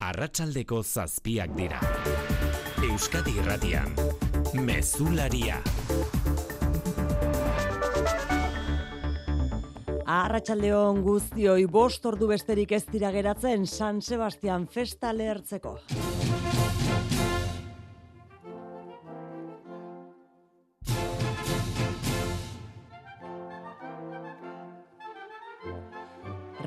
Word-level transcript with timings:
Arratsaldeko 0.00 0.78
zazpiak 0.80 1.50
dira. 1.58 1.78
Euskadi 2.86 3.34
Irratian. 3.36 3.90
Mezularia. 4.56 5.58
Arratsaldeon 10.08 11.02
guztioi 11.04 11.66
bost 11.68 12.08
ordu 12.08 12.30
besterik 12.32 12.72
ez 12.72 12.86
dira 12.88 13.12
geratzen 13.12 13.68
San 13.68 14.00
Sebastian 14.00 14.64
festa 14.72 15.12
lehertzeko. 15.12 15.76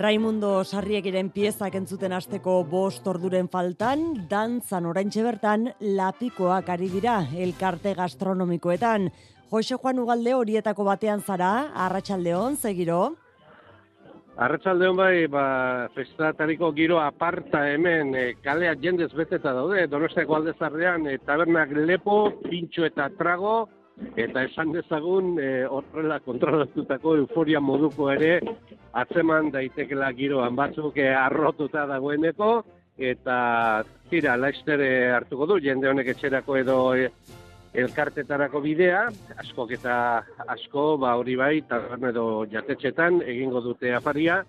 Raimundo 0.03 0.65
Sarriekiren 0.67 1.29
piezak 1.31 1.77
entzuten 1.79 2.11
hasteko 2.11 2.57
bost 2.67 3.05
orduren 3.07 3.45
faltan, 3.47 4.01
dantzan 4.27 4.89
oraintxe 4.89 5.21
bertan 5.23 5.69
lapikoak 5.79 6.71
ari 6.73 6.89
dira 6.91 7.21
elkarte 7.45 7.93
gastronomikoetan. 7.95 9.07
Jose 9.53 9.77
Juan 9.79 10.01
Ugalde 10.03 10.33
horietako 10.35 10.83
batean 10.89 11.23
zara, 11.23 11.69
Arratsaldeon, 11.85 12.57
segiro. 12.59 13.13
Arratsaldeon 14.43 14.99
bai, 14.99 15.27
ba, 15.31 15.45
festatariko 15.95 16.73
giro 16.75 16.99
aparta 16.99 17.63
hemen 17.71 18.11
e, 18.11 18.25
kaleak 18.43 18.83
jendez 18.83 19.13
beteta 19.15 19.55
daude, 19.55 19.87
Donostiako 19.87 20.41
aldezarrean 20.41 21.07
e, 21.07 21.15
tabernak 21.23 21.71
lepo, 21.79 22.25
pintxo 22.43 22.83
eta 22.89 23.07
trago, 23.15 23.69
eta 24.17 24.43
esan 24.47 24.71
dezagun 24.73 25.37
e, 25.41 25.65
horrela 25.65 26.19
kontrolatutako 26.25 27.17
euforia 27.21 27.59
moduko 27.61 28.09
ere 28.11 28.39
atzeman 28.93 29.51
daitekela 29.53 30.11
giroan. 30.17 30.55
Batzuk 30.55 30.97
e, 30.97 31.09
arrotuta 31.13 31.85
dagoeneko 31.89 32.53
eta 32.97 33.37
tira 34.09 34.35
laistere 34.37 35.11
hartuko 35.13 35.47
du 35.49 35.59
jende 35.61 35.89
honek 35.89 36.13
etxerako 36.13 36.57
edo 36.61 36.77
e, 36.95 37.09
elkartetarako 37.73 38.61
bidea. 38.61 39.07
Askok 39.41 39.73
eta 39.79 39.95
asko 40.47 40.97
ba 41.01 41.15
hori 41.17 41.35
bai 41.35 41.55
taberna 41.69 42.13
edo 42.13 42.45
jatetxetan 42.51 43.21
egingo 43.25 43.61
dute 43.65 43.93
afaria. 43.93 44.43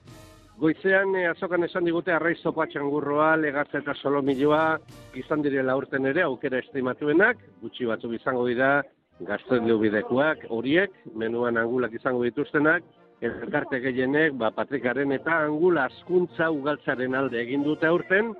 Goizean 0.60 1.16
e, 1.18 1.24
azokan 1.26 1.64
esan 1.66 1.84
digute 1.88 2.12
arraiz 2.14 2.38
zopa 2.40 2.68
txangurroa, 2.70 3.34
legatza 3.36 3.80
eta 3.80 3.94
solomiloa 3.94 4.78
izan 5.18 5.42
direla 5.42 5.74
urten 5.76 6.06
ere 6.06 6.22
aukera 6.22 6.60
estimatuenak, 6.62 7.40
gutxi 7.62 7.88
batzuk 7.90 8.14
izango 8.14 8.46
dira 8.46 8.76
gaztelio 9.20 9.78
bidekoak, 9.78 10.46
horiek, 10.50 10.90
menuan 11.14 11.56
angulak 11.56 11.94
izango 11.94 12.24
dituztenak, 12.24 12.82
elkarte 13.24 13.80
gehienek, 13.80 14.34
ba, 14.40 14.50
patrikaren 14.50 15.12
eta 15.12 15.44
angula 15.46 15.86
askuntza 15.90 16.50
ugaltzaren 16.50 17.14
alde 17.14 17.40
egin 17.40 17.62
dute 17.64 17.86
aurten, 17.86 18.34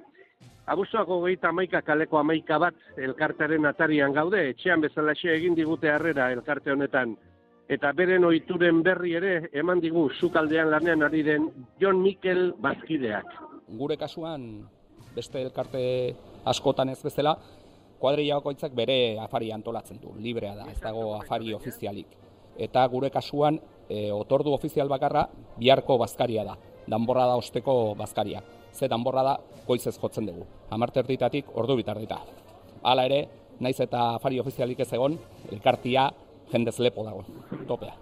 Abuzuako 0.64 1.18
gehieta 1.26 1.50
amaika 1.52 1.82
kaleko 1.84 2.16
amaika 2.16 2.56
bat 2.58 2.76
elkartearen 2.96 3.66
atarian 3.68 4.14
gaude, 4.16 4.38
etxean 4.54 4.80
bezalaxe 4.80 5.28
egin 5.34 5.56
digute 5.58 5.90
harrera 5.92 6.30
elkarte 6.32 6.72
honetan. 6.72 7.12
Eta 7.68 7.90
beren 7.96 8.24
ohituren 8.24 8.80
berri 8.84 9.12
ere, 9.18 9.34
eman 9.52 9.82
digu 9.84 10.06
sukaldean 10.20 10.70
lanean 10.72 11.04
ari 11.04 11.22
den 11.24 11.50
John 11.80 12.00
Mikel 12.00 12.54
bazkideak. 12.64 13.28
Gure 13.76 13.98
kasuan, 14.00 14.64
beste 15.14 15.42
elkarte 15.44 15.84
askotan 16.48 16.88
ez 16.88 17.00
bezala, 17.04 17.36
kuadrilla 17.98 18.38
bakoitzak 18.40 18.74
bere 18.74 19.18
afari 19.20 19.50
antolatzen 19.52 20.00
du, 20.02 20.14
librea 20.20 20.54
da, 20.54 20.66
ez 20.70 20.80
dago 20.80 21.14
afari 21.16 21.54
ofizialik. 21.54 22.06
Eta 22.58 22.86
gure 22.88 23.10
kasuan, 23.10 23.58
e, 23.88 24.10
otordu 24.12 24.52
ofizial 24.54 24.88
bakarra, 24.88 25.26
biharko 25.58 25.98
bazkaria 25.98 26.44
da, 26.44 26.56
danborra 26.86 27.26
da 27.30 27.38
osteko 27.40 27.94
bazkaria. 27.98 28.42
Ze 28.74 28.88
danborra 28.88 29.22
da, 29.22 29.38
goizez 29.66 29.96
jotzen 29.98 30.26
dugu. 30.26 30.46
Amarte 30.70 31.00
erditatik, 31.00 31.50
ordu 31.54 31.76
bitardita. 31.78 32.18
Hala 32.82 33.04
ere, 33.06 33.20
naiz 33.60 33.78
eta 33.80 34.14
afari 34.16 34.40
ofizialik 34.40 34.80
ez 34.80 34.92
egon, 34.92 35.18
elkartia 35.52 36.08
jendez 36.52 36.78
lepo 36.80 37.04
dago, 37.04 37.24
topea. 37.68 37.94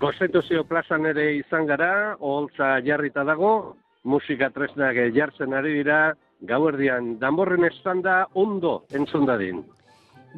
Konstituzio 0.00 0.64
plazan 0.64 1.04
ere 1.10 1.26
izan 1.36 1.66
gara, 1.68 2.16
oholtza 2.18 2.78
jarrita 2.84 3.24
dago, 3.28 3.76
musika 4.04 4.48
tresnak 4.50 4.96
jartzen 5.14 5.52
ari 5.54 5.74
dira, 5.76 6.14
gauerdian 6.46 7.18
danborren 7.20 7.64
estanda 7.68 8.26
ondo 8.34 8.84
entzun 8.92 9.26
dadin. 9.26 9.62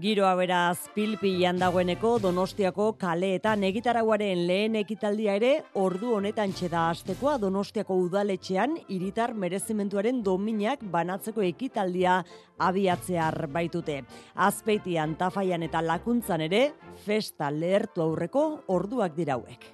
Giro 0.01 0.25
beraz 0.39 0.89
pilpilan 0.95 1.59
dagoeneko 1.61 2.15
Donostiako 2.23 2.95
kaleetan 2.97 3.61
egitaraguaren 3.69 4.47
lehen 4.49 4.79
ekitaldia 4.81 5.35
ere 5.37 5.51
ordu 5.77 6.15
honetan 6.17 6.55
txeda 6.57 6.87
astekoa 6.95 7.35
Donostiako 7.43 7.99
udaletxean 8.07 8.79
iritar 8.89 9.35
merezimentuaren 9.35 10.23
dominak 10.25 10.81
banatzeko 10.81 11.45
ekitaldia 11.45 12.23
abiatzear 12.57 13.51
baitute. 13.53 14.01
Azpeitian, 14.35 15.13
tafaian 15.21 15.69
eta 15.69 15.85
lakuntzan 15.85 16.49
ere 16.49 16.71
festa 17.05 17.53
lehertu 17.53 18.01
aurreko 18.01 18.47
orduak 18.73 19.13
dirauek. 19.15 19.69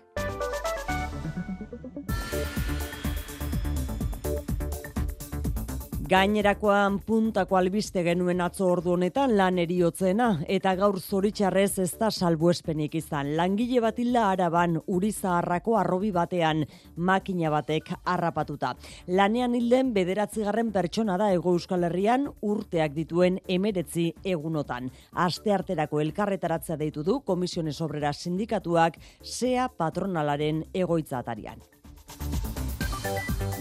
Gainerakoan 6.08 6.94
puntako 7.04 7.58
albiste 7.58 8.00
genuen 8.06 8.38
atzo 8.40 8.64
ordu 8.72 8.94
honetan 8.94 9.34
lan 9.36 9.58
eriotzena 9.60 10.28
eta 10.56 10.72
gaur 10.78 10.96
zoritxarrez 11.02 11.82
ez 11.84 11.90
da 12.00 12.08
salbuespenik 12.08 12.94
izan. 12.96 13.34
Langile 13.36 13.82
bat 13.84 13.98
hilda 14.00 14.22
araban 14.30 14.78
urizaharrako 14.86 15.76
arrobi 15.76 16.08
batean 16.16 16.64
makina 16.96 17.50
batek 17.52 17.92
harrapatuta. 18.08 18.72
Lanean 19.20 19.58
hilden 19.58 19.92
bederatzigarren 19.92 20.72
pertsona 20.72 21.18
da 21.20 21.28
ego 21.34 21.52
euskal 21.58 21.84
herrian 21.90 22.24
urteak 22.40 22.94
dituen 22.96 23.36
emeretzi 23.58 24.08
egunotan. 24.24 24.88
Aste 25.12 25.52
arterako 25.52 26.00
elkarretaratzea 26.06 26.80
deitu 26.80 27.04
du 27.04 27.20
Komisiones 27.20 27.82
Obrera 27.84 28.14
Sindikatuak 28.14 28.96
sea 29.20 29.68
patronalaren 29.68 30.64
egoitzatarian. 30.72 31.60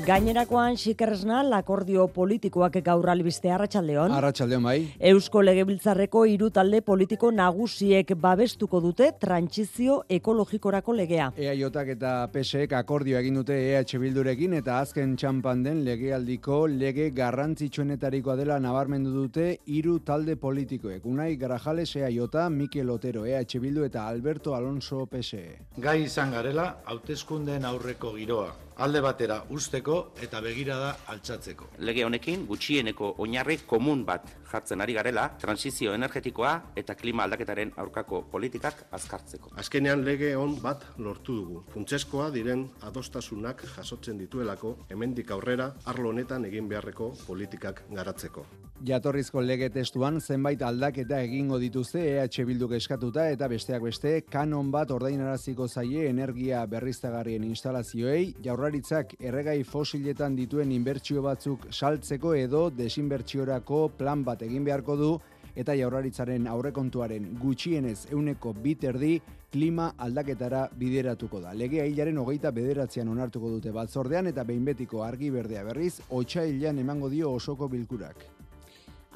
Gainerakoan 0.07 0.78
xikerresna 0.79 1.41
lakordio 1.44 2.06
politikoak 2.16 2.78
gaur 2.85 3.09
albiste 3.12 3.50
arratsaldeon. 3.51 4.13
Arratsaldeon 4.16 4.63
bai. 4.63 4.75
Eusko 5.09 5.41
Legebiltzarreko 5.44 6.22
hiru 6.31 6.47
talde 6.56 6.79
politiko 6.79 7.28
nagusiek 7.35 8.13
babestuko 8.16 8.79
dute 8.85 9.09
trantsizio 9.19 9.97
ekologikorako 10.17 10.94
legea. 10.96 11.25
EAJak 11.35 11.91
eta 11.97 12.12
PSek 12.31 12.75
akordio 12.79 13.17
egin 13.19 13.35
dute 13.41 13.57
EH 13.66 14.00
Bildurekin 14.00 14.56
eta 14.62 14.78
azken 14.85 15.17
txampan 15.19 15.66
den 15.66 15.81
legealdiko 15.84 16.62
lege 16.72 17.09
garrantzitsuenetarikoa 17.17 18.38
dela 18.40 18.62
nabarmendu 18.63 19.12
dute 19.12 19.50
hiru 19.66 19.97
talde 20.07 20.38
politikoek. 20.40 21.03
Unai 21.03 21.34
Grajales 21.35 21.90
EAJ, 21.97 22.47
Mikel 22.56 22.96
Otero 22.96 23.25
EH 23.25 23.59
Bildu 23.59 23.84
eta 23.84 24.07
Alberto 24.07 24.56
Alonso 24.56 25.03
PSE. 25.12 25.44
Gai 25.75 25.97
izan 26.06 26.31
garela 26.31 26.69
hauteskundeen 26.96 27.67
aurreko 27.67 28.13
giroa 28.16 28.47
alde 28.83 29.01
batera 29.01 29.38
usteko 29.53 29.97
eta 30.21 30.41
begirada 30.41 30.91
altxatzeko. 31.13 31.71
Lege 31.88 32.05
honekin 32.05 32.45
gutxieneko 32.49 33.15
oinarri 33.23 33.57
komun 33.65 34.03
bat 34.05 34.27
jartzen 34.51 34.81
ari 34.81 34.93
garela, 34.97 35.27
transizio 35.41 35.93
energetikoa 35.97 36.53
eta 36.79 36.95
klima 36.95 37.25
aldaketaren 37.25 37.73
aurkako 37.83 38.21
politikak 38.31 38.85
azkartzeko. 38.91 39.51
Azkenean 39.57 40.05
lege 40.05 40.33
hon 40.35 40.55
bat 40.61 40.85
lortu 40.97 41.35
dugu. 41.41 41.63
Funtseskoa 41.73 42.29
diren 42.35 42.67
adostasunak 42.87 43.66
jasotzen 43.75 44.21
dituelako 44.21 44.77
hemendik 44.89 45.31
aurrera 45.35 45.73
arlo 45.85 46.13
honetan 46.13 46.45
egin 46.45 46.69
beharreko 46.69 47.11
politikak 47.25 47.83
garatzeko. 47.91 48.45
Jatorrizko 48.85 49.41
lege 49.41 49.71
testuan 49.73 50.19
zenbait 50.21 50.61
aldaketa 50.61 51.17
egingo 51.25 51.57
dituzte 51.57 52.03
EH 52.11 52.43
Bilduk 52.45 52.75
eskatuta 52.77 53.23
eta 53.33 53.47
besteak 53.49 53.81
beste 53.81 54.11
kanon 54.29 54.69
bat 54.71 54.91
ordainaraziko 54.93 55.66
zaie 55.67 56.05
energia 56.11 56.61
berriztagarrien 56.69 57.43
instalazioei 57.47 58.35
jaurlaritzak 58.67 59.13
erregai 59.23 59.63
fosiletan 59.63 60.35
dituen 60.35 60.72
inbertsio 60.75 61.22
batzuk 61.23 61.67
saltzeko 61.72 62.34
edo 62.35 62.69
desinbertsiorako 62.69 63.79
plan 63.97 64.25
bat 64.28 64.41
egin 64.43 64.66
beharko 64.66 64.96
du 64.99 65.11
eta 65.55 65.73
jaurlaritzaren 65.73 66.47
aurrekontuaren 66.52 67.29
gutxienez 67.40 68.11
euneko 68.11 68.53
biterdi 68.53 69.22
klima 69.52 69.93
aldaketara 69.97 70.67
bideratuko 70.75 71.40
da. 71.40 71.53
Legea 71.53 71.85
hilaren 71.85 72.17
hogeita 72.17 72.52
bederatzean 72.52 73.08
onartuko 73.08 73.53
dute 73.55 73.72
batzordean 73.72 74.28
eta 74.28 74.43
behin 74.43 74.66
betiko 74.66 75.03
argi 75.03 75.31
berdea 75.31 75.64
berriz, 75.64 76.02
otxa 76.09 76.43
emango 76.43 77.09
dio 77.09 77.31
osoko 77.31 77.69
bilkurak. 77.69 78.36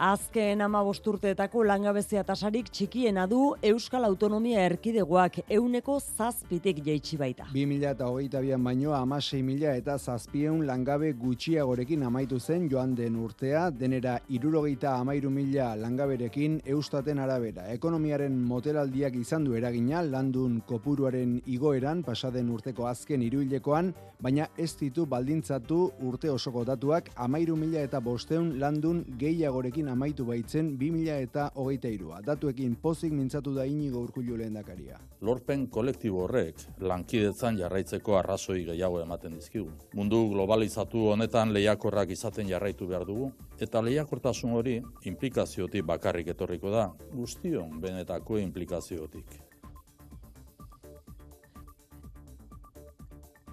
Azken 0.01 0.63
ama 0.65 0.79
bosturteetako 0.81 1.61
langabezia 1.69 2.23
tasarik 2.25 2.71
txikiena 2.73 3.27
du 3.29 3.51
Euskal 3.69 4.07
Autonomia 4.07 4.63
Erkidegoak 4.65 5.35
euneko 5.45 5.99
zazpitik 5.99 6.79
jeitsi 6.87 7.19
baita. 7.21 7.45
2008an 7.53 8.65
baino 8.65 8.95
amasei 8.97 9.43
mila 9.45 9.75
eta 9.77 9.99
zazpieun 9.99 10.63
langabe 10.65 11.11
gutxiagorekin 11.21 12.01
amaitu 12.07 12.39
zen 12.39 12.65
joan 12.71 12.95
den 12.97 13.19
urtea, 13.21 13.67
denera 13.69 14.15
irurogeita 14.27 14.95
amairu 14.95 15.29
mila 15.29 15.75
langaberekin 15.75 16.57
eustaten 16.65 17.21
arabera. 17.21 17.67
Ekonomiaren 17.69 18.41
motelaldiak 18.41 19.21
izan 19.21 19.45
du 19.45 19.53
eragina, 19.53 20.01
landun 20.01 20.63
kopuruaren 20.65 21.37
igoeran 21.45 22.01
pasaden 22.01 22.49
urteko 22.49 22.89
azken 22.89 23.21
iruilekoan, 23.21 23.93
baina 24.17 24.49
ez 24.57 24.71
ditu 24.81 25.05
baldintzatu 25.05 25.91
urte 26.09 26.33
osoko 26.33 26.65
datuak 26.65 27.13
amairu 27.21 27.53
mila 27.55 27.85
eta 27.85 28.01
bosteun 28.01 28.55
landun 28.57 29.05
gehiagorekin 29.21 29.90
amaitu 29.91 30.25
baitzen 30.25 30.71
2000 30.79 31.17
eta 31.27 31.49
hogeita 31.55 31.91
irua. 31.91 32.21
Datuekin 32.25 32.75
pozik 32.81 33.13
mintzatu 33.13 33.53
da 33.55 33.65
inigo 33.65 34.01
urkullu 34.05 34.37
lehen 34.39 34.57
dakaria. 34.57 34.99
Lorpen 35.21 35.67
kolektibo 35.67 36.23
horrek 36.25 36.65
lankidetzan 36.79 37.59
jarraitzeko 37.59 38.17
arrazoi 38.17 38.63
gehiago 38.71 39.01
ematen 39.03 39.35
dizkigu. 39.37 39.69
Mundu 39.95 40.23
globalizatu 40.33 41.07
honetan 41.13 41.53
lehiakorrak 41.53 42.15
izaten 42.17 42.49
jarraitu 42.49 42.87
behar 42.87 43.05
dugu, 43.05 43.31
eta 43.59 43.83
lehiakortasun 43.85 44.57
hori 44.57 44.79
implikaziotik 45.05 45.85
bakarrik 45.85 46.33
etorriko 46.35 46.73
da, 46.73 46.89
guztion 47.13 47.79
benetako 47.81 48.39
implikaziotik. 48.41 49.50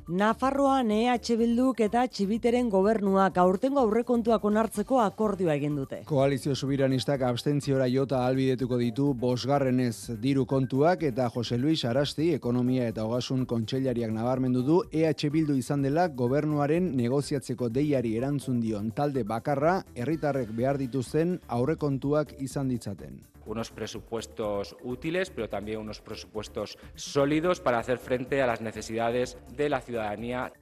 Nafarroan 0.08 0.88
EH 0.88 1.34
Bilduk 1.36 1.82
eta 1.84 2.06
Txibiteren 2.08 2.70
gobernuak 2.72 3.36
aurtengo 3.42 3.82
aurrekontuak 3.82 4.46
onartzeko 4.48 5.02
akordioa 5.02 5.52
egin 5.58 5.74
dute. 5.76 5.98
Koalizio 6.08 6.54
subiranistak 6.56 7.26
abstentziora 7.28 7.90
jota 7.92 8.22
albidetuko 8.24 8.78
ditu 8.80 9.10
bosgarrenez 9.12 10.16
diru 10.22 10.46
kontuak 10.48 11.04
eta 11.10 11.28
Jose 11.34 11.60
Luis 11.60 11.84
Arasti 11.84 12.30
ekonomia 12.32 12.88
eta 12.88 13.04
hogasun 13.04 13.44
kontseilariak 13.44 14.16
nabarmendu 14.16 14.64
du 14.64 14.82
EH 14.90 15.28
Bildu 15.28 15.60
izan 15.60 15.84
dela 15.84 16.08
gobernuaren 16.08 16.94
negoziatzeko 16.96 17.68
deiari 17.68 18.16
erantzun 18.16 18.62
dion 18.64 18.88
talde 18.96 19.28
bakarra 19.28 19.82
herritarrek 19.94 20.56
behar 20.56 20.80
dituzten 20.80 21.36
aurrekontuak 21.48 22.32
izan 22.40 22.72
ditzaten. 22.72 23.20
Unos 23.48 23.70
presupuestos 23.70 24.76
útiles, 24.82 25.30
pero 25.30 25.48
también 25.48 25.80
unos 25.80 26.00
presupuestos 26.00 26.78
sólidos 26.94 27.60
para 27.60 27.78
hacer 27.78 27.98
frente 27.98 28.42
a 28.42 28.46
las 28.46 28.60
necesidades 28.60 29.38
de 29.56 29.68
la 29.68 29.80
ciudadanía. 29.80 30.52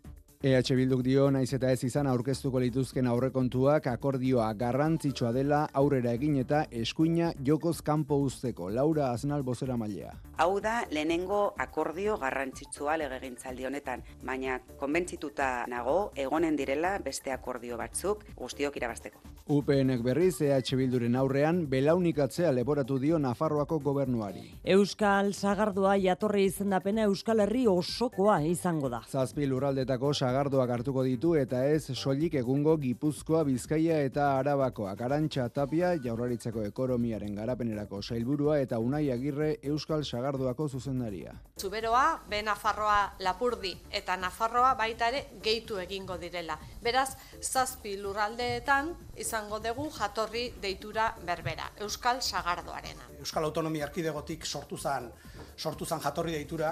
EH 0.42 0.74
Bilduk 0.76 1.00
dio 1.02 1.30
naiz 1.32 1.48
eta 1.56 1.70
ez 1.72 1.80
izan 1.86 2.06
aurkeztuko 2.06 2.60
lituzken 2.60 3.06
aurrekontuak 3.08 3.86
akordioa 3.88 4.50
garrantzitsua 4.60 5.30
dela 5.32 5.62
aurrera 5.80 6.12
egin 6.12 6.36
eta 6.42 6.60
eskuina 6.70 7.30
jokoz 7.48 7.80
kanpo 7.82 8.18
usteko. 8.22 8.68
Laura 8.70 9.08
Aznal 9.12 9.42
bozera 9.42 9.78
mailea. 9.80 10.12
Hau 10.36 10.60
da 10.60 10.84
lehenengo 10.90 11.40
akordio 11.58 12.18
garrantzitsua 12.20 12.98
legegintzaldi 13.00 13.66
honetan, 13.66 14.04
baina 14.22 14.60
konbentzituta 14.76 15.64
nago 15.72 16.12
egonen 16.14 16.60
direla 16.60 16.98
beste 16.98 17.32
akordio 17.32 17.80
batzuk 17.80 18.28
guztiok 18.36 18.76
irabasteko. 18.76 19.35
UPNek 19.46 20.00
berriz 20.02 20.40
EH 20.42 20.74
Bilduren 20.74 21.14
aurrean 21.14 21.60
belaunikatzea 21.70 22.48
leporatu 22.50 22.96
dio 22.98 23.18
Nafarroako 23.22 23.76
gobernuari. 23.78 24.40
Euskal 24.74 25.28
Sagardua 25.38 25.92
jatorri 26.02 26.48
izendapena 26.48 27.04
Euskal 27.06 27.44
Herri 27.44 27.62
osokoa 27.70 28.40
izango 28.42 28.90
da. 28.90 29.04
Zazpi 29.06 29.46
lurraldetako 29.46 30.10
sagardoak 30.14 30.72
hartuko 30.74 31.04
ditu 31.06 31.36
eta 31.38 31.60
ez 31.62 31.94
soilik 31.94 32.34
egungo 32.40 32.74
Gipuzkoa, 32.82 33.44
Bizkaia 33.46 34.00
eta 34.08 34.32
Arabakoak. 34.40 35.04
Arantxa 35.06 35.46
Tapia 35.54 35.92
Jaurlaritzako 35.94 36.66
ekonomiaren 36.66 37.38
garapenerako 37.38 38.02
sailburua 38.02 38.58
eta 38.64 38.82
Unai 38.82 39.12
Agirre 39.14 39.52
Euskal 39.62 40.02
Sagardoako 40.02 40.66
zuzendaria. 40.66 41.36
Zuberoa, 41.54 42.18
be 42.28 42.42
Nafarroa 42.42 43.14
Lapurdi 43.22 43.76
eta 43.94 44.18
Nafarroa 44.18 44.74
baita 44.74 45.14
ere 45.14 45.22
gehitu 45.46 45.78
egingo 45.86 46.18
direla. 46.18 46.58
Beraz, 46.82 47.12
zazpi 47.40 47.94
lurraldeetan 48.02 48.96
izango 49.36 49.58
dugu 49.60 49.90
jatorri 49.92 50.46
deitura 50.62 51.10
berbera, 51.26 51.66
Euskal 51.84 52.22
Sagardoarena. 52.22 53.10
Euskal 53.20 53.44
Autonomia 53.44 53.84
Erkidegotik 53.84 54.46
sortu 54.46 54.78
zan, 54.78 55.10
sortu 55.58 55.84
zan 55.84 56.00
jatorri 56.00 56.32
deitura, 56.32 56.70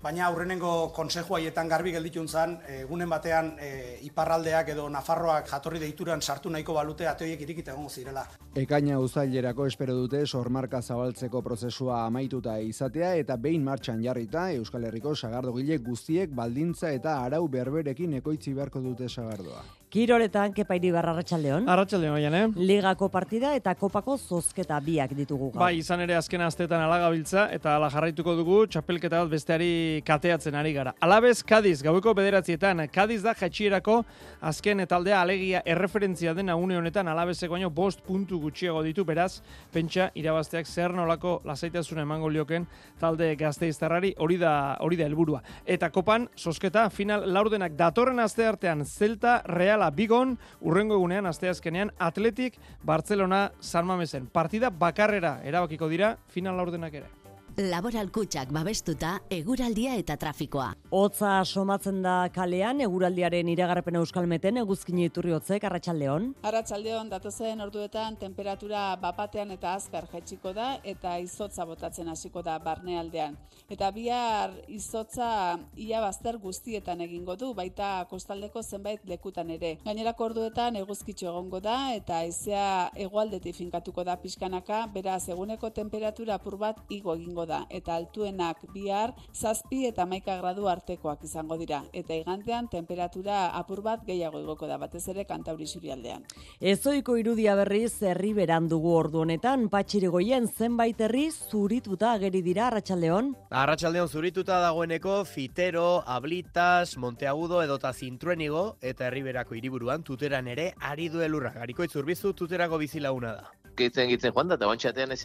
baina 0.00 0.24
aurrenengo 0.24 0.88
konseju 0.96 1.34
haietan 1.36 1.68
garbi 1.68 1.92
gelditun 1.92 2.28
zan, 2.28 2.54
egunen 2.78 3.10
batean 3.12 3.50
e, 3.60 3.98
iparraldeak 4.08 4.70
edo 4.72 4.86
Nafarroak 4.88 5.50
jatorri 5.50 5.82
deituran 5.82 6.22
sartu 6.22 6.48
nahiko 6.48 6.72
balute 6.78 7.06
ateoiek 7.10 7.42
irikita 7.44 7.74
egongo 7.74 7.90
zirela. 7.90 8.22
Ekaina 8.56 8.96
uzailerako 9.04 9.66
espero 9.68 9.96
dute 9.98 10.22
sormarka 10.26 10.80
zabaltzeko 10.80 11.42
prozesua 11.42 12.06
amaituta 12.06 12.56
izatea 12.58 13.16
eta 13.20 13.36
behin 13.36 13.66
martxan 13.68 14.00
jarrita 14.00 14.46
Euskal 14.54 14.88
Herriko 14.88 15.12
sagardogile 15.14 15.76
guztiek 15.76 16.32
baldintza 16.32 16.94
eta 16.96 17.18
arau 17.26 17.42
berberekin 17.48 18.16
ekoitzi 18.22 18.54
beharko 18.54 18.80
dute 18.80 19.10
sagardoa. 19.12 19.66
Kiroletan 19.88 20.52
kepairi 20.52 20.90
barra 20.92 21.14
Arratxaldeon. 21.14 21.64
Arratxaldeon, 21.72 22.14
oian, 22.18 22.34
eh? 22.36 22.48
Ligako 22.60 23.06
partida 23.08 23.54
eta 23.56 23.72
kopako 23.72 24.18
zozketa 24.18 24.76
biak 24.84 25.14
ditugu 25.16 25.46
gaur. 25.54 25.62
Bai, 25.62 25.78
izan 25.78 26.02
ere 26.04 26.12
azken 26.18 26.42
asteetan 26.44 26.82
alagabiltza 26.84 27.46
eta 27.56 27.78
ala 27.78 27.88
jarraituko 27.88 28.34
dugu 28.36 28.58
txapelketa 28.68 29.22
bat 29.22 29.30
besteari 29.32 30.02
kateatzen 30.04 30.58
ari 30.60 30.74
gara. 30.76 30.92
Alabez, 31.00 31.38
Kadiz, 31.40 31.78
gaueko 31.86 32.12
bederatzietan, 32.18 32.82
Kadiz 32.92 33.22
da 33.24 33.32
jatxierako 33.32 34.02
azken 34.50 34.84
taldea 34.90 35.22
alegia 35.22 35.62
erreferentzia 35.64 36.36
dena 36.36 36.58
une 36.60 36.76
honetan 36.76 37.08
alabezeko 37.08 37.56
baino 37.56 37.72
bost 37.72 38.04
puntu 38.04 38.42
gutxiago 38.44 38.84
ditu, 38.84 39.06
beraz, 39.08 39.40
pentsa 39.72 40.10
irabazteak 40.14 40.68
zer 40.68 40.92
nolako 40.92 41.38
lasaitasuna 41.48 42.04
emango 42.04 42.28
lioken 42.28 42.68
talde 43.00 43.30
gazteiztarrari 43.40 44.12
hori 44.18 44.36
da 44.36 44.76
hori 44.84 45.00
da 45.00 45.08
helburua. 45.08 45.40
Eta 45.64 45.88
kopan, 45.88 46.28
zozketa, 46.36 46.90
final 46.92 47.24
laurdenak 47.32 47.72
datorren 47.72 48.20
aste 48.20 48.44
artean 48.44 48.84
Zelta, 48.84 49.40
Real 49.48 49.77
Reala 49.78 49.94
Bigon, 49.94 50.32
urrengo 50.60 50.96
egunean 50.98 51.28
asteazkenean 51.30 51.92
Atletik 52.02 52.56
Barcelona 52.82 53.52
San 53.60 53.86
Mamesen. 53.86 54.26
Partida 54.26 54.70
bakarrera 54.74 55.36
erabakiko 55.46 55.86
dira 55.88 56.16
final 56.34 56.58
laurdenak 56.58 56.98
ere. 56.98 57.06
Laboral 57.58 58.06
kutsak 58.14 58.52
babestuta 58.54 59.16
eguraldia 59.34 59.96
eta 59.98 60.14
trafikoa. 60.14 60.68
Hotza 60.94 61.40
somatzen 61.42 61.96
da 62.04 62.28
kalean 62.30 62.78
eguraldiaren 62.84 63.48
iragarpen 63.50 63.96
euskalmeten 63.98 64.60
eguzkin 64.60 65.00
iturri 65.02 65.34
hotzek 65.34 65.66
arratsaldeon. 65.66 66.28
Arratsaldeon 66.46 67.10
datozen 67.10 67.58
orduetan 67.64 68.14
temperatura 68.20 68.82
bapatean 69.02 69.50
eta 69.56 69.72
azkar 69.74 70.06
jaitsiko 70.12 70.52
da 70.54 70.68
eta 70.84 71.16
izotza 71.18 71.66
botatzen 71.66 72.06
hasiko 72.12 72.44
da 72.46 72.60
barnealdean. 72.62 73.34
Eta 73.66 73.90
bihar 73.90 74.54
izotza 74.68 75.58
ia 75.74 75.98
bazter 76.00 76.38
guztietan 76.38 77.02
egingo 77.08 77.34
du 77.34 77.50
baita 77.58 78.06
kostaldeko 78.08 78.62
zenbait 78.62 79.02
lekutan 79.02 79.50
ere. 79.50 79.72
Gainerako 79.82 80.30
orduetan 80.30 80.78
eguzkitxo 80.84 81.32
egongo 81.32 81.58
da 81.58 81.90
eta 81.96 82.22
haizea 82.22 82.92
hegoaldetik 82.94 83.58
finkatuko 83.58 84.06
da 84.06 84.14
pixkanaka, 84.22 84.86
beraz 84.94 85.24
eguneko 85.28 85.74
temperatura 85.74 86.38
apur 86.38 86.54
bat 86.62 86.78
igo 86.88 87.18
egingo 87.18 87.47
da 87.47 87.47
eta 87.70 87.96
altuenak 87.96 88.62
bihar 88.74 89.14
zazpi 89.34 89.86
eta 89.88 90.06
maika 90.06 90.36
gradu 90.40 90.68
artekoak 90.68 91.24
izango 91.24 91.56
dira 91.58 91.82
eta 91.92 92.14
igantean 92.14 92.68
temperatura 92.68 93.48
apur 93.58 93.82
bat 93.82 94.04
gehiago 94.06 94.40
igoko 94.40 94.66
da 94.66 94.78
batez 94.78 95.08
ere 95.08 95.24
kantauri 95.24 95.66
zurialdean. 95.66 96.24
Ezoiko 96.60 97.16
irudia 97.16 97.54
berriz 97.58 98.02
herri 98.02 98.32
beran 98.34 98.68
dugu 98.68 98.92
ordu 98.94 99.22
honetan 99.24 99.68
patxirigoien 99.72 100.48
zenbait 100.48 101.00
herri 101.00 101.28
zurituta 101.30 102.12
ageri 102.12 102.42
dira 102.42 102.66
arratsaldeon. 102.68 103.34
Arratsaldeon 103.50 104.08
zurituta 104.08 104.60
dagoeneko 104.60 105.24
Fitero, 105.24 106.02
Ablitas, 106.06 106.96
Monteagudo 106.96 107.62
edota 107.62 107.92
Zintruenigo 107.92 108.76
eta 108.80 109.08
herriberako 109.08 109.58
hiriburuan 109.58 110.02
tuteran 110.02 110.48
ere 110.48 110.72
ari 110.80 111.08
du 111.08 111.24
elurra. 111.24 111.54
Gariko 111.56 111.84
itzurbizu 111.84 112.34
tuterako 112.34 112.78
bizilaguna 112.84 113.34
da. 113.40 113.67
Gitzen 113.78 114.10
gitzen 114.10 114.34
joan 114.34 114.48
da, 114.50 114.56
eta 114.58 114.66
bantxatean 114.66 115.14
ez 115.14 115.22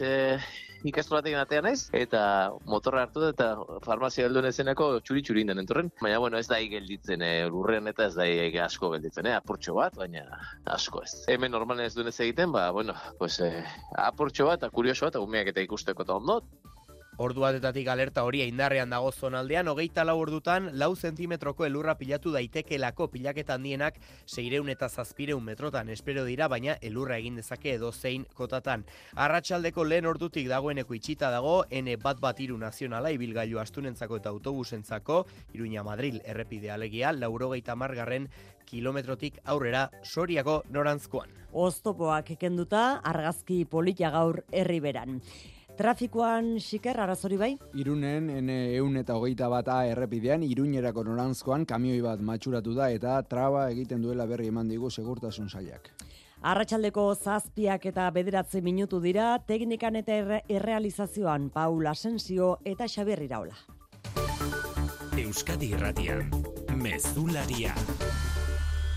ikastu 0.84 1.16
batekin 1.16 1.40
atean 1.40 1.66
ez, 1.70 1.88
eta 1.96 2.20
motorra 2.68 3.06
hartu 3.06 3.22
da, 3.22 3.30
eta 3.32 3.78
farmazia 3.86 4.26
heldu 4.28 4.42
nezenako 4.44 4.88
txuri-txuri 5.00 5.44
inden 5.44 5.62
entorren. 5.62 5.88
Baina, 6.02 6.20
bueno, 6.22 6.38
ez 6.38 6.46
da 6.50 6.60
gelditzen, 6.60 7.24
e, 7.24 7.46
lurrean 7.50 7.88
eta 7.90 8.10
ez 8.10 8.14
da 8.18 8.28
asko 8.66 8.92
gelditzen, 8.92 9.30
eh? 9.30 9.34
apurtxo 9.38 9.78
bat, 9.78 9.96
baina 9.96 10.26
asko 10.76 11.02
ez. 11.06 11.14
Hemen 11.32 11.54
normalen 11.56 11.88
ez 11.88 11.94
duen 11.96 12.12
ez 12.12 12.18
egiten, 12.20 12.52
ba, 12.52 12.68
bueno, 12.76 12.94
pues, 13.18 13.40
eh, 13.40 13.64
apurtxo 14.04 14.50
bat, 14.50 14.68
kurioso 14.76 15.08
bat, 15.08 15.18
umeak 15.24 15.54
eta 15.54 15.64
ikusteko 15.64 16.04
eta 16.04 16.20
ondot, 16.20 16.52
Ordu 17.16 17.44
batetatik 17.44 17.86
alerta 17.86 18.24
hori 18.26 18.40
indarrean 18.42 18.90
dago 18.90 19.12
zonaldean, 19.12 19.68
hogeita 19.70 20.02
lau 20.02 20.16
ordutan, 20.18 20.70
lau 20.74 20.96
zentimetroko 20.96 21.64
elurra 21.64 21.94
pilatu 21.94 22.32
daitekelako 22.34 23.06
pilaketa 23.12 23.54
handienak 23.54 24.00
seireun 24.26 24.68
eta 24.72 24.88
zazpireun 24.88 25.44
metrotan 25.44 25.92
espero 25.94 26.24
dira, 26.26 26.48
baina 26.48 26.74
elurra 26.82 27.20
egin 27.22 27.38
dezake 27.38 27.76
edo 27.76 27.92
zein 27.92 28.26
kotatan. 28.34 28.82
Arratxaldeko 29.14 29.84
lehen 29.86 30.10
ordutik 30.10 30.48
dagoeneko 30.50 30.98
itxita 30.98 31.30
dago, 31.30 31.62
N 31.70 31.94
bat 32.02 32.18
bat 32.18 32.40
iru 32.40 32.58
nazionala 32.58 33.14
ibilgailu 33.14 33.62
astunentzako 33.62 34.18
eta 34.18 34.34
autobusentzako, 34.34 35.24
Iruña 35.54 35.86
Madril 35.86 36.20
errepide 36.24 36.74
alegia, 36.74 37.12
laurogeita 37.12 37.76
margarren 37.78 38.26
kilometrotik 38.66 39.38
aurrera 39.44 39.88
soriako 40.02 40.64
norantzkoan. 40.68 41.30
Oztopoak 41.52 42.34
kenduta 42.40 42.98
argazki 43.06 43.64
polita 43.70 44.10
gaur 44.10 44.42
herriberan. 44.50 45.20
Trafikoan 45.74 46.60
xiker 46.62 47.00
arazori 47.02 47.36
bai? 47.36 47.50
Irunen, 47.74 48.28
ene 48.30 48.58
eun 48.76 48.94
eta 49.00 49.16
hogeita 49.18 49.48
bat 49.50 49.68
A 49.74 49.80
errepidean, 49.90 50.44
iruñerako 50.46 51.02
norantzkoan 51.08 51.64
kamioi 51.66 52.00
bat 52.04 52.20
matxuratu 52.22 52.74
da 52.76 52.90
eta 52.94 53.16
traba 53.26 53.66
egiten 53.72 54.02
duela 54.02 54.26
berri 54.30 54.52
eman 54.52 54.70
digu 54.70 54.90
segurtasun 54.90 55.48
sailak. 55.50 55.90
Arratxaldeko 56.44 57.06
zazpiak 57.14 57.86
eta 57.90 58.10
bederatze 58.14 58.60
minutu 58.60 59.00
dira, 59.00 59.38
teknikan 59.48 59.96
eta 59.96 60.12
erre 60.14 60.42
errealizazioan 60.48 61.48
Paul 61.50 61.86
Asensio 61.86 62.58
eta 62.64 62.86
Xabier 62.86 63.22
Iraola. 63.24 63.56
Euskadi 65.18 65.72
Irratian, 65.72 66.30
Mezularia. 66.76 67.74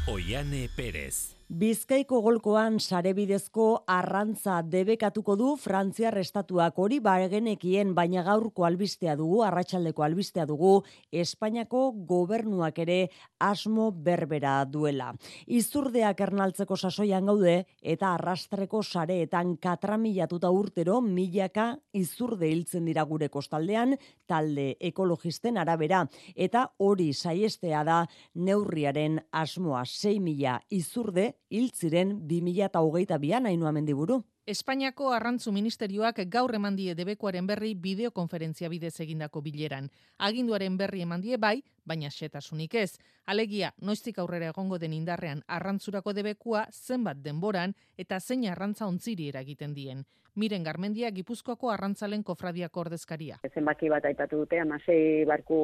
Oiane 0.08 0.68
Perez. 0.76 1.37
Bizkaiko 1.48 2.18
golkoan 2.20 2.76
sarebidezko 2.76 3.86
arrantza 3.88 4.58
debekatuko 4.68 5.38
du 5.40 5.54
Frantziar 5.56 6.18
estatuak. 6.20 6.76
Hori 6.76 6.98
bagenekien 7.00 7.94
baina 7.96 8.20
gaurko 8.26 8.66
albistea 8.68 9.14
dugu, 9.16 9.38
arratsaldeko 9.48 10.04
albistea 10.04 10.44
dugu, 10.46 10.82
Espainiako 11.10 11.94
gobernuak 12.10 12.82
ere 12.84 12.98
asmo 13.40 13.92
berbera 13.92 14.66
duela. 14.66 15.14
Izurdeak 15.48 16.20
ernaltzeko 16.28 16.76
sasoian 16.76 17.32
gaude 17.32 17.64
eta 17.80 18.12
arrastreko 18.18 18.84
sareetan 18.84 19.56
katramilatuta 19.56 20.52
urtero 20.52 21.00
milaka 21.00 21.78
izurde 21.94 22.52
hiltzen 22.52 22.92
dira 22.92 23.08
gure 23.08 23.32
kostaldean, 23.32 23.96
talde 24.28 24.74
ekologisten 24.82 25.56
arabera, 25.56 26.04
eta 26.36 26.68
hori 26.78 27.14
saiestea 27.14 27.88
da 27.88 28.04
neurriaren 28.36 29.22
asmoa. 29.32 29.86
6 29.88 30.20
mila 30.20 30.60
izurde 30.68 31.37
hil 31.50 31.70
ziren 31.72 32.28
2022an 32.28 33.48
hainua 33.48 33.72
mendiburu. 33.72 34.24
Espainiako 34.48 35.10
arrantzu 35.12 35.52
ministerioak 35.52 36.22
gaur 36.32 36.54
emandie 36.56 36.94
debekoaren 36.96 37.48
berri 37.48 37.74
bideokonferentzia 37.76 38.70
bidez 38.72 38.94
egindako 39.04 39.42
bileran. 39.44 39.90
Aginduaren 40.24 40.78
berri 40.78 41.02
emandie 41.04 41.38
bai, 41.38 41.64
baina 41.86 42.08
xetasunik 42.10 42.76
ez. 42.76 42.98
Alegia, 43.26 43.74
noiztik 43.82 44.20
aurrera 44.20 44.54
egongo 44.54 44.80
den 44.80 44.94
indarrean 44.94 45.44
arrantzurako 45.48 46.14
debekua 46.14 46.66
zenbat 46.72 47.20
denboran 47.24 47.76
eta 47.98 48.20
zein 48.20 48.48
arrantza 48.48 48.88
ontziri 48.88 49.28
eragiten 49.34 49.74
dien. 49.74 50.06
Miren 50.36 50.64
Garmendia 50.64 51.12
Gipuzkoako 51.12 51.72
arrantzalen 51.74 52.24
kofradiako 52.24 52.86
ordezkaria. 52.86 53.40
Zenbaki 53.54 53.90
bat 53.90 54.06
aipatu 54.06 54.44
dute, 54.44 54.60
amasei 54.60 55.26
barku 55.26 55.60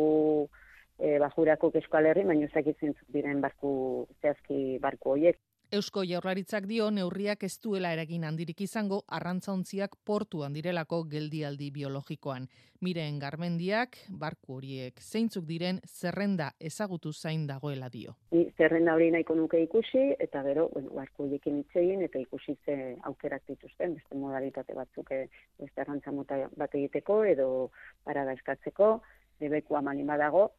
e, 0.98 1.20
bajurako 1.20 1.72
keskoalerri, 1.72 2.26
baina 2.26 2.50
ezakitzen 2.50 2.96
diren 3.14 3.40
barku, 3.42 4.08
zehazki 4.22 4.80
barku 4.82 5.16
hoiek. 5.16 5.40
Eusko 5.74 6.04
Jaurlaritzak 6.06 6.68
dio 6.70 6.92
neurriak 6.94 7.44
ez 7.48 7.56
duela 7.64 7.90
eragin 7.96 8.28
handirik 8.28 8.60
izango 8.62 9.00
arrantzaontziak 9.18 9.96
portuan 10.06 10.54
direlako 10.54 11.00
geldialdi 11.10 11.72
biologikoan. 11.74 12.46
Miren 12.86 13.18
Garmendiak, 13.18 13.98
barku 14.24 14.60
horiek 14.60 15.02
zeintzuk 15.02 15.48
diren 15.50 15.80
zerrenda 15.88 16.52
ezagutu 16.70 17.10
zain 17.14 17.48
dagoela 17.50 17.90
dio. 17.90 18.14
Ni 18.38 18.46
zerrenda 18.54 18.94
hori 18.94 19.10
nahiko 19.16 19.34
nuke 19.40 19.64
ikusi 19.66 20.04
eta 20.28 20.44
gero, 20.46 20.68
bueno, 20.76 20.94
barku 20.94 21.26
horiekin 21.26 21.64
hitz 21.64 21.82
egin 21.82 22.06
eta 22.06 22.22
ikusi 22.22 22.54
ze 22.66 22.78
aukerak 23.10 23.42
dituzten, 23.50 23.98
beste 23.98 24.22
modalitate 24.28 24.78
batzuk 24.78 25.10
eh, 25.18 25.26
beste 25.58 25.82
arrantza 25.82 26.14
mota 26.14 26.38
bat 26.56 26.78
egiteko 26.78 27.24
edo 27.34 27.48
parada 28.06 28.38
eskatzeko, 28.38 29.00
debekua 29.42 29.82
malin 29.82 30.06
badago, 30.14 30.52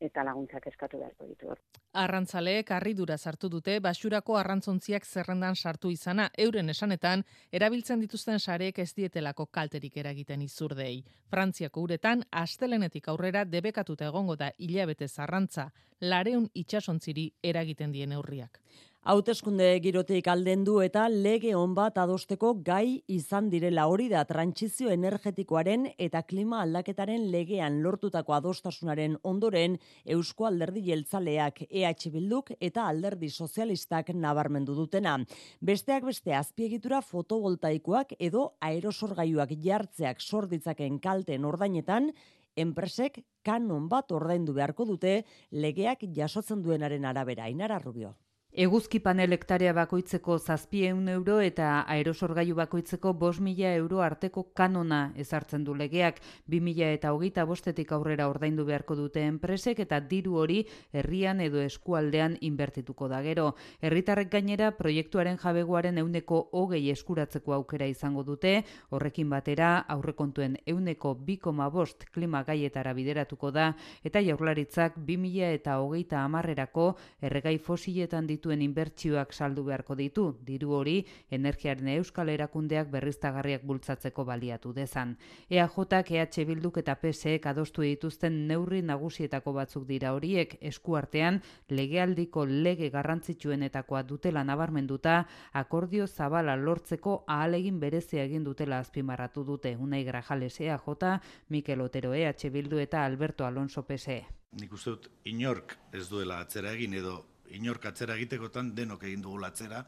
eta 0.00 0.24
laguntzak 0.24 0.66
eskatu 0.66 0.98
beharko 0.98 1.26
ditu 1.28 1.50
hor. 1.52 1.60
Arrantzaleek 2.00 2.70
harridura 2.72 3.16
sartu 3.18 3.48
dute 3.52 3.78
basurako 3.84 4.36
arrantzontziak 4.40 5.06
zerrendan 5.06 5.56
sartu 5.56 5.90
izana 5.90 6.30
euren 6.38 6.70
esanetan 6.70 7.24
erabiltzen 7.52 8.00
dituzten 8.00 8.38
sareek 8.38 8.78
ez 8.78 8.92
dietelako 8.94 9.46
kalterik 9.46 9.96
eragiten 9.96 10.42
izurdei. 10.42 11.04
Frantziako 11.30 11.82
uretan 11.88 12.24
astelenetik 12.30 13.08
aurrera 13.08 13.44
debekatuta 13.44 14.06
egongo 14.06 14.36
da 14.36 14.52
hilabete 14.58 15.08
zarrantza 15.08 15.70
lareun 16.00 16.48
itsasontziri 16.54 17.30
eragiten 17.42 17.92
dien 17.92 18.08
neurriak. 18.14 18.60
Hauteskunde 19.00 19.66
girotik 19.80 20.26
aldendu 20.28 20.74
eta 20.84 21.06
lege 21.08 21.54
on 21.56 21.72
bat 21.72 21.96
adosteko 22.02 22.50
gai 22.66 23.00
izan 23.08 23.48
direla 23.48 23.86
hori 23.88 24.10
da 24.12 24.26
trantsizio 24.28 24.90
energetikoaren 24.92 25.86
eta 25.96 26.20
klima 26.28 26.60
aldaketaren 26.66 27.24
legean 27.32 27.80
lortutako 27.80 28.36
adostasunaren 28.36 29.16
ondoren 29.24 29.78
Eusko 30.04 30.50
Alderdi 30.50 30.84
Jeltzaleak 30.90 31.64
EH 31.70 32.12
Bilduk 32.12 32.52
eta 32.60 32.84
Alderdi 32.92 33.30
Sozialistak 33.30 34.12
nabarmendu 34.12 34.76
dutena. 34.76 35.16
Besteak 35.62 36.04
beste 36.04 36.36
azpiegitura 36.36 37.00
fotovoltaikoak 37.00 38.18
edo 38.18 38.50
aerosorgailuak 38.60 39.56
jartzeak 39.64 40.20
sorditzaken 40.20 41.00
kalten 41.00 41.48
ordainetan 41.48 42.12
enpresek 42.54 43.22
kanon 43.42 43.88
bat 43.88 44.12
ordaindu 44.12 44.52
beharko 44.52 44.84
dute 44.84 45.22
legeak 45.52 46.04
jasotzen 46.12 46.60
duenaren 46.60 47.06
arabera 47.06 47.48
Ainara 47.48 47.78
Rubio. 47.78 48.18
Eguzki 48.50 48.98
panel 48.98 49.30
hektarea 49.30 49.70
bakoitzeko 49.70 50.34
zazpieun 50.42 51.04
euro 51.08 51.36
eta 51.38 51.84
aerosorgailu 51.86 52.56
bakoitzeko 52.58 53.12
bos 53.14 53.38
mila 53.38 53.68
euro 53.76 54.00
arteko 54.02 54.42
kanona 54.58 55.12
ezartzen 55.14 55.62
du 55.62 55.72
legeak. 55.72 56.18
Bi 56.50 56.58
mila 56.60 56.88
eta 56.90 57.12
hogeita 57.14 57.44
bostetik 57.46 57.92
aurrera 57.92 58.26
ordaindu 58.28 58.64
beharko 58.66 58.96
dute 58.98 59.22
enpresek 59.22 59.78
eta 59.84 60.00
diru 60.00 60.34
hori 60.42 60.64
herrian 60.92 61.40
edo 61.40 61.60
eskualdean 61.62 62.36
inbertituko 62.40 63.06
da 63.06 63.20
gero. 63.22 63.54
Herritarrek 63.80 64.32
gainera 64.32 64.72
proiektuaren 64.72 65.38
jabegoaren 65.38 66.02
euneko 66.02 66.48
hogei 66.50 66.90
eskuratzeko 66.90 67.54
aukera 67.54 67.86
izango 67.86 68.24
dute, 68.24 68.64
horrekin 68.90 69.30
batera 69.30 69.86
aurrekontuen 69.86 70.58
euneko 70.66 71.14
bikoma 71.14 71.70
bost 71.70 72.08
klima 72.10 72.42
gaietara 72.42 72.98
bideratuko 72.98 73.52
da 73.52 73.76
eta 74.02 74.18
jaurlaritzak 74.18 74.98
bi 74.98 75.16
mila 75.16 75.54
eta 75.54 75.78
hogeita 75.78 76.24
amarrerako 76.24 76.96
erregai 77.22 77.56
fosiletan 77.58 78.26
ditu 78.26 78.39
dituen 78.40 78.62
inbertsioak 78.64 79.34
saldu 79.36 79.66
beharko 79.68 79.94
ditu, 79.94 80.24
diru 80.46 80.72
hori 80.78 80.96
energiaren 81.30 81.88
euskal 81.92 82.30
erakundeak 82.32 82.88
berriztagarriak 82.90 83.66
bultzatzeko 83.68 84.24
baliatu 84.24 84.72
dezan. 84.72 85.16
EAJak, 85.50 86.10
EH 86.10 86.46
Bilduk 86.48 86.78
eta 86.80 86.94
PSEek 86.96 87.46
adostu 87.46 87.84
dituzten 87.84 88.46
neurri 88.48 88.80
nagusietako 88.82 89.52
batzuk 89.52 89.86
dira 89.86 90.14
horiek 90.16 90.56
eskuartean 90.60 91.42
legealdiko 91.68 92.46
lege 92.46 92.90
garrantzitsuenetakoa 92.90 94.02
dutela 94.08 94.44
nabarmenduta 94.44 95.26
akordio 95.52 96.06
zabala 96.06 96.56
lortzeko 96.56 97.24
ahalegin 97.26 97.80
berezia 97.80 98.24
egin 98.24 98.44
dutela 98.44 98.78
azpimarratu 98.78 99.44
dute 99.44 99.76
Unai 99.76 100.04
Grajales 100.04 100.60
EAJ, 100.60 101.20
Mikel 101.48 101.80
Otero 101.80 102.14
EH 102.14 102.50
Bildu 102.50 102.78
eta 102.78 103.04
Alberto 103.04 103.44
Alonso 103.44 103.82
PSE. 103.82 104.24
Nik 104.58 104.72
uste 104.72 104.90
dut 104.90 105.10
inork 105.30 105.76
ez 105.92 106.08
duela 106.08 106.40
atzera 106.40 106.72
egin 106.72 106.94
edo 106.98 107.20
inork 107.56 107.86
atzera 107.90 108.16
egitekotan 108.18 108.74
denok 108.74 109.04
egin 109.08 109.22
dugu 109.22 109.38
latzera, 109.42 109.84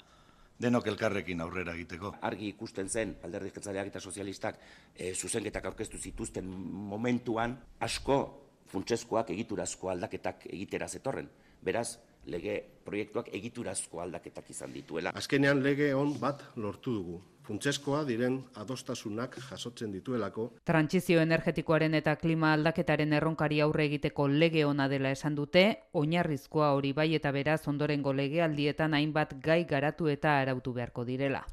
denok 0.62 0.87
elkarrekin 0.92 1.40
aurrera 1.40 1.75
egiteko. 1.75 2.14
Argi 2.28 2.52
ikusten 2.52 2.88
zen, 2.88 3.16
alderdi 3.25 3.50
eta 3.54 4.00
sozialistak, 4.00 4.59
e, 4.95 5.14
zuzenketak 5.14 5.64
aurkeztu 5.64 5.99
zituzten 5.99 6.47
momentuan, 6.47 7.59
asko 7.81 8.19
funtsezkoak 8.66 9.31
egiturazko 9.31 9.90
aldaketak 9.90 10.47
egitera 10.47 10.88
zetorren. 10.88 11.28
Beraz, 11.62 11.99
lege 12.26 12.62
proiektuak 12.85 13.28
egiturazko 13.35 14.00
aldaketak 14.00 14.50
izan 14.50 14.73
dituela. 14.73 15.11
Azkenean 15.14 15.62
lege 15.62 15.95
on 15.95 16.19
bat 16.21 16.45
lortu 16.57 16.95
dugu 16.95 17.21
funtseskoa 17.47 18.03
diren 18.09 18.39
adostasunak 18.63 19.37
jasotzen 19.49 19.93
dituelako. 19.93 20.49
Trantsizio 20.69 21.21
energetikoaren 21.23 21.95
eta 21.99 22.17
klima 22.17 22.53
aldaketaren 22.57 23.13
erronkari 23.19 23.61
aurre 23.61 23.87
egiteko 23.91 24.29
lege 24.29 24.65
ona 24.65 24.89
dela 24.89 25.11
esan 25.11 25.35
dute, 25.39 25.65
oinarrizkoa 25.93 26.73
hori 26.77 26.93
bai 26.93 27.09
eta 27.19 27.33
beraz 27.35 27.61
ondorengo 27.69 28.13
legealdietan 28.13 28.95
hainbat 28.95 29.37
gai 29.43 29.65
garatu 29.65 30.09
eta 30.09 30.39
arautu 30.41 30.73
beharko 30.73 31.05
direla. 31.05 31.45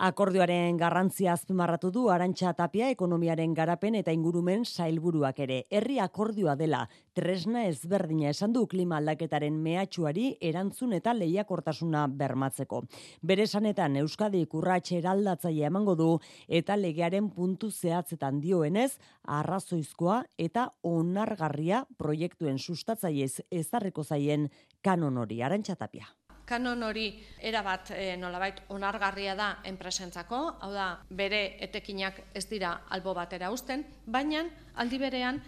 Akordioaren 0.00 0.78
garrantzia 0.80 1.34
azpimarratu 1.34 1.90
du 1.92 2.06
Arantxa 2.08 2.54
Tapia 2.56 2.86
ekonomiaren 2.88 3.52
garapen 3.52 3.94
eta 3.98 4.12
ingurumen 4.16 4.64
sailburuak 4.64 5.42
ere. 5.44 5.58
Herri 5.68 5.98
akordioa 6.00 6.54
dela, 6.56 6.86
tresna 7.12 7.66
ezberdina 7.68 8.30
esan 8.30 8.54
du 8.54 8.62
klima 8.66 8.96
aldaketaren 8.96 9.58
mehatxuari 9.60 10.38
erantzun 10.40 10.94
eta 10.96 11.12
lehiakortasuna 11.12 12.06
bermatzeko. 12.08 12.80
Bere 13.20 13.46
sanetan 13.46 14.00
Euskadi 14.00 14.46
kurratxe 14.46 14.96
eraldatzaile 15.02 15.68
emango 15.68 15.94
du 15.94 16.08
eta 16.48 16.74
legearen 16.80 17.28
puntu 17.28 17.70
zehatzetan 17.70 18.40
dioenez, 18.40 18.96
arrazoizkoa 19.28 20.22
eta 20.38 20.70
onargarria 20.82 21.84
proiektuen 21.98 22.58
sustatzaiez 22.58 23.42
ezarriko 23.50 24.08
zaien 24.08 24.48
kanon 24.80 25.18
hori. 25.18 25.42
Arantxa 25.42 25.76
Tapia 25.76 26.08
kanon 26.46 26.82
hori 26.82 27.06
erabat 27.40 27.92
e, 27.96 28.16
nolabait 28.16 28.62
onargarria 28.68 29.34
da 29.38 29.48
enpresentzako, 29.64 30.42
hau 30.60 30.72
da 30.72 30.86
bere 31.10 31.56
etekinak 31.64 32.20
ez 32.34 32.46
dira 32.50 32.82
albo 32.90 33.14
batera 33.14 33.50
uzten, 33.50 33.84
baina 34.06 34.44
aldi 34.76 34.98
berean 34.98 35.42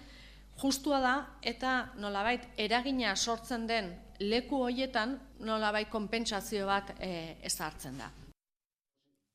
justua 0.60 1.00
da 1.00 1.14
eta 1.42 1.76
nolabait 1.98 2.46
eragina 2.56 3.16
sortzen 3.16 3.66
den 3.66 3.94
leku 4.20 4.62
hoietan 4.62 5.18
nolabait 5.40 5.90
konpentsazio 5.90 6.66
bat 6.66 6.94
e, 7.00 7.36
ezartzen 7.42 7.98
da. 7.98 8.10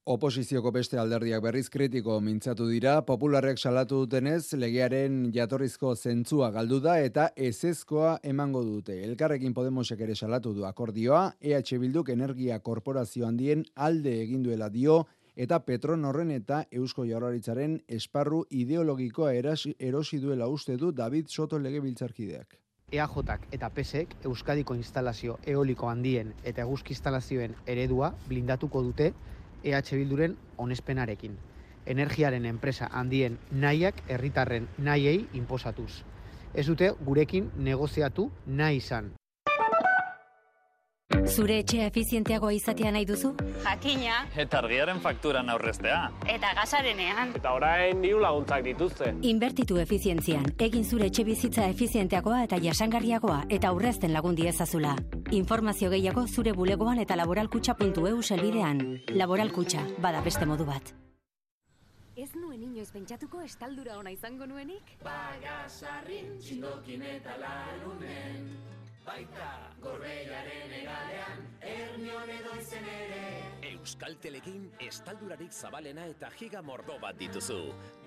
Oposizioko 0.09 0.71
beste 0.73 0.97
alderdiak 0.97 1.43
berriz 1.45 1.67
kritiko 1.69 2.15
mintzatu 2.25 2.65
dira, 2.65 2.95
popularrek 3.05 3.59
salatu 3.61 3.99
dutenez, 4.01 4.55
legearen 4.57 5.19
jatorrizko 5.35 5.91
zentzua 5.93 6.47
galdu 6.55 6.79
da 6.81 6.95
eta 7.05 7.27
ezezkoa 7.37 8.15
emango 8.31 8.63
dute. 8.65 8.95
Elkarrekin 9.05 9.53
Podemosek 9.53 10.01
ere 10.07 10.15
salatu 10.15 10.55
du 10.57 10.65
akordioa, 10.65 11.35
EH 11.39 11.77
Bilduk 11.85 12.09
energia 12.09 12.57
korporazio 12.57 13.27
handien 13.27 13.61
alde 13.75 14.15
eginduela 14.23 14.71
dio, 14.73 15.03
eta 15.35 15.61
Petron 15.69 16.09
horren 16.09 16.33
eta 16.33 16.63
Eusko 16.71 17.05
Jaurlaritzaren 17.05 17.77
esparru 18.01 18.47
ideologikoa 18.49 19.35
erosi 19.37 20.17
duela 20.25 20.47
uste 20.49 20.75
du 20.75 20.91
David 20.91 21.29
Soto 21.29 21.59
legebiltzarkideak. 21.59 22.57
EAJak 22.89 23.51
eta 23.53 23.69
PSek 23.69 24.23
Euskadiko 24.25 24.73
instalazio 24.73 25.37
eoliko 25.45 25.87
handien 25.87 26.33
eta 26.43 26.63
eguzki 26.63 26.95
instalazioen 26.97 27.53
eredua 27.67 28.15
blindatuko 28.25 28.81
dute 28.81 29.13
EH 29.63 29.95
Bilduren 29.95 30.35
onespenarekin. 30.57 31.35
Energiaren 31.85 32.45
enpresa 32.45 32.89
handien 32.91 33.37
nahiak 33.51 34.03
herritarren 34.07 34.67
nahiei 34.77 35.27
inposatuz. 35.33 35.91
Ez 36.53 36.65
dute 36.67 36.91
gurekin 37.05 37.49
negoziatu 37.57 38.29
nahi 38.45 38.77
izan. 38.77 39.09
Zure 41.29 41.59
etxea 41.61 41.85
efizienteagoa 41.89 42.53
izatea 42.53 42.91
nahi 42.93 43.05
duzu? 43.05 43.31
Jakina. 43.63 44.19
Eta 44.43 44.59
argiaren 44.59 44.99
faktura 45.01 45.41
aurreztea. 45.53 45.97
Eta 46.25 46.53
gasarenean. 46.57 47.33
Eta 47.37 47.53
orain 47.53 48.01
diru 48.01 48.19
laguntzak 48.23 48.63
dituzte. 48.63 49.11
Inbertitu 49.21 49.77
efizientzian. 49.81 50.45
Egin 50.57 50.85
zure 50.85 51.07
etxe 51.07 51.23
bizitza 51.23 51.67
efizienteagoa 51.73 52.43
eta 52.43 52.59
jasangarriagoa 52.61 53.43
eta 53.49 53.69
aurrezten 53.69 54.13
lagundi 54.13 54.47
ezazula. 54.47 54.95
Informazio 55.31 55.89
gehiago 55.89 56.25
zure 56.27 56.53
bulegoan 56.53 56.99
eta 56.99 57.15
laboralkutxa.eu 57.15 58.21
selbidean. 58.21 58.81
Laboralkutxa, 59.13 59.85
bada 59.99 60.21
beste 60.21 60.45
modu 60.45 60.65
bat. 60.65 60.93
Ez 62.15 62.33
nuen 62.35 62.61
inoiz 62.63 62.89
pentsatuko 62.91 63.41
estaldura 63.41 63.97
ona 63.97 64.11
izango 64.11 64.45
nuenik? 64.45 64.97
Bagasarrin, 65.05 66.35
txindokin 66.43 67.05
eta 67.15 67.37
larunen 67.39 68.51
baita 69.09 69.47
gorbeiaren 69.81 70.73
egalean, 70.83 71.45
ernion 71.65 72.29
edo 72.29 72.53
izen 72.59 72.85
ere. 72.91 73.21
Euskal 73.71 74.17
Telekin 74.21 74.67
estaldurarik 74.85 75.53
zabalena 75.55 76.05
eta 76.11 76.29
giga 76.37 76.61
mordo 76.65 76.97
bat 77.01 77.17
dituzu. 77.17 77.57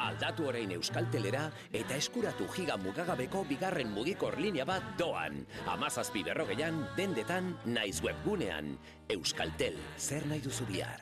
Aldatu 0.07 0.47
orain 0.51 0.71
Euskal 0.77 1.09
Telera 1.11 1.47
eta 1.73 1.97
eskuratu 1.99 2.47
giga 2.55 2.77
mugagabeko 2.79 3.43
bigarren 3.49 3.91
mugikor 3.91 4.39
linea 4.39 4.67
bat 4.69 4.93
doan. 5.01 5.41
Amazazpi 5.75 6.23
berrogeian, 6.29 6.85
dendetan, 6.97 7.57
naiz 7.67 7.99
webgunean. 8.05 8.77
Euskal 9.17 9.51
Tel, 9.59 9.81
zer 9.99 10.29
nahi 10.31 10.45
duzu 10.45 10.69
bihar? 10.71 11.01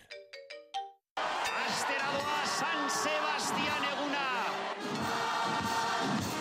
San 2.61 2.89
Sebastian 2.93 3.85
eguna! 3.91 4.25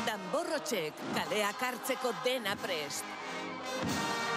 Danborrotxek, 0.07 1.03
kaleak 1.17 1.67
hartzeko 1.69 2.13
dena 2.25 2.55
prest. 2.59 3.28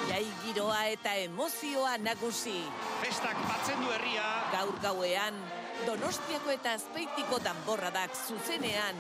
Jai 0.08 0.25
giroa 0.44 0.87
eta 0.92 1.14
emozioa 1.25 1.96
nagusi. 2.02 2.61
Festak 3.00 3.38
batzen 3.49 3.80
du 3.82 3.92
herria. 3.94 4.28
Gaur 4.52 4.75
gauean, 4.82 5.38
Donostiako 5.87 6.52
eta 6.52 6.76
Azpeitiko 6.78 7.40
danborradak 7.42 8.14
zuzenean, 8.14 8.99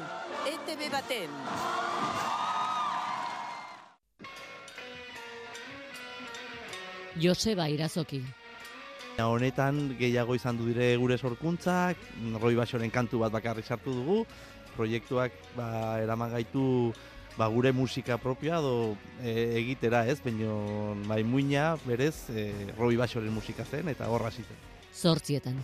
ETB 0.50 0.88
baten. 0.90 1.34
Joseba 7.22 7.68
Irazoki. 7.68 8.22
Honetan 9.22 9.92
gehiago 9.98 10.34
izan 10.34 10.56
du 10.56 10.66
dire 10.70 10.96
gure 10.96 11.18
sorkuntzak, 11.18 12.00
roi 12.40 12.54
basoren 12.56 12.90
kantu 12.90 13.20
bat 13.22 13.34
bakarrik 13.34 13.68
sartu 13.68 13.92
dugu, 13.94 14.22
proiektuak 14.74 15.36
ba, 15.54 16.00
eraman 16.00 16.32
gaitu 16.32 16.64
ba, 17.38 17.48
gure 17.48 17.72
musika 17.72 18.18
propioa 18.18 18.60
do 18.60 18.74
e, 19.22 19.58
egitera 19.60 20.04
ez, 20.06 20.20
baino 20.24 20.96
bai 21.08 21.22
muina 21.24 21.76
berez 21.86 22.28
e, 22.30 22.50
Robi 22.76 22.96
Basoren 23.00 23.32
musika 23.32 23.64
zen 23.64 23.88
eta 23.92 24.08
horra 24.08 24.30
ziten. 24.30 24.56
Zortzietan. 24.92 25.58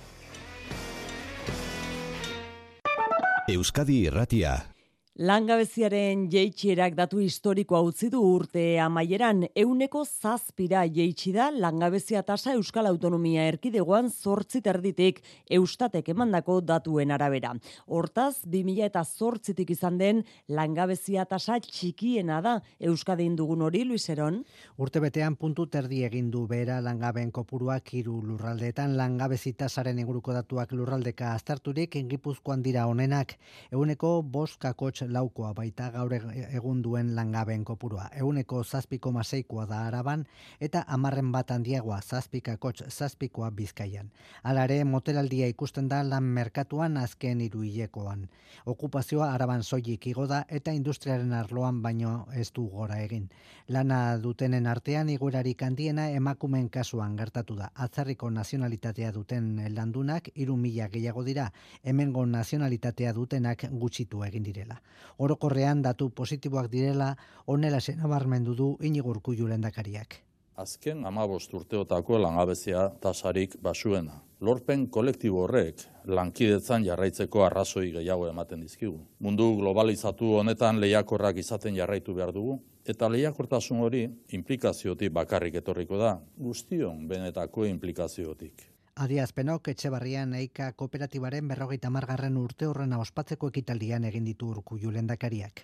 Euskadi 3.49 4.03
Irratia 4.09 4.78
Langabeziaren 5.19 6.29
jeitxierak 6.31 6.93
datu 6.95 7.19
historikoa 7.19 7.81
utzi 7.83 8.07
du 8.07 8.21
urte 8.23 8.61
amaieran 8.79 9.41
euneko 9.59 10.05
zazpira 10.07 10.85
jeitsi 10.87 11.33
da 11.35 11.49
langabezia 11.51 12.21
tasa 12.23 12.53
Euskal 12.55 12.87
Autonomia 12.87 13.49
erkidegoan 13.51 14.13
zortzit 14.15 14.69
erditik 14.71 15.19
eustatek 15.51 16.13
emandako 16.15 16.61
datuen 16.61 17.11
arabera. 17.11 17.51
Hortaz, 17.89 18.45
2000 18.45 18.85
eta 18.87 19.03
zortzitik 19.03 19.73
izan 19.75 19.99
den 19.99 20.21
langabezia 20.47 21.25
tasa 21.27 21.59
txikiena 21.67 22.39
da 22.41 22.55
Euskadin 22.79 23.35
dugun 23.35 23.67
hori, 23.67 23.83
Luiseron? 23.91 24.45
Urte 24.79 25.03
betean 25.03 25.35
puntu 25.35 25.67
terdi 25.67 26.05
egin 26.07 26.31
du 26.31 26.45
bera 26.47 26.79
langaben 26.79 27.35
kopuruak 27.35 27.91
hiru 27.91 28.21
lurraldeetan 28.23 28.95
langabezi 28.95 29.57
tasaren 29.59 29.99
inguruko 29.99 30.39
datuak 30.39 30.79
lurraldeka 30.79 31.35
azterturik 31.35 31.99
engipuzkoan 32.05 32.63
dira 32.63 32.87
honenak 32.87 33.35
euneko 33.73 34.23
boskakotx 34.23 35.08
laukoa 35.13 35.53
baita 35.55 35.91
gaur 35.91 36.13
egun 36.15 36.83
duen 36.83 37.15
langaben 37.17 37.65
kopurua. 37.65 38.09
Euneko 38.21 38.63
zazpiko 38.65 39.13
maseikoa 39.13 39.67
da 39.67 39.81
araban 39.87 40.25
eta 40.61 40.85
amarren 40.87 41.33
bat 41.33 41.51
handiagoa 41.51 42.01
zazpikakotx 42.01 42.89
zazpikoa 42.89 43.51
bizkaian. 43.51 44.11
Alare, 44.45 44.85
motelaldia 44.85 45.49
ikusten 45.49 45.89
da 45.89 46.03
lan 46.03 46.25
merkatuan 46.25 46.97
azken 46.97 47.41
iruilekoan. 47.41 48.29
Okupazioa 48.67 49.33
araban 49.33 49.63
soilik 49.63 50.07
igo 50.07 50.27
da 50.27 50.45
eta 50.49 50.73
industriaren 50.73 51.33
arloan 51.33 51.83
baino 51.83 52.27
ez 52.33 52.51
du 52.53 52.69
gora 52.69 53.01
egin. 53.03 53.29
Lana 53.69 54.19
dutenen 54.19 54.67
artean 54.67 55.09
igurarik 55.09 55.63
handiena 55.63 56.09
emakumen 56.11 56.69
kasuan 56.71 57.17
gertatu 57.17 57.57
da. 57.57 57.71
Atzarriko 57.75 58.31
nazionalitatea 58.31 59.13
duten 59.13 59.51
landunak 59.75 60.31
iru 60.35 60.57
mila 60.57 60.89
gehiago 60.89 61.25
dira, 61.25 61.51
hemengo 61.83 62.27
nazionalitatea 62.27 63.13
dutenak 63.13 63.69
gutxitu 63.71 64.25
egin 64.25 64.43
direla 64.43 64.81
orokorrean 65.19 65.83
datu 65.83 66.11
positiboak 66.11 66.71
direla 66.71 67.15
onela 67.47 67.81
senabarmendu 67.81 68.55
du 68.55 68.77
inigurku 68.81 69.35
jurendakariak. 69.35 70.23
Azken 70.59 71.05
amabost 71.07 71.53
urteotako 71.55 72.19
langabezia 72.19 72.89
tasarik 73.01 73.53
basuena. 73.63 74.17
Lorpen 74.41 74.89
kolektibo 74.91 75.45
horrek 75.45 75.85
lankidetzan 76.07 76.85
jarraitzeko 76.87 77.45
arrazoi 77.47 77.93
gehiago 77.95 78.27
ematen 78.27 78.65
dizkigu. 78.67 78.99
Mundu 79.21 79.47
globalizatu 79.61 80.33
honetan 80.41 80.81
lehiakorrak 80.81 81.39
izaten 81.43 81.77
jarraitu 81.79 82.15
behar 82.15 82.33
dugu, 82.35 82.59
eta 82.87 83.11
lehiakortasun 83.13 83.85
hori 83.85 84.03
implikaziotik 84.39 85.13
bakarrik 85.13 85.61
etorriko 85.63 85.99
da, 86.01 86.17
guztion 86.39 87.07
benetako 87.09 87.67
implikaziotik. 87.67 88.78
Adiazpenok 88.99 89.69
etxe 89.71 89.91
barrian 89.95 90.33
eika 90.35 90.73
kooperatibaren 90.75 91.47
berrogeita 91.51 91.91
margarren 91.97 92.37
urte 92.41 92.67
horrena 92.67 92.99
ospatzeko 92.99 93.51
ekitaldian 93.53 94.07
egin 94.09 94.25
ditu 94.27 94.49
urku 94.51 94.79
julendakariak. 94.85 95.63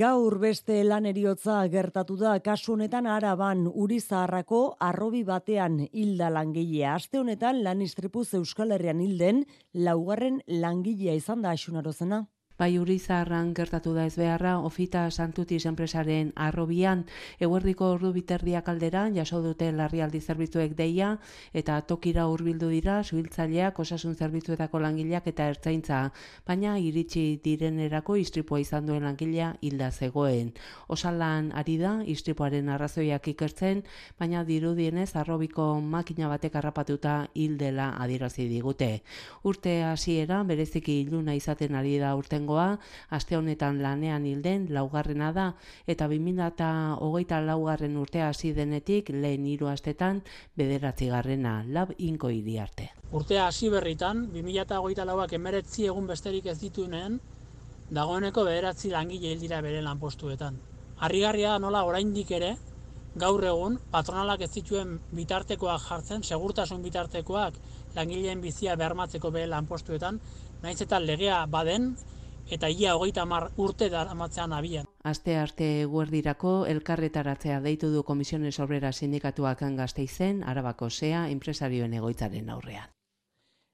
Gaur 0.00 0.38
beste 0.38 0.78
lan 0.86 1.08
eriotza 1.10 1.58
gertatu 1.68 2.16
da 2.16 2.32
kasu 2.40 2.72
honetan 2.76 3.10
araban 3.10 3.66
urizaharrako 3.68 4.60
arrobi 4.88 5.22
batean 5.32 5.80
hilda 5.92 6.30
langilea. 6.30 6.94
Aste 6.94 7.18
honetan 7.20 7.64
lan 7.66 7.82
istripuz 7.82 8.28
Euskal 8.38 8.70
Herrian 8.76 9.00
hilden 9.04 9.44
laugarren 9.74 10.40
langilea 10.46 11.18
izan 11.18 11.42
da 11.42 11.52
asunarozena. 11.58 12.22
Bai 12.60 12.76
Urizarran 12.76 13.54
gertatu 13.56 13.94
da 13.96 14.02
ez 14.04 14.18
beharra, 14.20 14.58
Ofita 14.60 15.06
Santutis 15.10 15.62
enpresaren 15.64 16.34
arrobian, 16.36 17.06
eguerdiko 17.40 17.86
ordu 17.94 18.10
biterdiak 18.12 18.66
alderan, 18.68 19.14
jaso 19.16 19.38
dute 19.40 19.70
larrialdi 19.72 20.20
zerbitzuek 20.20 20.74
deia, 20.76 21.14
eta 21.56 21.78
tokira 21.88 22.26
hurbildu 22.28 22.68
dira, 22.68 22.98
suhiltzaileak, 23.02 23.80
osasun 23.80 24.12
zerbitzuetako 24.12 24.82
langileak 24.84 25.30
eta 25.32 25.46
ertzaintza, 25.54 26.00
baina 26.44 26.74
iritsi 26.76 27.40
direnerako 27.42 28.18
istripua 28.20 28.60
izan 28.60 28.84
duen 28.90 29.08
langilea 29.08 29.54
hilda 29.62 29.88
zegoen. 29.90 30.52
Osalan 30.92 31.48
ari 31.56 31.78
da, 31.80 31.94
istripuaren 32.04 32.68
arrazoiak 32.68 33.32
ikertzen, 33.32 33.86
baina 34.20 34.44
dirudienez 34.44 35.14
arrobiko 35.16 35.70
makina 35.80 36.28
batek 36.28 36.60
harrapatuta 36.60 37.16
hildela 37.32 37.94
adierazi 37.96 38.50
digute. 38.52 38.92
Urte 39.48 39.78
hasiera 39.88 40.44
bereziki 40.44 41.00
iluna 41.06 41.40
izaten 41.40 41.80
ari 41.80 41.96
da 42.04 42.12
urtengoa, 42.50 42.78
aste 43.10 43.36
honetan 43.36 43.82
lanean 43.82 44.26
hilden 44.26 44.66
laugarrena 44.70 45.32
da, 45.32 45.54
eta 45.86 46.08
2008 46.08 47.40
laugarren 47.46 47.96
urtea 47.96 48.28
hasi 48.28 48.52
denetik 48.52 49.10
lehen 49.10 49.46
hiru 49.46 49.68
astetan 49.68 50.22
bederatzi 50.56 51.08
garrena, 51.08 51.64
lab 51.66 51.92
inko 51.98 52.28
arte. 52.60 52.90
Urtea 53.12 53.46
hasi 53.46 53.68
berritan, 53.68 54.28
2008 54.32 55.04
lauak 55.04 55.32
emeretzi 55.32 55.86
egun 55.86 56.06
besterik 56.06 56.46
ez 56.46 56.58
dituenen, 56.60 57.20
dagoeneko 57.90 58.44
bederatzi 58.44 58.90
langile 58.90 59.32
hildira 59.32 59.60
bere 59.60 59.82
lanpostuetan. 59.82 60.58
Harrigarria 60.98 61.58
nola 61.58 61.84
oraindik 61.84 62.30
ere, 62.30 62.56
gaur 63.16 63.42
egun 63.42 63.78
patronalak 63.90 64.42
ez 64.42 64.52
zituen 64.52 65.00
bitartekoak 65.10 65.82
jartzen, 65.82 66.22
segurtasun 66.22 66.82
bitartekoak 66.82 67.54
langileen 67.96 68.40
bizia 68.40 68.76
bermatzeko 68.76 69.30
bere 69.30 69.46
lanpostuetan, 69.46 70.20
naiz 70.62 70.80
eta 70.80 71.00
legea 71.00 71.46
baden, 71.46 71.96
eta 72.50 72.68
ia 72.68 72.96
hogeita 72.96 73.24
mar 73.24 73.50
urte 73.56 73.90
amatzean 73.96 74.52
abian. 74.52 74.86
Aste 75.04 75.36
arte 75.36 75.86
guerdirako 75.86 76.66
elkarretaratzea 76.66 77.60
deitu 77.60 77.90
du 77.90 78.02
Komisiones 78.04 78.58
Obrera 78.60 78.92
Sindikatuak 78.92 79.62
gazteizen, 79.76 80.42
Arabako 80.44 80.90
Sea, 80.90 81.28
enpresarioen 81.30 81.94
egoitzaren 81.94 82.50
aurrean. 82.50 82.99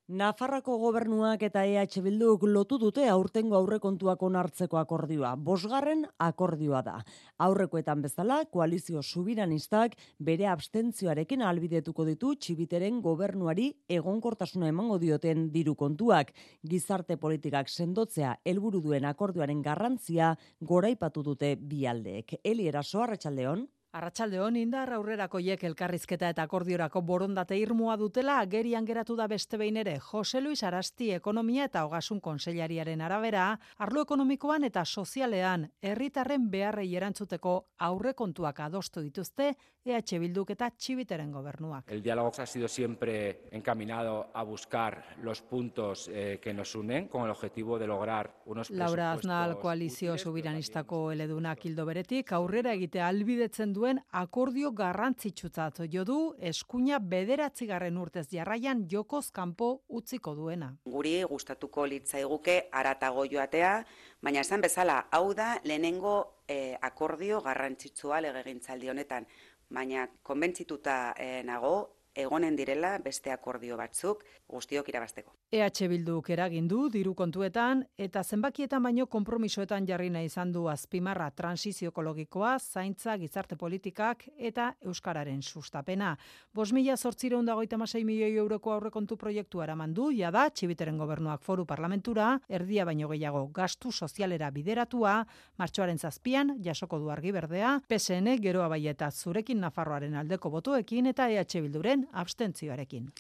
Nafarrako 0.07 0.77
gobernuak 0.79 1.41
eta 1.43 1.65
EH 1.67 1.99
Bilduk 1.99 2.45
lotu 2.47 2.77
dute 2.79 3.09
aurtengo 3.11 3.57
aurrekontuak 3.59 4.21
onartzeko 4.23 4.79
akordioa. 4.79 5.33
Bosgarren 5.35 6.05
akordioa 6.23 6.83
da. 6.87 6.95
Aurrekoetan 7.43 8.05
bezala, 8.05 8.45
koalizio 8.47 9.03
subiranistak 9.03 9.97
bere 10.21 10.47
abstentzioarekin 10.47 11.43
albidetuko 11.43 12.07
ditu 12.07 12.37
txibiteren 12.37 13.01
gobernuari 13.03 13.73
egonkortasuna 13.89 14.69
emango 14.71 15.01
dioten 15.03 15.49
diru 15.51 15.75
kontuak. 15.75 16.31
Gizarte 16.63 17.17
politikak 17.17 17.67
sendotzea 17.67 18.37
helburu 18.45 18.81
duen 18.87 19.11
akordioaren 19.11 19.59
garrantzia 19.61 20.37
goraipatu 20.61 21.27
dute 21.27 21.57
bialdeek. 21.57 22.39
Eli 22.45 22.69
eraso, 22.71 23.03
Arratxaldeon? 23.03 23.67
Arratsalde 23.97 24.41
hon 24.45 24.59
indar 24.61 24.91
aurrerakoiek 24.93 25.63
elkarrizketa 25.65 26.29
eta 26.35 26.45
akordiorako 26.45 27.01
borondate 27.09 27.57
irmoa 27.57 27.95
dutela 27.97 28.35
agerian 28.43 28.85
geratu 28.85 29.15
da 29.17 29.25
beste 29.33 29.57
behin 29.57 29.79
ere 29.81 29.95
Jose 30.11 30.43
Luis 30.45 30.61
Arasti 30.69 31.09
ekonomia 31.17 31.65
eta 31.71 31.87
hogasun 31.87 32.21
konseilariaren 32.21 33.01
arabera 33.01 33.47
arlo 33.87 34.03
ekonomikoan 34.05 34.69
eta 34.69 34.83
sozialean 34.85 35.65
herritarren 35.81 36.51
beharrei 36.53 36.91
erantzuteko 37.01 37.55
aurrekontuak 37.89 38.61
adostu 38.67 39.01
dituzte 39.07 39.55
EH 39.87 40.19
Bilduk 40.19 40.51
eta 40.51 40.69
Txibiteren 40.71 41.31
gobernuak. 41.33 41.85
El 41.89 42.03
diálogo 42.03 42.33
ha 42.37 42.47
sido 42.47 42.69
siempre 42.69 43.47
encaminado 43.53 44.29
a 44.35 44.43
buscar 44.43 45.17
los 45.23 45.41
puntos 45.41 46.11
eh, 46.13 46.41
que 46.43 46.53
nos 46.53 46.75
unen 46.75 47.09
con 47.09 47.25
el 47.25 47.31
objetivo 47.31 47.79
de 47.79 47.87
lograr 47.87 48.43
unos 48.47 48.69
Laura 48.71 49.13
Aznal 49.13 49.59
koalizio 49.59 50.19
subiranistako 50.19 51.13
eledunak 51.13 51.65
hildo 51.65 51.87
beretik 51.87 52.33
aurrera 52.33 52.75
egite 52.75 53.01
albidetzen 53.01 53.73
duen 53.73 53.86
duen 53.87 54.01
akordio 54.19 54.73
garrantzitsutzat 54.75 55.79
jo 55.93 56.03
du 56.05 56.17
eskuina 56.51 56.99
bederatzigarren 56.99 57.99
urtez 58.03 58.25
jarraian 58.33 58.81
jokoz 58.91 59.31
kanpo 59.31 59.69
utziko 59.89 60.35
duena. 60.35 60.73
Guri 60.91 61.13
gustatuko 61.31 61.85
litzaiguke 61.87 62.57
aratago 62.73 63.27
joatea, 63.31 63.85
baina 64.23 64.43
esan 64.43 64.65
bezala, 64.67 65.05
hau 65.13 65.35
da 65.35 65.53
lehenengo 65.63 66.17
eh, 66.49 66.75
akordio 66.83 67.41
garrantzitsua 67.45 68.21
legegintzaldi 68.25 68.91
honetan, 68.91 69.29
baina 69.71 70.09
konbentzituta 70.23 71.15
eh, 71.19 71.45
nago 71.47 71.77
egonen 72.17 72.57
direla 72.57 72.97
beste 73.03 73.31
akordio 73.31 73.77
batzuk 73.77 74.25
guztiok 74.49 74.89
irabasteko. 74.89 75.33
EH 75.53 75.89
Bilduk 75.91 76.31
eragin 76.31 76.69
du 76.69 76.89
diru 76.91 77.15
kontuetan 77.15 77.83
eta 77.99 78.23
zenbakietan 78.25 78.83
baino 78.83 79.07
konpromisoetan 79.07 79.87
jarri 79.87 80.09
nahi 80.11 80.31
izan 80.31 80.53
du 80.53 80.67
azpimarra 80.69 81.31
transizio 81.31 81.91
ekologikoa, 81.93 82.57
zaintza, 82.59 83.17
gizarte 83.19 83.57
politikak 83.57 84.25
eta 84.39 84.73
euskararen 84.83 85.43
sustapena. 85.43 86.17
5836 86.55 88.05
milioi 88.05 88.33
euroko 88.37 88.73
aurrekontu 88.73 89.17
proiektu 89.17 89.63
eraman 89.63 89.95
du, 89.95 90.11
ja 90.11 90.31
da 90.31 90.49
Txibiteren 90.51 90.99
gobernuak 90.99 91.43
foru 91.43 91.67
parlamentura, 91.67 92.41
erdia 92.49 92.85
baino 92.85 93.09
gehiago 93.09 93.47
gastu 93.55 93.93
sozialera 93.93 94.51
bideratua, 94.51 95.19
martxoaren 95.59 95.99
zazpian 95.99 96.57
jasoko 96.65 96.99
du 96.99 97.11
argi 97.11 97.33
berdea, 97.33 97.77
PSN 97.89 98.39
geroa 98.43 98.69
bai 98.73 98.87
eta 98.87 99.11
zurekin 99.11 99.61
Nafarroaren 99.61 100.15
aldeko 100.17 100.51
botuekin 100.51 101.07
eta 101.13 101.29
EH 101.31 101.61
Bilduren 101.63 102.06
abstentzioarekin. 102.13 103.11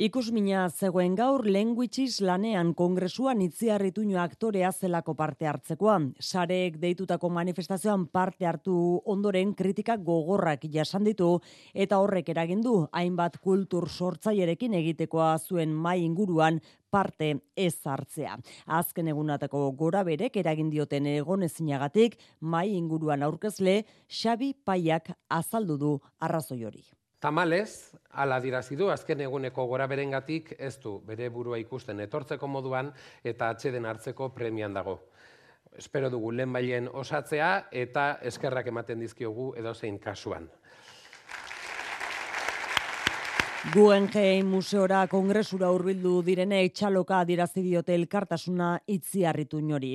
Ikusmina 0.00 0.68
zegoen 0.70 1.16
gaur 1.18 1.42
languages 1.44 2.20
lanean 2.22 2.70
kongresuan 2.78 3.40
itziarrituño 3.42 4.20
aktorea 4.22 4.70
zelako 4.72 5.16
parte 5.18 5.48
hartzekoa. 5.50 5.96
Sarek 6.20 6.76
deitutako 6.80 7.28
manifestazioan 7.28 8.06
parte 8.06 8.46
hartu 8.46 8.74
ondoren 9.04 9.52
kritika 9.54 9.96
gogorrak 9.96 10.62
jasan 10.72 11.04
ditu 11.04 11.40
eta 11.74 11.98
horrek 11.98 12.30
eragindu 12.32 12.86
hainbat 12.92 13.40
kultur 13.42 13.88
sortzailerekin 13.90 14.78
egitekoa 14.78 15.34
zuen 15.38 15.74
mai 15.74 15.98
inguruan 16.04 16.62
parte 16.90 17.34
ez 17.56 17.74
hartzea. 17.84 18.38
Azken 18.66 19.10
egunatako 19.10 19.72
gora 19.72 20.04
berek 20.04 20.36
eragin 20.36 20.70
dioten 20.70 21.06
egon 21.06 21.42
ezinagatik 21.42 22.16
mai 22.40 22.70
inguruan 22.76 23.22
aurkezle 23.22 23.82
Xabi 24.08 24.54
Paiak 24.54 25.12
azaldu 25.28 25.76
du 25.76 25.92
arrazoi 26.20 26.64
hori. 26.64 26.86
Tamalez, 27.20 27.92
ala 28.16 28.38
dirazidu, 28.40 28.86
azken 28.88 29.20
eguneko 29.20 29.66
gora 29.68 29.86
berengatik 29.86 30.54
ez 30.58 30.78
du 30.80 30.94
bere 31.04 31.28
burua 31.28 31.58
ikusten 31.60 32.00
etortzeko 32.00 32.48
moduan 32.48 32.88
eta 33.22 33.50
atxeden 33.52 33.84
hartzeko 33.84 34.30
premian 34.32 34.72
dago. 34.72 34.96
Espero 35.76 36.08
dugu 36.10 36.32
lehen 36.32 36.52
bailen 36.52 36.88
osatzea 36.88 37.50
eta 37.82 38.06
eskerrak 38.30 38.72
ematen 38.72 39.04
dizkiogu 39.04 39.52
edozein 39.60 39.98
kasuan. 40.00 40.48
Guggenheim 43.68 44.46
museora 44.48 45.02
kongresura 45.12 45.68
hurbildu 45.68 46.22
direne 46.24 46.62
txaloka 46.72 47.18
adirazi 47.20 47.60
diote 47.60 47.92
elkartasuna 47.92 48.68
itziarritu 48.88 49.60
inori. 49.60 49.90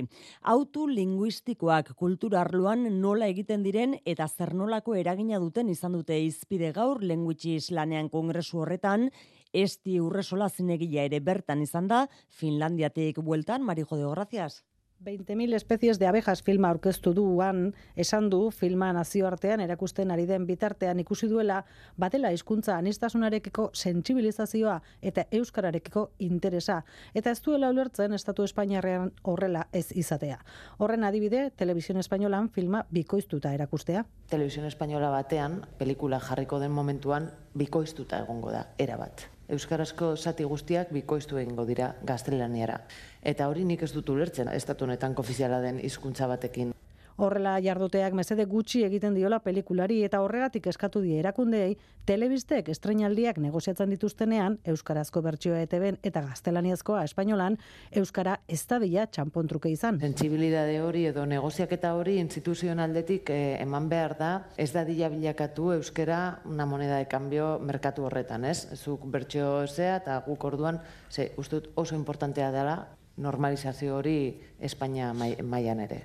Autu 0.54 0.86
linguistikoak 0.86 1.90
kultura 1.98 2.44
arloan 2.44 2.86
nola 3.02 3.26
egiten 3.34 3.66
diren 3.66 3.96
eta 4.06 4.28
zer 4.30 4.54
nolako 4.54 4.94
eragina 5.02 5.42
duten 5.42 5.74
izan 5.74 5.98
dute 5.98 6.20
izpide 6.28 6.70
gaur 6.78 7.02
lenguitzi 7.02 7.56
islanean 7.64 8.12
kongresu 8.14 8.62
horretan, 8.62 9.10
esti 9.52 9.98
urresola 9.98 10.52
zinegila 10.54 11.10
ere 11.10 11.20
bertan 11.20 11.66
izan 11.66 11.90
da, 11.90 12.06
Finlandiatik 12.30 13.18
bueltan, 13.18 13.66
Marijo 13.66 13.98
de 13.98 14.06
Gracias. 14.14 14.62
20.000 15.06 15.54
espezies 15.54 16.00
de 16.00 16.08
abejas 16.08 16.42
filma 16.42 16.72
aurkeztu 16.74 17.14
duan, 17.14 17.76
esan 17.96 18.30
du 18.34 18.50
filma 18.52 18.90
nazioartean 18.94 19.62
erakusten 19.62 20.10
ari 20.12 20.26
den 20.26 20.48
bitartean 20.50 21.00
ikusi 21.00 21.30
duela, 21.30 21.60
batela 22.02 22.32
hizkuntza 22.34 22.80
anistasunarekiko 22.80 23.70
sentsibilizazioa 23.74 24.80
eta 25.02 25.28
euskararekiko 25.32 26.08
interesa. 26.26 26.80
Eta 27.14 27.32
ez 27.32 27.42
duela 27.46 27.70
ulertzen 27.70 28.18
Estatu 28.18 28.48
Espainiarrean 28.50 29.14
horrela 29.22 29.68
ez 29.72 29.92
izatea. 29.94 30.40
Horren 30.80 31.04
adibide, 31.04 31.52
Televisión 31.52 32.02
Espainolan 32.02 32.50
filma 32.50 32.86
bikoiztuta 32.90 33.54
erakustea. 33.54 34.08
Televisión 34.30 34.66
Espainola 34.66 35.14
batean, 35.14 35.62
pelikula 35.78 36.20
jarriko 36.20 36.60
den 36.60 36.72
momentuan, 36.72 37.30
bikoiztuta 37.54 38.26
egongo 38.26 38.52
da, 38.52 38.72
erabat. 38.80 39.35
Euskarazko 39.50 40.16
zati 40.16 40.46
guztiak 40.50 40.90
bikoiztu 40.96 41.38
egingo 41.38 41.66
dira 41.70 41.92
gaztelaniara. 42.04 42.80
Eta 43.22 43.50
hori 43.52 43.66
nik 43.66 43.84
ez 43.86 43.92
dut 43.94 44.10
ulertzen, 44.10 44.50
estatu 44.50 44.88
honetan 44.88 45.14
ofiziala 45.18 45.62
den 45.62 45.78
hizkuntza 45.84 46.28
batekin. 46.28 46.74
Horrela 47.16 47.54
jarduteak 47.64 48.12
mesede 48.12 48.44
gutxi 48.44 48.82
egiten 48.84 49.14
diola 49.16 49.38
pelikulari 49.40 50.02
eta 50.04 50.20
horregatik 50.20 50.66
eskatu 50.68 51.00
die 51.00 51.16
erakundeei 51.22 51.78
telebistek 52.10 52.68
estrenaldiak 52.74 53.38
negoziatzen 53.40 53.94
dituztenean 53.94 54.58
euskarazko 54.74 55.22
bertsioa 55.24 55.62
ETBen 55.64 56.00
eta 56.04 56.26
gaztelaniazkoa 56.26 57.06
espainolan 57.08 57.56
euskara 58.02 58.36
ez 58.52 58.60
da 58.68 58.82
bila 58.84 59.06
txampontruke 59.08 59.72
izan. 59.72 60.02
Sentsibilidade 60.04 60.82
hori 60.84 61.06
edo 61.14 61.24
negoziaketa 61.26 61.94
hori 61.96 62.18
instituzionaldetik 62.20 63.32
eh, 63.32 63.62
eman 63.64 63.88
behar 63.88 64.18
da 64.20 64.34
ez 64.58 64.74
da 64.76 64.84
dila 64.84 65.08
bilakatu 65.16 65.72
euskera 65.78 66.20
una 66.52 66.68
moneda 66.68 67.00
de 67.00 67.08
cambio 67.08 67.56
merkatu 67.64 68.10
horretan, 68.10 68.44
ez? 68.44 68.68
Zuk 68.76 69.08
bertsio 69.08 69.64
zea 69.68 69.96
eta 70.04 70.20
guk 70.28 70.44
orduan, 70.44 70.84
ze, 71.10 71.32
ustut 71.38 71.72
oso 71.76 71.96
importantea 71.96 72.52
dela 72.52 72.78
normalizazio 73.18 73.96
hori 73.96 74.18
Espainia 74.60 75.14
mailan 75.14 75.80
ere. 75.80 76.04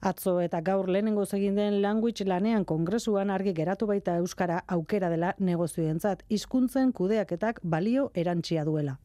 Atzo 0.00 0.38
eta 0.40 0.62
gaur 0.64 0.88
lehenengo 0.88 1.26
egin 1.36 1.58
den 1.60 1.82
language 1.82 2.24
lanean 2.24 2.64
kongresuan 2.64 3.30
argi 3.30 3.52
geratu 3.52 3.86
baita 3.90 4.16
euskara 4.22 4.62
aukera 4.66 5.10
dela 5.12 5.34
negozioentzat 5.38 6.24
hizkuntzen 6.30 6.92
kudeaketak 6.92 7.60
balio 7.62 8.10
erantsia 8.14 8.64
duela. 8.64 8.96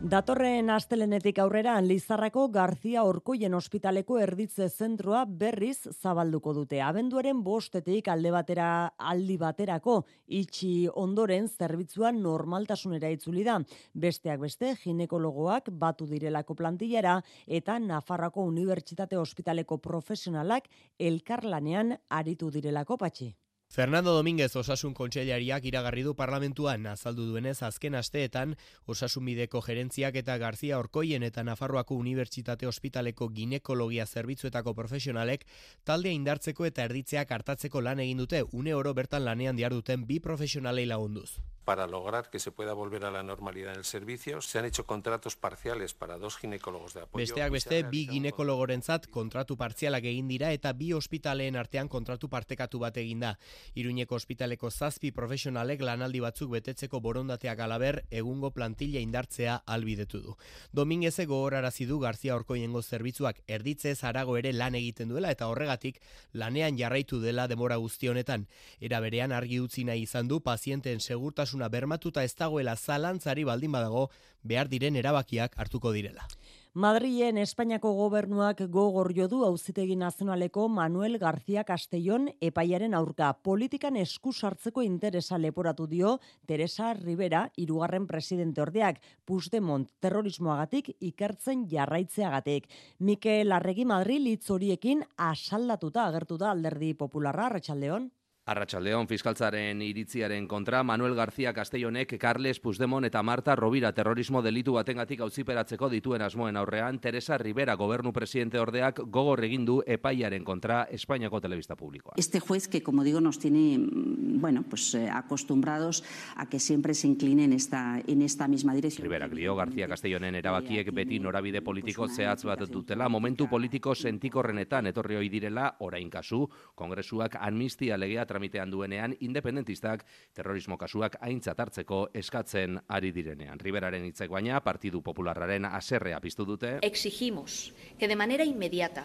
Datorren 0.00 0.70
astelenetik 0.72 1.36
aurrera 1.42 1.74
Lizarrako 1.84 2.46
Garzia 2.48 3.02
Orkoien 3.04 3.52
ospitaleko 3.52 4.16
erditze 4.16 4.70
zentroa 4.70 5.26
berriz 5.42 5.90
zabalduko 5.92 6.54
dute. 6.56 6.78
Abenduaren 6.80 7.42
bostetik 7.44 8.08
alde 8.08 8.32
batera 8.32 8.68
aldi 8.96 9.36
baterako 9.36 9.98
itxi 10.38 10.88
ondoren 11.02 11.50
zerbitzuan 11.52 12.22
normaltasunera 12.24 13.10
itzuli 13.12 13.44
da. 13.44 13.58
Besteak 13.92 14.40
beste 14.40 14.72
ginekologoak 14.86 15.68
batu 15.68 16.08
direlako 16.08 16.56
plantillara 16.56 17.18
eta 17.46 17.76
Nafarrako 17.78 18.48
Unibertsitate 18.48 19.20
Ospitaleko 19.20 19.82
profesionalak 19.84 20.72
elkarlanean 20.96 21.98
aritu 22.08 22.48
direlako 22.50 22.96
patxi. 22.96 23.34
Fernando 23.70 24.12
Domínguez 24.12 24.56
osasun 24.58 24.96
kontseilariak 24.98 25.66
iragarri 25.70 26.02
du 26.02 26.16
parlamentuan 26.18 26.88
azaldu 26.90 27.28
duenez 27.28 27.60
azken 27.62 27.94
asteetan 27.94 28.56
osasunbideko 28.90 29.60
gerentziak 29.62 30.18
eta 30.18 30.34
Garzia 30.42 30.80
Orkoien 30.82 31.22
eta 31.22 31.44
Nafarroako 31.46 31.94
Unibertsitate 31.94 32.66
Ospitaleko 32.66 33.28
ginekologia 33.36 34.08
zerbitzuetako 34.10 34.74
profesionalek 34.74 35.46
taldea 35.84 36.18
indartzeko 36.18 36.66
eta 36.66 36.88
erditzeak 36.90 37.30
hartatzeko 37.30 37.80
lan 37.80 38.02
egin 38.02 38.24
dute 38.24 38.42
une 38.50 38.74
oro 38.74 38.92
bertan 38.92 39.24
lanean 39.24 39.62
duten 39.70 40.04
bi 40.04 40.18
profesionalei 40.18 40.86
lagunduz. 40.86 41.38
Para 41.70 41.86
lograr 41.86 42.30
que 42.30 42.40
se 42.40 42.50
pueda 42.50 42.72
volver 42.72 43.04
a 43.04 43.12
la 43.12 43.22
normalidad 43.22 43.74
en 43.74 43.78
el 43.78 43.84
servicio, 43.84 44.40
se 44.40 44.58
han 44.58 44.64
hecho 44.64 44.86
contratos 44.86 45.36
parciales 45.36 45.94
para 45.94 46.18
dos 46.18 46.36
ginecólogos 46.36 46.94
de 46.94 47.02
apoyo. 47.02 47.22
Besteak 47.22 47.52
beste, 47.52 47.84
bi 47.84 48.08
ginekologorentzat 48.10 49.06
kontratu 49.06 49.54
partzialak 49.56 50.02
egin 50.10 50.26
dira 50.26 50.50
eta 50.50 50.72
bi 50.72 50.88
ospitaleen 50.92 51.54
artean 51.54 51.86
kontratu 51.86 52.26
partekatu 52.28 52.80
bat 52.82 52.96
egin 52.98 53.20
da. 53.22 53.30
Iruñeko 53.78 54.16
ospitaleko 54.18 54.72
zazpi 54.72 55.12
profesionalek 55.14 55.84
lanaldi 55.86 56.18
batzuk 56.18 56.50
betetzeko 56.56 56.98
borondateak 56.98 57.62
alaber 57.62 58.00
egungo 58.10 58.50
plantilla 58.50 58.98
indartzea 58.98 59.62
albidetu 59.64 60.24
du. 60.24 60.36
Domingueze 60.72 61.28
gogorarazi 61.30 61.86
du 61.86 62.00
Garzia 62.00 62.34
Orkoiengo 62.34 62.82
zerbitzuak 62.82 63.44
erditze 63.46 63.94
zarago 63.94 64.36
ere 64.36 64.52
lan 64.52 64.74
egiten 64.74 65.14
duela 65.14 65.30
eta 65.30 65.46
horregatik 65.46 66.02
lanean 66.32 66.76
jarraitu 66.76 67.22
dela 67.22 67.46
demora 67.46 67.76
guzti 67.76 68.08
honetan. 68.10 68.48
Era 68.80 68.98
berean 68.98 69.30
argi 69.30 69.60
utzi 69.60 69.84
nahi 69.84 70.02
izan 70.10 70.26
du 70.26 70.40
pazienteen 70.40 70.98
segurtasun 70.98 71.59
osasuna 71.60 71.68
bermatuta 71.68 72.24
ez 72.24 72.34
dagoela 72.34 72.76
zalantzari 72.76 73.44
baldin 73.44 73.72
badago 73.72 74.10
behar 74.42 74.68
diren 74.68 74.96
erabakiak 74.96 75.58
hartuko 75.58 75.92
direla. 75.92 76.26
Madrilen 76.72 77.36
Espainiako 77.36 77.92
gobernuak 77.94 78.62
gogor 78.70 79.12
du 79.28 79.44
auzitegi 79.44 79.96
nazionaleko 79.96 80.68
Manuel 80.68 81.18
García 81.18 81.64
Castellón 81.64 82.30
epaiaren 82.40 82.94
aurka 82.94 83.32
politikan 83.42 83.96
esku 83.96 84.32
sartzeko 84.32 84.82
interesa 84.82 85.36
leporatu 85.36 85.88
dio 85.88 86.20
Teresa 86.46 86.94
Rivera 86.94 87.50
hirugarren 87.56 88.06
presidente 88.06 88.62
ordeak 88.62 89.00
Puigdemont 89.24 89.90
terrorismoagatik 90.00 90.96
ikertzen 91.00 91.66
jarraitzeagatik. 91.68 92.68
Mikel 93.00 93.52
Arregi 93.52 93.84
Madrid 93.84 94.26
hitz 94.26 94.48
horiekin 94.48 95.04
asaldatuta 95.16 96.06
agertu 96.06 96.38
da 96.38 96.52
Alderdi 96.52 96.94
Popularra 96.94 97.46
Arratsaldeon. 97.46 98.12
Arratxaldeon 98.50 99.06
fiskaltzaren 99.06 99.78
iritziaren 99.86 100.48
kontra, 100.50 100.82
Manuel 100.82 101.14
García 101.14 101.52
Castellonek, 101.54 102.16
Carles 102.18 102.58
Puigdemont 102.58 103.06
eta 103.06 103.22
Marta 103.22 103.54
Rovira 103.54 103.92
terrorismo 103.94 104.42
delitu 104.42 104.72
batengatik 104.74 105.20
auziperatzeko 105.22 105.86
dituen 105.92 106.24
asmoen 106.26 106.58
aurrean, 106.58 106.98
Teresa 106.98 107.38
Rivera 107.38 107.76
gobernu 107.78 108.12
presidente 108.12 108.58
ordeak 108.58 109.04
gogor 109.06 109.44
egin 109.46 109.68
du 109.68 109.76
epaiaren 109.86 110.42
kontra 110.42 110.82
Espainiako 110.90 111.40
telebista 111.40 111.76
publikoa. 111.76 112.14
Este 112.16 112.40
juez 112.40 112.66
que, 112.66 112.82
como 112.82 113.04
digo, 113.04 113.20
nos 113.20 113.38
tiene 113.38 113.78
mm, 113.78 114.40
bueno, 114.40 114.64
pues, 114.68 114.94
eh, 114.94 115.08
acostumbrados 115.08 116.02
a 116.34 116.48
que 116.48 116.58
siempre 116.58 116.94
se 116.94 117.06
incline 117.06 117.44
en 117.44 117.52
esta, 117.52 118.02
en 118.04 118.20
esta 118.20 118.48
misma 118.48 118.74
dirección. 118.74 119.04
Rivera 119.04 119.28
Glio, 119.28 119.54
García 119.54 119.86
Castellonen 119.86 120.34
erabakiek 120.34 120.90
beti 120.92 121.20
norabide 121.20 121.62
politiko 121.62 122.08
zehatz 122.08 122.42
bat 122.44 122.66
dutela, 122.66 123.08
momentu 123.08 123.46
politiko 123.46 123.94
sentikorrenetan 123.94 124.90
etorri 124.90 125.28
direla, 125.28 125.76
orain 125.78 126.10
kasu, 126.10 126.48
kongresuak 126.74 127.36
amnistia 127.38 127.96
legea 127.96 128.26
tramitean 128.40 128.70
duenean 128.70 129.14
independentistak 129.20 130.04
terrorismo 130.34 130.78
kasuak 130.78 131.18
aintzat 131.20 131.60
hartzeko 131.60 132.08
eskatzen 132.14 132.78
ari 132.88 133.12
direnean. 133.12 133.60
Riberaren 133.60 134.04
hitzek 134.08 134.30
baina 134.30 134.60
Partidu 134.64 135.02
Popularraren 135.02 135.66
aserrea 135.68 136.20
piztu 136.20 136.46
dute. 136.46 136.78
Exigimos 136.82 137.74
que 137.98 138.08
de 138.08 138.16
manera 138.16 138.44
inmediata 138.44 139.04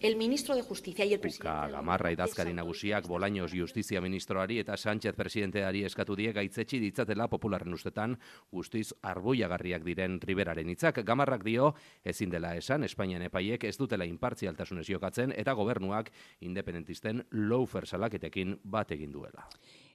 el 0.00 0.16
ministro 0.16 0.54
de 0.54 0.62
Justicia 0.62 1.04
y 1.04 1.12
el 1.12 1.20
presidente... 1.20 1.50
Uka 1.50 1.68
gamarra 1.68 2.12
idazkari 2.12 2.52
nagusiak 2.52 3.06
Bolaños 3.06 3.52
Justizia 3.52 4.00
ministroari 4.00 4.58
eta 4.58 4.76
Sánchez 4.76 5.14
presidenteari 5.16 5.84
eskatu 5.84 6.16
die 6.16 6.32
gaitzetsi 6.32 6.80
ditzatela 6.80 7.28
popularren 7.28 7.74
ustetan 7.76 8.16
guztiz 8.50 8.94
arbuiagarriak 9.02 9.84
diren 9.84 10.20
Riberaren 10.20 10.72
hitzak 10.72 11.02
gamarrak 11.04 11.44
dio 11.44 11.74
ezin 12.04 12.30
dela 12.30 12.54
esan 12.56 12.84
Espainian 12.84 13.22
epaiek 13.28 13.64
ez 13.64 13.76
dutela 13.76 14.08
inpartzialtasunez 14.08 14.88
jokatzen 14.88 15.36
eta 15.36 15.52
gobernuak 15.52 16.10
independentisten 16.40 17.26
loufer 17.30 17.86
salaketekin 17.86 18.58
bat 18.64 18.90
egin 18.96 19.12
duela. 19.12 19.48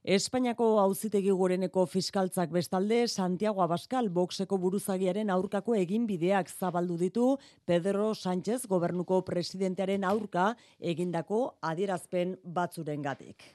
Espainiako 0.06 0.66
auzitegi 0.78 1.32
goreneko 1.34 1.88
fiskaltzak 1.90 2.52
bestalde 2.54 3.08
Santiago 3.08 3.64
Abascal 3.66 4.12
boxeko 4.14 4.60
buruzagiaren 4.62 5.32
aurkako 5.34 5.74
eginbideak 5.80 6.52
zabaldu 6.52 7.00
ditu 7.00 7.26
Pedro 7.66 8.12
Sánchez 8.14 8.68
gobernuko 8.70 9.24
presidentearen 9.26 10.06
aurka 10.06 10.52
egindako 10.80 11.56
adierazpen 11.60 12.38
batzurengatik. 12.46 13.50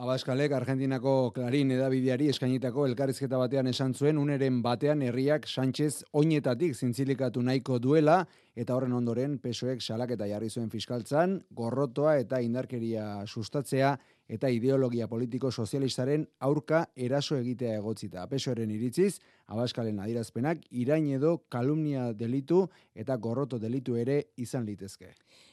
Abaskalek 0.00 0.54
Argentinako 0.56 1.12
Clarín 1.36 1.74
edabideari 1.74 2.30
eskainitako 2.32 2.86
elkarrizketa 2.88 3.36
batean 3.36 3.66
esan 3.68 3.92
zuen 3.92 4.16
uneren 4.16 4.62
batean 4.64 5.02
herriak 5.04 5.44
Sánchez 5.44 6.06
oinetatik 6.16 6.72
zintzilikatu 6.72 7.42
nahiko 7.44 7.76
duela 7.78 8.22
eta 8.56 8.72
horren 8.72 8.96
ondoren 8.96 9.36
pesoek 9.36 9.84
salaketa 9.84 10.24
jarri 10.30 10.48
zuen 10.48 10.70
fiskaltzan, 10.72 11.42
gorrotoa 11.52 12.16
eta 12.22 12.40
indarkeria 12.40 13.26
sustatzea 13.26 13.98
eta 14.30 14.48
ideologia 14.54 15.08
politiko 15.10 15.50
sozialistaren 15.50 16.24
aurka 16.46 16.84
eraso 16.94 17.36
egitea 17.40 17.80
egotzita. 17.80 18.28
Pesoeren 18.30 18.70
iritziz, 18.70 19.18
abaskalen 19.50 19.98
adirazpenak 19.98 20.62
irain 20.70 21.08
edo 21.16 21.36
kalumnia 21.50 22.12
delitu 22.14 22.62
eta 22.94 23.16
gorroto 23.16 23.58
delitu 23.58 23.98
ere 23.98 24.20
izan 24.38 24.68
litezke. 24.70 25.10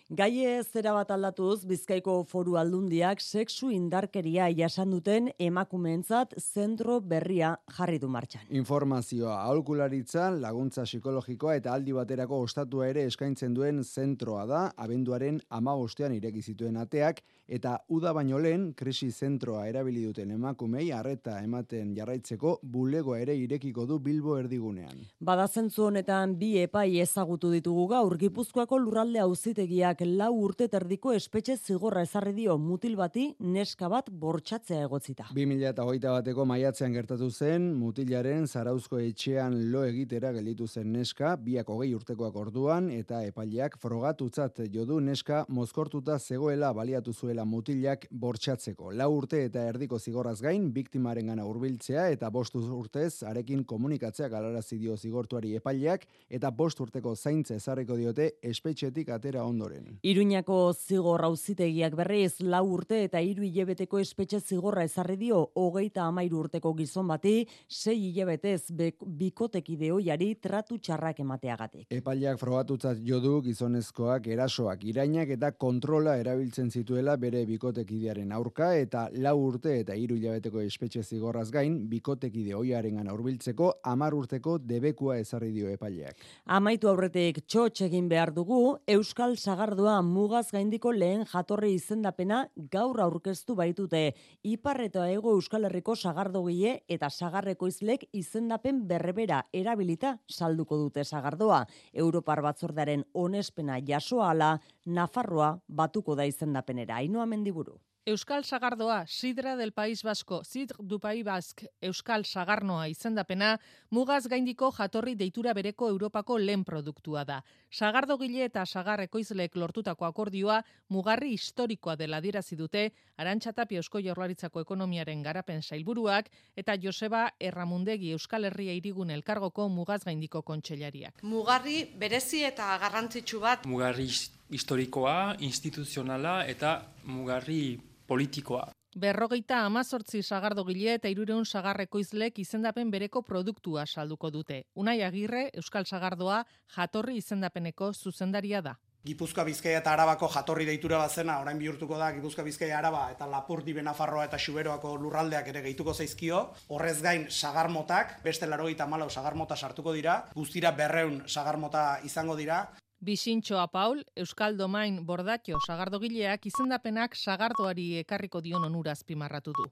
Gaie 0.10 0.62
zera 0.63 0.93
bat 0.96 1.10
aldatuz, 1.12 1.65
Bizkaiko 1.67 2.13
foru 2.24 2.54
aldundiak 2.56 3.20
sexu 3.20 3.67
indarkeria 3.76 4.46
jasan 4.56 4.93
duten 4.96 5.26
emakumeentzat 5.38 6.32
zentro 6.39 7.02
berria 7.02 7.50
jarri 7.76 8.00
du 8.00 8.08
martxan. 8.08 8.46
Informazioa 8.56 9.34
aholkularitza, 9.41 10.30
laguntza 10.32 10.86
psikologikoa 10.88 11.58
eta 11.60 11.74
aldi 11.74 11.91
baterako 11.91 12.39
ostatua 12.46 12.88
ere 12.88 13.04
eskaintzen 13.04 13.54
duen 13.54 13.84
zentroa 13.84 14.46
da, 14.48 14.62
abenduaren 14.78 15.41
ama 15.50 15.74
ostean 15.76 16.15
ireki 16.15 16.41
zituen 16.41 16.78
ateak, 16.78 17.20
eta 17.46 17.76
uda 17.91 18.13
baino 18.15 18.39
lehen 18.39 18.72
krisi 18.80 19.10
zentroa 19.12 19.65
erabili 19.67 20.06
duten 20.06 20.32
emakumei 20.32 20.88
arreta 20.96 21.41
ematen 21.43 21.91
jarraitzeko 22.00 22.60
bulegoa 22.63 23.20
ere 23.26 23.36
irekiko 23.36 23.86
du 23.86 24.00
Bilbo 24.00 24.38
erdigunean. 24.39 25.04
Bada 25.20 25.48
zentzu 25.48 25.89
honetan 25.89 26.39
bi 26.39 26.56
epai 26.63 27.02
ezagutu 27.04 27.52
ditugu 27.52 27.89
gaur 27.91 28.17
Gipuzkoako 28.17 28.80
lurralde 28.80 29.20
auzitegiak 29.20 29.97
lau 30.06 30.32
urte 30.44 30.68
terdiko 30.68 31.12
espetxe 31.14 31.56
zigorra 31.58 32.02
ezarri 32.06 32.34
dio 32.34 32.58
mutil 32.58 32.96
bati 32.96 33.28
neska 33.40 33.88
bat 33.90 34.10
bortxatzea 34.12 34.84
egotzita. 34.86 35.30
2008 35.34 36.12
bateko 36.14 36.46
maiatzean 36.46 36.94
gertatu 36.94 37.30
zen 37.32 37.74
mutilaren 37.80 38.48
zarauzko 38.48 39.00
etxean 39.00 39.58
lo 39.72 39.84
egitera 39.86 40.32
gelditu 40.36 40.68
zen 40.68 40.92
neska, 40.92 41.36
biak 41.38 41.70
hogei 41.70 41.94
urtekoak 41.96 42.36
orduan 42.36 42.92
eta 42.92 43.24
epaileak 43.26 43.78
frogatutzat 43.82 44.62
jodu 44.74 45.00
neska 45.00 45.46
mozkortuta 45.50 46.20
zegoela 46.20 46.74
baliatu 46.74 47.14
zuela 47.14 47.46
mutilak 47.46 48.08
bortxatzeko. 48.12 48.92
Lau 48.92 49.10
urte 49.16 49.44
eta 49.46 49.66
erdiko 49.72 50.00
zigorraz 50.00 50.40
gain, 50.42 50.72
biktimaren 50.74 51.34
gana 51.34 51.46
urbiltzea 51.48 52.10
eta 52.14 52.30
bost 52.30 52.56
urtez 52.56 53.24
arekin 53.24 53.64
komunikatzea 53.64 54.30
galarazi 54.30 54.78
dio 54.78 54.98
zigortuari 54.98 55.56
epaileak 55.56 56.06
eta 56.30 56.52
bost 56.52 56.80
urteko 56.84 57.16
zaintza 57.16 57.56
ezarriko 57.56 57.96
diote 57.96 58.32
espetxetik 58.42 59.10
atera 59.10 59.44
ondoren. 59.46 59.87
Iruñako 60.04 60.73
zigor 60.73 61.23
auzitegiak 61.26 61.95
berriz 61.95 62.39
lau 62.41 62.63
urte 62.73 63.04
eta 63.06 63.21
hiru 63.23 63.43
hilebeteko 63.47 64.00
espetxe 64.00 64.39
zigorra 64.39 64.84
ezarri 64.88 65.17
dio 65.17 65.39
hogeita 65.56 66.06
amairu 66.08 66.39
urteko 66.43 66.73
gizon 66.78 67.08
bati 67.08 67.47
sei 67.67 67.97
hilebetez 68.10 68.71
bikotekide 69.19 69.91
hoiari 69.91 70.34
tratu 70.36 70.78
txarrak 70.78 71.19
emateagatik. 71.23 71.88
Epaileak 71.91 72.39
frogatutzat 72.41 73.02
jodu 73.06 73.41
gizonezkoak 73.45 74.28
erasoak 74.34 74.84
irainak 74.91 75.34
eta 75.38 75.52
kontrola 75.52 76.17
erabiltzen 76.21 76.71
zituela 76.71 77.17
bere 77.17 77.45
bikotekidearen 77.50 78.32
aurka 78.32 78.73
eta 78.76 79.08
lau 79.13 79.36
urte 79.47 79.80
eta 79.82 79.95
hiru 79.95 80.17
hilabeteko 80.19 80.62
espetxe 80.62 81.04
zigorraz 81.04 81.50
gain 81.52 81.80
bikotekide 81.89 82.54
hoiarengan 82.58 83.08
aurbiltzeko 83.12 83.73
amar 83.84 84.15
urteko 84.17 84.58
debekua 84.58 85.17
ezarri 85.21 85.52
dio 85.52 85.69
epaileak. 85.71 86.17
Amaitu 86.45 86.89
aurretik 86.91 87.43
txotx 87.47 87.88
egin 87.88 88.10
behar 88.10 88.34
dugu 88.34 88.78
Euskal 88.88 89.38
Sagardoa 89.78 90.02
mugaz 90.02 90.50
gaindiko 90.50 90.90
lehen 90.90 91.20
jatorri 91.30 91.68
izendapena 91.76 92.38
gaur 92.74 92.98
aurkeztu 93.04 93.54
baitute. 93.54 94.16
Ipar 94.42 94.80
eta 94.82 95.04
ego 95.13 95.36
Euskal 95.38 95.68
Herriko 95.70 95.94
sagardogile 95.96 96.72
eta 96.90 97.12
sagarreko 97.12 97.68
izlek 97.70 98.08
izendapen 98.12 98.80
berrebera 98.90 99.44
erabilita 99.54 100.16
salduko 100.28 100.80
dute 100.82 101.04
sagardoa. 101.04 101.68
Europar 101.94 102.42
batzordaren 102.42 103.06
onespena 103.13 103.78
jasoala, 103.78 104.56
Nafarroa 104.88 105.60
batuko 105.68 106.16
da 106.16 106.26
izendapenera. 106.26 106.98
Ainoa 106.98 107.28
mendiburu. 107.28 107.78
Euskal 108.08 108.46
Sagardoa, 108.46 109.06
Sidra 109.06 109.58
del 109.58 109.74
País 109.74 110.02
Basko, 110.02 110.41
Sidr 110.46 110.78
du 110.80 110.98
País 110.98 111.26
Bask, 111.26 111.65
Euskal 111.82 112.24
Sagarnoa 112.24 112.86
izendapena, 112.88 113.58
mugaz 113.91 114.30
gaindiko 114.32 114.70
jatorri 114.72 115.17
deitura 115.20 115.52
bereko 115.54 115.89
Europako 115.91 116.38
lehen 116.39 116.63
produktua 116.63 117.26
da. 117.28 117.41
Sagardo 117.70 118.15
gile 118.17 118.46
eta 118.46 118.63
sagar 118.65 119.04
ekoizlek 119.04 119.58
lortutako 119.60 120.06
akordioa 120.08 120.62
mugarri 120.88 121.34
historikoa 121.36 121.98
dela 122.00 122.22
dirazi 122.24 122.56
dute, 122.56 122.93
Arantxatapi 123.17 123.76
Eusko 123.76 124.00
Jaurlaritzako 124.00 124.63
ekonomiaren 124.63 125.22
garapen 125.22 125.60
sailburuak 125.62 126.32
eta 126.56 126.78
Joseba 126.80 127.26
Erramundegi 127.38 128.13
Euskal 128.15 128.48
Herria 128.48 128.72
irigun 128.72 129.12
elkargoko 129.12 129.67
mugaz 129.67 130.06
gaindiko 130.06 130.46
kontxellariak. 130.48 131.26
Mugarri 131.28 131.84
berezi 132.00 132.46
eta 132.48 132.72
garrantzitsu 132.80 133.43
bat. 133.43 133.67
Mugarri 133.67 134.08
historikoa, 134.48 135.36
instituzionala 135.43 136.46
eta 136.48 136.78
mugarri 137.04 137.87
politikoa. 138.08 138.70
Berrogeita 138.98 139.60
amazortzi 139.65 140.24
sagardo 140.24 140.63
gile 140.65 140.96
eta 140.98 141.10
irureun 141.13 141.46
sagarreko 141.46 142.00
izlek 142.02 142.39
izendapen 142.41 142.89
bereko 142.89 143.22
produktua 143.22 143.86
salduko 143.86 144.32
dute. 144.34 144.63
Unai 144.74 145.02
agirre, 145.06 145.50
Euskal 145.54 145.86
Sagardoa, 145.86 146.39
jatorri 146.76 147.17
izendapeneko 147.22 147.91
zuzendaria 147.93 148.62
da. 148.62 148.78
Gipuzkoa 149.08 149.46
Bizkaia 149.48 149.78
eta 149.80 149.93
Arabako 149.93 150.28
jatorri 150.34 150.65
deitura 150.67 150.98
bazena, 151.00 151.38
orain 151.39 151.60
bihurtuko 151.62 152.00
da 152.00 152.10
Gipuzkoa 152.15 152.43
Bizkaia 152.48 152.80
Araba 152.80 153.06
eta 153.12 153.28
Lapurdi 153.30 153.76
Benafarroa 153.78 154.26
eta 154.28 154.39
Xuberoako 154.41 154.96
lurraldeak 155.04 155.48
ere 155.54 155.62
gehituko 155.67 155.93
zaizkio. 155.93 156.41
Horrez 156.74 156.98
gain 157.06 157.30
sagarmotak, 157.30 158.17
beste 158.26 158.50
larogeita 158.50 158.88
malau 158.88 159.10
sagarmota 159.10 159.56
sartuko 159.56 159.93
dira, 159.93 160.24
guztira 160.34 160.74
berreun 160.82 161.22
sagarmota 161.28 161.88
izango 162.04 162.36
dira. 162.36 162.65
Bixintxoa 163.00 163.68
Paul, 163.68 164.02
Euskal 164.16 164.58
Domain 164.58 165.06
Bordatxo 165.06 165.60
sagardogileak 165.68 166.48
izendapenak 166.50 167.16
sagardoari 167.16 168.00
ekarriko 168.00 168.42
dion 168.42 168.66
onura 168.66 168.96
azpimarratu 168.98 169.54
du. 169.54 169.66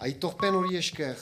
Aitorpen 0.00 0.54
hori 0.58 0.76
esker, 0.76 1.16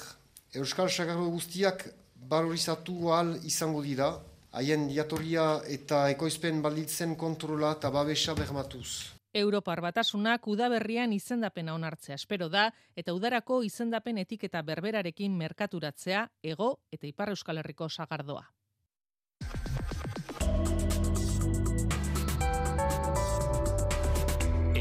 Euskal 0.57 0.89
Sagardo 0.89 1.29
guztiak 1.29 1.85
balorizatu 2.31 3.13
al 3.13 3.37
izango 3.45 3.83
dira, 3.85 4.11
haien 4.53 4.89
diatoria 4.89 5.61
eta 5.69 6.09
ekoizpen 6.11 6.63
balditzen 6.63 7.15
kontrola 7.17 7.75
eta 7.77 7.91
babesa 7.91 8.35
bermatuz. 8.35 9.13
Europar 9.33 9.81
batasunak 9.85 10.49
udaberrian 10.51 11.13
izendapena 11.13 11.75
onartzea 11.75 12.17
espero 12.17 12.49
da, 12.49 12.71
eta 12.97 13.15
udarako 13.15 13.63
izendapen 13.63 14.19
etiketa 14.19 14.63
berberarekin 14.63 15.37
merkaturatzea 15.37 16.25
ego 16.43 16.79
eta 16.91 17.07
ipar 17.07 17.31
Euskal 17.37 17.63
Herriko 17.63 17.89
sagardoa. 17.89 18.49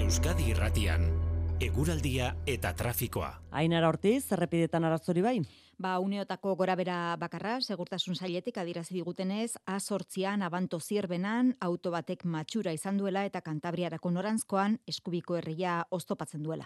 Euskadi 0.10 0.48
Irratian, 0.50 1.04
eguraldia 1.62 2.32
eta 2.50 2.72
trafikoa. 2.74 3.28
Ainara 3.60 3.92
Ortiz, 3.92 4.24
errepidetan 4.34 4.88
arazori 4.88 5.22
bai? 5.22 5.36
Ba, 5.78 5.92
uneotako 6.02 6.56
gorabera 6.58 6.96
bakarra, 7.22 7.60
segurtasun 7.62 8.18
sailetik 8.18 8.58
adirazi 8.58 8.96
digutenez, 8.96 9.52
azortzian 9.70 10.42
abanto 10.42 10.80
zierbenan, 10.80 11.52
auto 11.62 11.94
batek 11.94 12.26
matxura 12.26 12.74
izan 12.74 12.98
duela 12.98 13.22
eta 13.30 13.44
kantabriarako 13.46 14.10
norantzkoan 14.16 14.80
eskubiko 14.90 15.38
herria 15.38 15.78
oztopatzen 15.94 16.42
duela. 16.42 16.66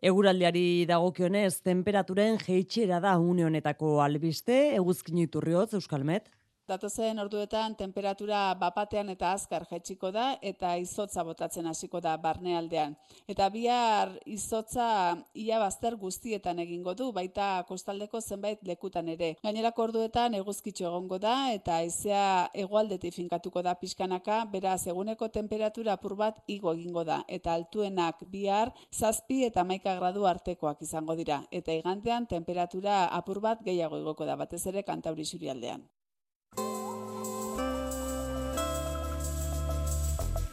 Eguraldiari 0.00 0.86
dagokionez, 0.88 1.60
temperaturen 1.60 2.40
jeitxera 2.40 3.04
da 3.04 3.18
une 3.20 3.44
honetako 3.44 3.98
albiste, 4.00 4.70
eguzkin 4.80 5.20
iturriotz, 5.26 5.74
Euskalmet? 5.76 6.32
Datozen 6.70 7.18
orduetan 7.18 7.72
temperatura 7.74 8.40
bapatean 8.54 9.08
eta 9.10 9.32
azkar 9.34 9.64
jaitsiko 9.66 10.12
da 10.14 10.26
eta 10.50 10.76
izotza 10.78 11.24
botatzen 11.26 11.66
hasiko 11.66 11.98
da 12.04 12.12
barnealdean. 12.26 12.94
Eta 13.32 13.48
bihar 13.50 14.12
izotza 14.30 14.86
ia 15.34 15.58
bazter 15.58 15.96
guztietan 15.98 16.62
egingo 16.62 16.94
du, 16.94 17.10
baita 17.16 17.64
kostaldeko 17.66 18.20
zenbait 18.20 18.62
lekutan 18.70 19.10
ere. 19.16 19.32
Gainerako 19.42 19.88
orduetan 19.88 20.38
eguzkitxo 20.38 20.86
egongo 20.92 21.18
da 21.18 21.34
eta 21.56 21.82
izea 21.82 22.48
egualdetik 22.54 23.18
finkatuko 23.18 23.66
da 23.66 23.74
pixkanaka, 23.74 24.44
beraz 24.54 24.86
eguneko 24.94 25.26
temperatura 25.40 25.98
apur 25.98 26.14
bat 26.22 26.38
igo 26.46 26.76
egingo 26.78 27.02
da. 27.02 27.24
Eta 27.26 27.58
altuenak 27.58 28.22
bihar 28.30 28.70
zazpi 28.94 29.42
eta 29.50 29.66
maika 29.66 29.98
gradu 29.98 30.30
artekoak 30.36 30.86
izango 30.86 31.18
dira. 31.18 31.42
Eta 31.50 31.74
igantean 31.74 32.30
temperatura 32.30 33.08
apur 33.22 33.42
bat 33.42 33.66
gehiago 33.66 33.98
igoko 33.98 34.28
da, 34.28 34.38
batez 34.38 34.68
ere 34.70 34.86
kantauri 34.86 35.26
aldean. 35.50 35.90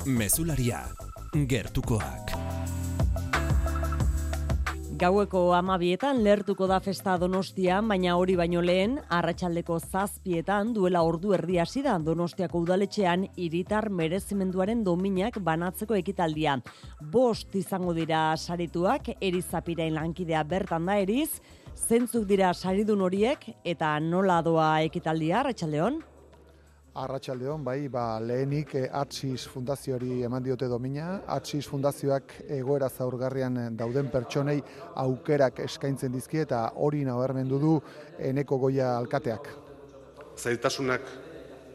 Mesularia, 0.08 0.86
gertukoak. 1.52 2.32
Gaueko 4.96 5.42
amabietan 5.52 6.22
lertuko 6.24 6.64
da 6.72 6.78
festa 6.80 7.18
donostian, 7.20 7.90
baina 7.92 8.16
hori 8.16 8.38
baino 8.40 8.64
lehen, 8.64 8.96
arratsaldeko 9.12 9.82
zazpietan 9.84 10.72
duela 10.74 11.04
ordu 11.04 11.36
erdi 11.36 11.60
hasi 11.60 11.84
da 11.84 11.98
donostiako 12.00 12.64
udaletxean 12.64 13.28
iritar 13.36 13.90
merezimenduaren 13.92 14.86
dominak 14.88 15.42
banatzeko 15.44 16.00
ekitaldia. 16.00 16.56
Bost 17.12 17.60
izango 17.60 17.92
dira 17.94 18.32
sarituak, 18.38 19.12
erizapirain 19.20 19.94
lankidea 20.00 20.44
bertan 20.48 20.88
da 20.88 21.02
eriz, 21.04 21.42
zentzuk 21.76 22.24
dira 22.32 22.54
saridun 22.54 23.04
horiek 23.04 23.50
eta 23.66 23.98
nola 24.00 24.40
doa 24.42 24.78
ekitaldia, 24.88 25.42
arratsaldeon? 25.42 26.00
Arratxaldeon, 26.98 27.62
bai, 27.62 27.90
ba, 27.94 28.18
lehenik 28.18 28.72
eh, 28.80 28.88
Atsis 28.90 29.44
fundazioari 29.52 30.24
eman 30.26 30.42
diote 30.42 30.66
domina. 30.66 31.20
Atsis 31.30 31.68
fundazioak 31.70 32.34
egoera 32.56 32.90
zaurgarrian 32.90 33.60
eh, 33.62 33.66
dauden 33.78 34.10
pertsonei 34.10 34.58
aukerak 35.04 35.62
eskaintzen 35.68 36.16
dizki 36.16 36.42
eta 36.42 36.64
hori 36.82 37.04
nabarmendu 37.06 37.60
du 37.62 37.76
eneko 38.32 38.58
goia 38.66 38.96
alkateak. 38.98 39.52
Zaitasunak 40.38 41.06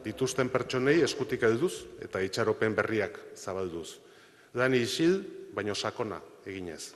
dituzten 0.03 0.51
pertsonei 0.51 0.99
eskutik 1.07 1.47
eduz 1.47 1.71
eta 2.03 2.19
itxaropen 2.19 2.75
berriak 2.75 3.21
zabalduz. 3.39 4.01
Dani 4.53 4.83
isil, 4.83 5.21
baino 5.55 5.75
sakona 5.75 6.19
eginez. 6.45 6.91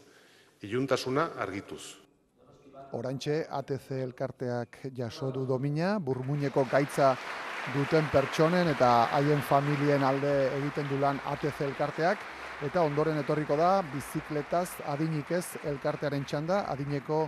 Iluntasuna 0.68 1.30
argituz. 1.40 1.84
Orantxe, 2.92 3.46
ATC 3.50 3.92
elkarteak 4.04 4.82
jaso 4.96 5.32
du 5.32 5.46
domina, 5.48 5.98
burmuineko 6.00 6.68
gaitza 6.72 7.16
duten 7.74 8.06
pertsonen 8.12 8.70
eta 8.72 8.90
haien 9.18 9.42
familien 9.44 10.04
alde 10.08 10.34
egiten 10.60 10.88
du 10.88 11.00
lan 11.02 11.20
ATC 11.34 11.66
elkarteak. 11.66 12.22
Eta 12.66 12.82
ondoren 12.82 13.20
etorriko 13.22 13.58
da 13.60 13.82
bizikletaz 13.92 14.70
adinik 14.94 15.32
ez 15.36 15.46
elkartearen 15.68 16.24
txanda 16.26 16.64
adineko 16.72 17.26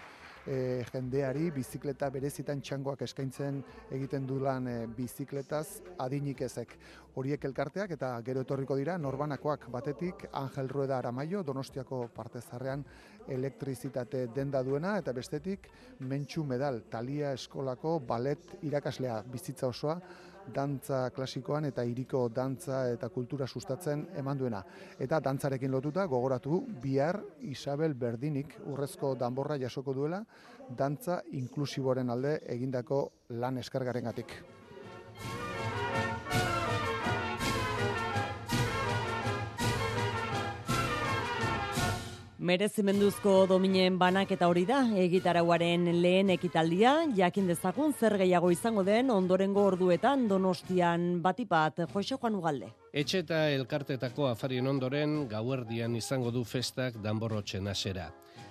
e, 0.48 0.84
jendeari 0.90 1.50
bizikleta 1.54 2.10
berezitan 2.14 2.62
txangoak 2.66 3.04
eskaintzen 3.06 3.60
egiten 3.94 4.26
du 4.30 4.40
lan 4.42 4.68
e, 4.68 4.78
bizikletaz 4.96 5.82
adinik 6.06 6.42
ezek. 6.48 6.74
Horiek 7.20 7.46
elkarteak 7.50 7.92
eta 7.98 8.14
gero 8.26 8.42
etorriko 8.46 8.78
dira 8.80 8.98
norbanakoak. 8.98 9.68
Batetik 9.74 10.26
Angel 10.32 10.70
Rueda 10.72 10.98
Aramaio 10.98 11.44
Donostiako 11.44 12.06
parte 12.16 12.42
zarrean 12.42 12.86
elektrizitate 13.28 14.26
denda 14.36 14.64
duena. 14.64 14.96
Eta 14.98 15.14
bestetik 15.14 15.70
Mentxu 16.00 16.46
Medal 16.48 16.82
Talia 16.90 17.34
Eskolako 17.38 18.00
balet 18.00 18.58
irakaslea 18.64 19.22
bizitza 19.30 19.68
osoa 19.68 20.00
dantza 20.54 21.10
klasikoan 21.16 21.66
eta 21.70 21.84
iriko 21.84 22.28
dantza 22.30 22.84
eta 22.92 23.10
kultura 23.10 23.48
sustatzen 23.48 24.08
eman 24.18 24.38
duena. 24.38 24.64
Eta 25.00 25.20
dantzarekin 25.20 25.72
lotuta 25.72 26.06
gogoratu 26.06 26.64
bihar 26.82 27.22
Isabel 27.42 27.94
Berdinik 27.94 28.56
urrezko 28.66 29.16
danborra 29.16 29.58
jasoko 29.58 29.94
duela 29.94 30.24
dantza 30.70 31.22
inklusiboren 31.32 32.10
alde 32.10 32.40
egindako 32.48 33.04
lan 33.30 33.58
eskargarengatik. 33.58 34.59
Merezimenduzko 42.40 43.50
dominen 43.52 43.98
banak 44.00 44.30
eta 44.32 44.48
hori 44.48 44.62
da, 44.64 44.78
egitarauaren 44.96 45.90
lehen 46.00 46.30
ekitaldia, 46.32 46.94
jakin 47.18 47.50
dezagun 47.52 47.92
zer 47.92 48.14
gehiago 48.22 48.48
izango 48.54 48.86
den 48.88 49.10
ondorengo 49.12 49.66
orduetan 49.68 50.24
donostian 50.30 51.18
batipat, 51.22 51.82
Jose 51.92 52.16
Juan 52.16 52.38
Ugalde. 52.40 52.70
Etxe 52.94 53.26
eta 53.26 53.42
elkartetako 53.52 54.30
afarien 54.30 54.72
ondoren 54.72 55.26
gauerdian 55.28 55.98
izango 56.00 56.32
du 56.32 56.46
festak 56.48 57.02
danborrotxen 57.04 57.68
asera. 57.68 58.08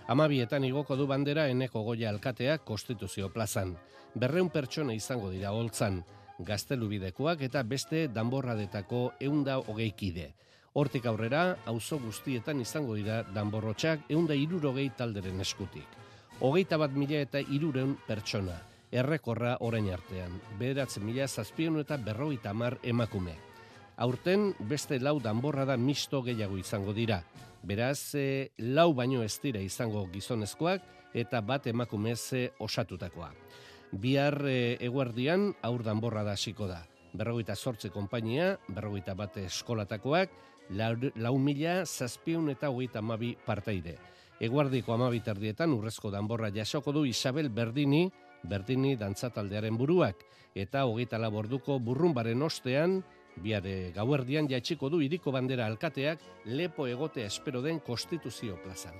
Amabietan 0.06 0.68
igoko 0.68 0.96
du 1.00 1.06
bandera 1.08 1.46
eneko 1.48 1.80
goia 1.86 2.10
alkateak 2.12 2.66
konstituzio 2.68 3.30
plazan. 3.32 3.72
Berreun 4.14 4.50
pertsona 4.52 4.92
izango 4.92 5.30
dira 5.32 5.54
holtzan, 5.56 6.02
gaztelubidekoak 6.44 7.40
eta 7.48 7.64
beste 7.64 8.04
danborradetako 8.12 9.14
eunda 9.30 9.56
hogeikide. 9.64 10.34
Hortik 10.74 11.06
aurrera, 11.08 11.56
auzo 11.66 11.98
guztietan 11.98 12.60
izango 12.60 12.94
dira 12.98 13.22
danborrotxak 13.34 14.10
eunda 14.12 14.34
irurogei 14.36 14.90
talderen 14.96 15.40
eskutik. 15.40 15.86
Hogeita 16.40 16.76
bat 16.78 16.92
mila 16.92 17.22
eta 17.24 17.40
irureun 17.40 17.96
pertsona, 18.06 18.58
errekorra 18.92 19.56
orain 19.64 19.88
artean, 19.90 20.36
bederatzen 20.58 21.04
mila 21.06 21.26
zazpion 21.26 21.80
eta 21.80 21.96
berroita 21.96 22.52
mar 22.54 22.78
emakume. 22.82 23.34
Aurten 23.98 24.52
beste 24.60 25.00
lau 25.00 25.18
danborra 25.18 25.64
da 25.66 25.76
misto 25.76 26.20
gehiago 26.22 26.58
izango 26.58 26.92
dira. 26.94 27.22
Beraz, 27.66 28.14
e, 28.14 28.52
lau 28.58 28.92
baino 28.94 29.24
ez 29.24 29.34
dira 29.42 29.58
izango 29.58 30.04
gizonezkoak 30.12 30.84
eta 31.14 31.40
bat 31.40 31.66
emakumez 31.66 32.32
e, 32.32 32.44
osatutakoa. 32.62 33.32
Bihar 33.90 34.44
e, 34.46 34.76
eguerdian 34.84 35.50
aur 35.66 35.82
danborra 35.82 36.22
da 36.22 36.36
hasiko 36.38 36.68
da. 36.70 36.84
Berrogeita 37.18 37.56
sortze 37.56 37.90
konpainia, 37.90 38.52
berrogeita 38.68 39.16
bat 39.18 39.40
eskolatakoak, 39.42 40.30
lau 40.70 41.38
mila 41.38 41.84
zazpion 41.84 42.50
eta 42.50 42.70
hogeita 42.70 42.98
amabi 42.98 43.36
parteide. 43.46 43.98
Eguardiko 44.40 44.94
amabi 44.94 45.20
tardietan 45.20 45.72
urrezko 45.74 46.10
danborra 46.10 46.50
jasoko 46.54 46.92
du 46.92 47.04
Isabel 47.04 47.48
Berdini, 47.50 48.10
Berdini 48.42 48.94
dantzataldearen 48.96 49.76
buruak, 49.76 50.22
eta 50.54 50.84
hogeita 50.86 51.18
laborduko 51.18 51.78
burrumbaren 51.82 52.42
ostean, 52.42 53.00
biare 53.42 53.92
gauerdian 53.94 54.48
jatxiko 54.50 54.90
du 54.90 55.00
iriko 55.02 55.32
bandera 55.34 55.66
alkateak 55.66 56.22
lepo 56.46 56.86
egote 56.86 57.24
espero 57.24 57.62
den 57.62 57.80
konstituzio 57.80 58.58
plazan. 58.62 58.94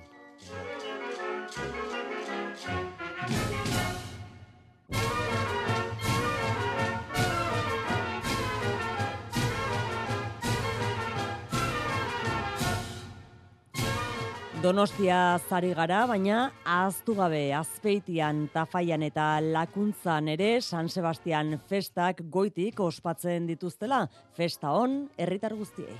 Donostia 14.59 15.39
zari 15.47 15.69
gara, 15.71 16.01
baina 16.03 16.49
ahaztu 16.67 17.13
gabe 17.15 17.53
azpeitian, 17.55 18.41
tafaian 18.51 19.05
eta 19.07 19.27
lakuntzan 19.39 20.27
ere 20.33 20.49
San 20.59 20.91
Sebastian 20.91 21.55
festak 21.69 22.19
goitik 22.27 22.81
ospatzen 22.83 23.47
dituztela. 23.47 24.01
Festa 24.35 24.75
on, 24.75 25.05
herritar 25.15 25.55
guztiei. 25.55 25.95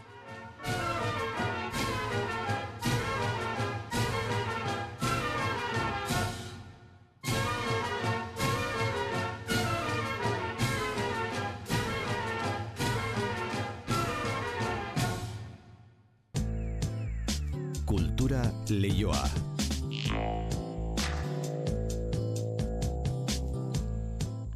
Kultura 18.30 18.52
leioa. 18.70 19.24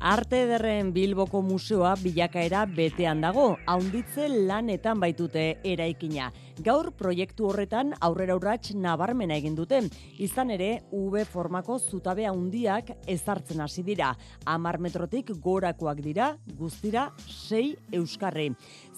Arte 0.04 0.44
ederren 0.44 0.92
Bilboko 0.94 1.40
museoa 1.42 1.96
bilakaera 1.98 2.68
betean 2.70 3.24
dago, 3.24 3.56
haunditze 3.66 4.28
lanetan 4.30 5.00
baitute 5.02 5.46
eraikina. 5.66 6.28
Gaur 6.62 6.92
proiektu 6.94 7.48
horretan 7.50 7.96
aurrera 8.06 8.36
urrats 8.38 8.76
nabarmena 8.78 9.40
egin 9.42 9.56
dute. 9.58 9.80
Izan 10.22 10.52
ere, 10.54 10.84
V 10.92 11.26
formako 11.26 11.80
zutabe 11.80 12.28
handiak 12.30 12.92
ezartzen 13.08 13.64
hasi 13.66 13.82
dira. 13.82 14.12
Amar 14.46 14.78
metrotik 14.78 15.32
gorakoak 15.42 16.04
dira, 16.06 16.36
guztira 16.60 17.10
sei 17.26 17.74
euskarri. 17.92 18.52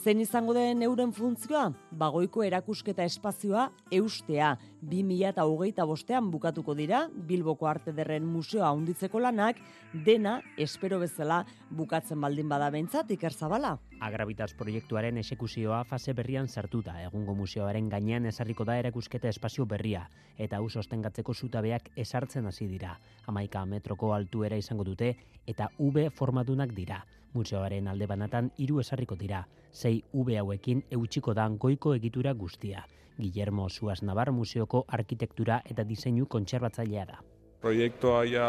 Zen 0.05 0.19
izango 0.21 0.53
den 0.53 0.83
euren 0.85 1.09
funtzioa? 1.17 1.71
Bagoiko 1.97 2.43
erakusketa 2.45 3.07
espazioa 3.09 3.63
eustea. 3.97 4.51
2008 4.85 5.87
bostean 5.89 6.27
bukatuko 6.29 6.75
dira, 6.77 6.99
Bilboko 7.09 7.65
Arte 7.65 7.89
Derren 7.97 8.27
Museoa 8.29 8.69
hunditzeko 8.77 9.23
lanak, 9.25 9.63
dena, 10.05 10.35
espero 10.61 10.99
bezala, 11.01 11.39
bukatzen 11.73 12.21
baldin 12.21 12.53
bada 12.53 12.69
bentsat, 12.69 13.15
ikerzabala. 13.17 13.73
Agravitas 14.05 14.51
proiektuaren 14.53 15.17
esekuzioa 15.23 15.81
fase 15.89 16.13
berrian 16.13 16.45
sartuta, 16.47 16.99
egungo 17.07 17.33
museoaren 17.41 17.89
gainean 17.89 18.29
ezarriko 18.29 18.69
da 18.69 18.77
erakusketa 18.77 19.33
espazio 19.33 19.65
berria, 19.65 20.05
eta 20.37 20.61
hau 20.61 20.69
sostengatzeko 20.69 21.33
zutabeak 21.33 21.89
esartzen 21.97 22.45
hasi 22.45 22.69
dira. 22.69 22.93
Amaika 23.25 23.65
metroko 23.65 24.13
altuera 24.13 24.61
izango 24.61 24.85
dute, 24.85 25.15
eta 25.49 25.73
V 25.79 26.11
formatunak 26.13 26.77
dira. 26.77 27.01
Museoaren 27.35 27.87
alde 27.87 28.07
banatan 28.07 28.49
hiru 28.57 28.79
esarriko 28.79 29.15
dira, 29.19 29.45
sei 29.71 30.03
V 30.13 30.37
hauekin 30.39 30.83
eutxiko 30.89 31.33
da 31.33 31.47
goiko 31.49 31.93
egitura 31.95 32.33
guztia. 32.33 32.85
Guillermo 33.17 33.69
Suaz 33.69 34.01
Navar 34.03 34.31
Museoko 34.31 34.85
arkitektura 34.87 35.61
eta 35.65 35.83
diseinu 35.83 36.25
kontserbatzailea 36.25 37.05
da. 37.05 37.19
Proiektua 37.61 38.25
ja 38.25 38.47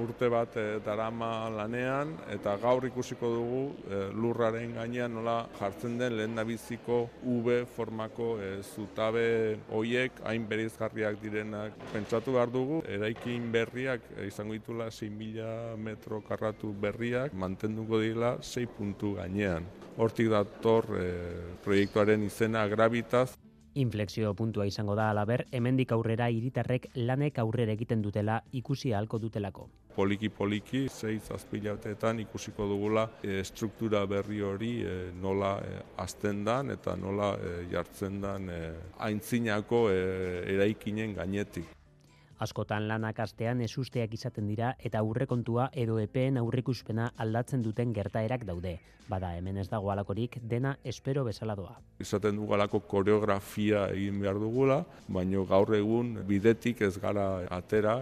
urte 0.00 0.28
bat 0.30 0.56
e, 0.56 0.64
darama 0.84 1.48
lanean 1.50 2.14
eta 2.32 2.56
gaur 2.62 2.86
ikusiko 2.88 3.30
dugu 3.34 3.62
e, 3.88 4.00
lurraren 4.14 4.74
gainean 4.74 5.14
nola 5.14 5.36
jartzen 5.58 5.98
den 5.98 6.16
lehen 6.18 6.34
nabiziko 6.34 6.98
V 7.22 7.60
formako 7.76 8.28
e, 8.40 8.50
zutabe 8.62 9.26
hoiek 9.70 10.20
hain 10.24 10.48
berizgarriak 10.48 11.20
direnak 11.22 11.78
pentsatu 11.92 12.34
behar 12.38 12.50
dugu 12.50 12.82
eraikin 12.88 13.50
berriak 13.52 14.02
izango 14.26 14.58
ditula 14.58 14.90
6.000 14.90 15.76
metro 15.76 16.20
karratu 16.28 16.72
berriak 16.72 17.32
mantenduko 17.32 18.00
dira 18.00 18.36
6 18.40 18.66
puntu 18.76 19.14
gainean. 19.20 19.64
Hortik 19.96 20.28
dator 20.30 20.90
e, 20.98 21.08
proiektuaren 21.64 22.22
izena 22.26 22.66
Gravitas 22.68 23.36
Inflexio 23.74 24.34
puntua 24.34 24.66
izango 24.66 24.94
da 24.94 25.08
alaber, 25.10 25.46
hemendik 25.50 25.92
aurrera 25.92 26.28
hiritarrek 26.30 26.86
lanek 26.94 27.40
aurrera 27.42 27.74
egiten 27.74 28.02
dutela 28.02 28.36
ikusi 28.52 28.92
ahalko 28.94 29.18
dutelako. 29.18 29.66
Poliki 29.96 30.28
poliki, 30.30 30.84
zei 30.88 31.18
zazpilatetan 31.18 32.20
ikusiko 32.22 32.68
dugula 32.70 33.08
e, 33.22 33.42
struktura 33.44 34.04
berri 34.06 34.40
hori 34.46 34.72
e, 34.82 34.94
nola 35.22 35.56
e, 35.62 35.80
azten 36.02 36.44
dan 36.46 36.70
eta 36.70 36.94
nola 36.96 37.34
e, 37.34 37.54
jartzen 37.72 38.20
dan 38.22 38.48
e, 38.50 38.60
aintzinako 39.08 39.88
e, 39.90 40.02
eraikinen 40.54 41.14
gainetik. 41.18 41.74
Askotan 42.42 42.88
lanak 42.88 43.20
astean 43.22 43.60
esusteak 43.62 44.14
izaten 44.16 44.48
dira 44.50 44.72
eta 44.82 44.98
aurrekontua 44.98 45.68
edo 45.72 46.00
epeen 46.02 46.36
aurrikuspena 46.40 47.12
aldatzen 47.16 47.62
duten 47.62 47.92
gertaerak 47.94 48.44
daude. 48.48 48.78
Bada 49.08 49.34
hemen 49.36 49.58
ez 49.62 49.68
dago 49.70 49.90
alakorik 49.92 50.40
dena 50.42 50.76
espero 50.82 51.24
bezala 51.24 51.54
doa. 51.54 51.76
Izaten 52.00 52.36
dugu 52.40 52.54
alako 52.54 52.80
koreografia 52.90 53.86
egin 53.94 54.20
behar 54.20 54.40
dugula, 54.42 54.84
baino 55.08 55.44
gaur 55.46 55.74
egun 55.76 56.14
bidetik 56.26 56.82
ez 56.82 56.96
gara 56.98 57.44
atera. 57.54 58.00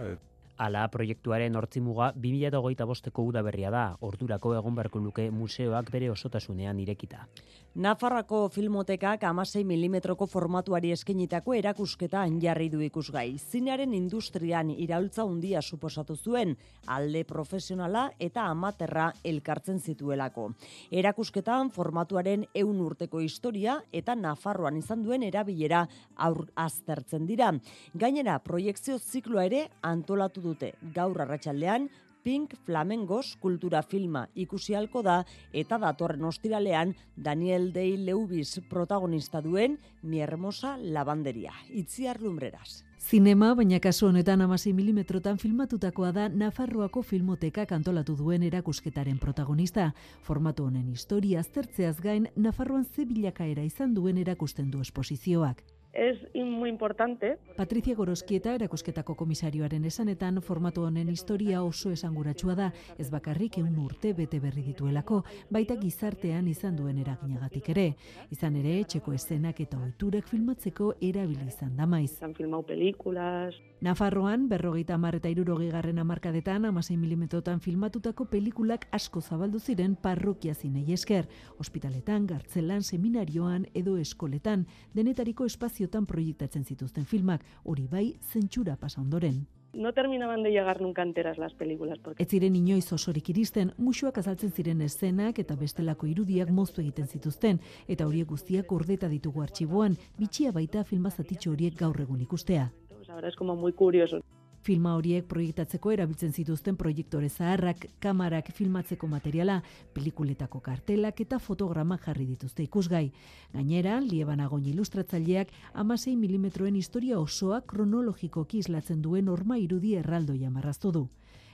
Ala 0.63 0.87
proiektuaren 0.87 1.55
hortzimuga 1.59 2.11
2008 2.15 2.87
bosteko 2.89 3.25
udaberria 3.29 3.69
da, 3.73 3.85
ordurako 4.01 4.55
egon 4.57 4.75
beharko 4.77 4.99
luke 4.99 5.29
museoak 5.31 5.91
bere 5.91 6.09
osotasunean 6.13 6.79
irekita. 6.79 7.27
Nafarrako 7.73 8.51
filmotekak 8.53 9.23
amasei 9.25 9.63
milimetroko 9.65 10.27
formatuari 10.29 10.91
eskenitako 10.93 11.55
erakusketa 11.57 12.21
jarri 12.43 12.67
du 12.69 12.83
ikusgai. 12.85 13.39
Zinearen 13.41 13.95
industrian 13.97 14.69
iraultza 14.69 15.23
handia 15.25 15.59
suposatu 15.59 16.13
zuen, 16.15 16.53
alde 16.85 17.23
profesionala 17.25 18.11
eta 18.19 18.43
amaterra 18.45 19.07
elkartzen 19.23 19.79
zituelako. 19.79 20.51
Erakusketan 20.91 21.71
formatuaren 21.73 22.45
eun 22.53 22.77
urteko 22.85 23.23
historia 23.25 23.79
eta 23.91 24.13
Nafarroan 24.13 24.77
izan 24.77 25.01
duen 25.01 25.23
erabilera 25.23 25.87
aur 26.13 26.45
aztertzen 26.53 27.25
dira. 27.25 27.49
Gainera, 27.95 28.37
proiektzio 28.37 28.99
zikloa 28.99 29.49
ere 29.49 29.65
antolatu 29.81 30.45
dute 30.45 30.75
gaur 30.93 31.25
arratsaldean 31.25 31.89
Pink 32.23 32.55
Flamengos 32.65 33.35
kultura 33.41 33.81
filma 33.83 34.27
ikusi 34.33 34.77
halko 34.79 35.01
da 35.03 35.17
eta 35.51 35.77
datorren 35.77 36.23
ostiralean 36.25 36.95
Daniel 37.15 37.71
Day 37.73 37.97
Lewis 37.97 38.61
protagonista 38.69 39.41
duen 39.41 39.77
Mi 40.01 40.21
hermosa 40.21 40.77
lavanderia. 40.77 41.51
Itziar 41.69 42.21
lumbreras. 42.21 42.83
Zinema, 43.03 43.51
baina 43.53 43.81
kasu 43.83 44.07
honetan 44.07 44.41
amasi 44.41 44.71
milimetrotan 44.73 45.37
filmatutakoa 45.37 46.13
da 46.15 46.29
Nafarroako 46.29 47.03
filmoteka 47.03 47.65
kantolatu 47.67 48.15
duen 48.15 48.43
erakusketaren 48.47 49.19
protagonista. 49.19 49.91
Formatu 50.23 50.69
honen 50.69 50.87
historia 50.89 51.43
aztertzeaz 51.43 51.99
gain, 51.99 52.29
Nafarroan 52.35 52.85
ze 52.85 53.05
bilakaera 53.05 53.63
izan 53.67 53.93
duen 53.93 54.17
erakusten 54.17 54.71
du 54.71 54.79
esposizioak. 54.81 55.63
Es 55.93 56.17
muy 56.33 56.69
importante. 56.69 57.37
Patricia 57.55 57.95
Goroskieta 57.95 58.55
erakusketako 58.55 59.15
komisarioaren 59.15 59.85
esanetan 59.85 60.41
formatu 60.41 60.83
honen 60.83 61.09
historia 61.09 61.63
oso 61.63 61.91
esanguratsua 61.91 62.55
da, 62.55 62.71
ez 62.97 63.09
bakarrik 63.11 63.59
eun 63.61 63.77
urte 63.79 64.13
bete 64.13 64.39
berri 64.39 64.63
dituelako, 64.65 65.23
baita 65.49 65.77
gizartean 65.77 66.47
izan 66.47 66.75
duen 66.75 66.97
eraginagatik 66.97 67.69
ere. 67.75 67.87
Izan 68.31 68.57
ere, 68.57 68.79
etxeko 68.81 69.13
eszenak 69.13 69.61
eta 69.61 69.77
ohiturek 69.77 70.27
filmatzeko 70.27 70.95
erabili 71.01 71.47
izan 71.47 71.77
da 71.77 71.85
maiz. 71.85 72.17
Han 72.23 72.33
filmau 72.33 72.63
pelikulas. 72.65 73.55
Nafarroan, 73.83 74.47
berrogeita 74.47 74.93
amar 74.95 75.17
eta 75.17 75.27
irurogi 75.27 75.67
garren 75.67 75.97
amarkadetan, 75.99 76.63
amasei 76.65 76.95
milimetrotan 76.95 77.59
filmatutako 77.59 78.29
pelikulak 78.31 78.87
asko 78.95 79.19
zabaldu 79.21 79.59
ziren 79.59 79.97
parrokia 79.99 80.53
zinei 80.55 80.93
esker. 80.93 81.27
Hospitaletan, 81.59 82.25
gartzelan, 82.27 82.81
seminarioan 82.81 83.67
edo 83.75 83.97
eskoletan, 83.99 84.65
denetariko 84.95 85.43
espaziotan 85.83 86.05
proiektatzen 86.05 86.63
zituzten 86.63 87.05
filmak, 87.05 87.43
hori 87.63 87.87
bai, 87.87 88.15
zentsura 88.31 88.75
pasa 88.77 89.01
ondoren. 89.01 89.47
No 89.73 89.91
terminaban 89.91 90.43
de 90.43 90.51
llegar 90.51 90.81
nunca 90.81 91.01
enteras 91.01 91.37
las 91.37 91.53
películas. 91.53 91.97
Porque... 91.99 92.21
Ez 92.21 92.29
ziren 92.29 92.55
inoiz 92.55 92.93
osorik 92.93 93.29
iristen, 93.29 93.73
musuak 93.77 94.17
azaltzen 94.17 94.51
ziren 94.51 94.81
eszenak 94.81 95.39
eta 95.39 95.55
bestelako 95.55 96.07
irudiak 96.07 96.51
moztu 96.51 96.81
egiten 96.81 97.07
zituzten, 97.07 97.59
eta 97.87 98.05
horiek 98.05 98.27
guztiak 98.29 98.71
urdeta 98.71 99.09
ditugu 99.09 99.41
artxiboan, 99.41 99.97
bitxia 100.19 100.51
baita 100.51 100.83
filmazatitxo 100.83 101.51
horiek 101.51 101.75
gaur 101.75 101.99
egun 101.99 102.21
ikustea. 102.21 102.71
Ahora 103.09 103.27
es 103.27 103.35
como 103.35 103.55
muy 103.55 103.73
curioso. 103.73 104.21
Filma 104.63 104.93
horiek 104.95 105.25
proiektatzeko 105.27 105.91
erabiltzen 105.91 106.31
zituzten 106.31 106.77
proiektore 106.79 107.27
zaharrak, 107.27 107.81
kamarak 107.99 108.47
filmatzeko 108.55 109.09
materiala, 109.11 109.57
pelikuletako 109.91 110.61
kartelak 110.63 111.19
eta 111.19 111.39
fotogramak 111.43 112.05
jarri 112.07 112.23
dituzte 112.29 112.63
ikusgai. 112.63 113.09
Gainera, 113.51 113.97
lieban 113.99 114.39
agoin 114.39 114.69
ilustratzaileak, 114.71 115.51
amasei 115.73 116.15
milimetroen 116.15 116.77
historia 116.79 117.19
osoa 117.19 117.59
kronologikoki 117.67 118.61
islatzen 118.63 119.01
duen 119.03 119.27
orma 119.27 119.59
irudi 119.59 119.97
erraldoia 119.99 120.49
marraztu 120.49 120.93
du. 120.95 121.03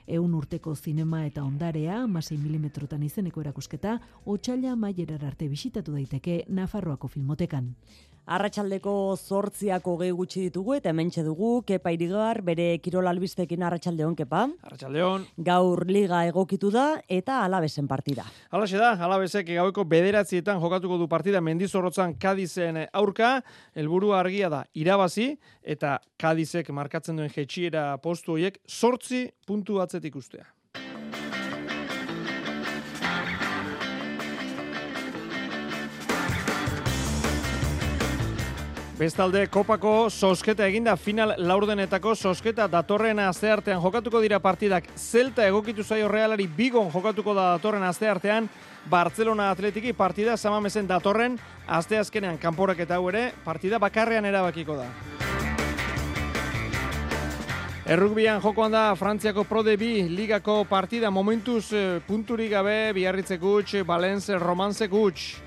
Eun 0.06 0.32
urteko 0.34 0.76
zinema 0.76 1.24
eta 1.26 1.42
ondarea, 1.42 2.00
amasei 2.04 2.38
milimetrotan 2.38 3.02
izeneko 3.02 3.42
erakusketa, 3.42 3.98
otxaila 4.24 4.76
maierar 4.76 5.26
arte 5.26 5.48
bisitatu 5.48 5.98
daiteke 5.98 6.44
Nafarroako 6.48 7.08
filmotekan. 7.08 7.74
Arratxaldeko 8.26 9.16
zortziako 9.16 9.96
gehi 10.02 10.12
gutxi 10.14 10.42
ditugu 10.46 10.74
eta 10.76 10.90
hementxe 10.92 11.24
dugu, 11.26 11.62
Kepa 11.66 11.90
Irigar, 11.94 12.42
bere 12.46 12.78
kirol 12.84 13.08
albistekin 13.10 13.64
Arratxaldeon, 13.66 14.14
Kepa. 14.18 14.44
Arratxaldeon. 14.68 15.24
Gaur 15.46 15.84
liga 15.88 16.22
egokitu 16.28 16.70
da 16.70 16.84
eta 17.08 17.40
alabesen 17.44 17.88
partida. 17.88 18.26
Alaxe 18.50 18.78
da, 18.78 18.92
alabesek 19.08 19.50
gaueko 19.50 19.84
bederatzietan 19.88 20.60
jokatuko 20.60 21.00
du 21.00 21.08
partida 21.08 21.40
mendizorrotzan 21.40 22.14
Kadizen 22.20 22.84
aurka, 22.92 23.40
helburu 23.74 24.14
argia 24.14 24.52
da 24.52 24.64
irabazi 24.74 25.32
eta 25.62 25.98
Kadizek 26.20 26.70
markatzen 26.70 27.16
duen 27.16 27.32
jetxiera 27.34 27.96
postu 27.98 28.36
horiek 28.36 28.60
sortzi 28.68 29.26
puntu 29.46 29.80
atzetik 29.80 30.16
ustea. 30.16 30.46
Bestalde, 39.00 39.46
kopako 39.48 40.10
sosketa 40.12 40.66
eginda 40.68 40.92
final 41.00 41.30
laurdenetako 41.40 42.10
sosketa 42.14 42.66
datorren 42.68 43.22
asteartean 43.24 43.80
jokatuko 43.80 44.20
dira 44.20 44.36
partidak 44.44 44.90
Zelta 44.92 45.46
egokitu 45.48 45.80
zaio 45.80 46.08
realari 46.12 46.44
bigon 46.58 46.90
jokatuko 46.92 47.32
da 47.32 47.46
datorren 47.54 47.86
asteartean 47.88 48.50
Barcelona 48.92 49.48
atletiki 49.54 49.94
partida 49.96 50.36
samamesen 50.36 50.84
datorren 50.90 51.38
asteazkenean 51.78 52.36
kanporak 52.42 52.84
eta 52.84 52.98
hau 53.00 53.08
ere 53.08 53.30
partida 53.44 53.78
bakarrean 53.80 54.28
erabakiko 54.28 54.76
da. 54.76 54.84
Errugbian 57.88 58.44
jokoan 58.44 58.76
da 58.76 58.90
Frantziako 59.00 59.46
Pro 59.48 59.62
de 59.62 59.78
Bi 59.80 59.94
ligako 60.12 60.66
partida 60.68 61.08
momentuz 61.10 61.72
eh, 61.72 62.02
punturik 62.06 62.52
gabe 62.52 62.92
biarritze 62.92 63.40
gutx, 63.40 63.80
Valence 63.80 64.38
Romance 64.38 64.92
gutx. 64.92 65.40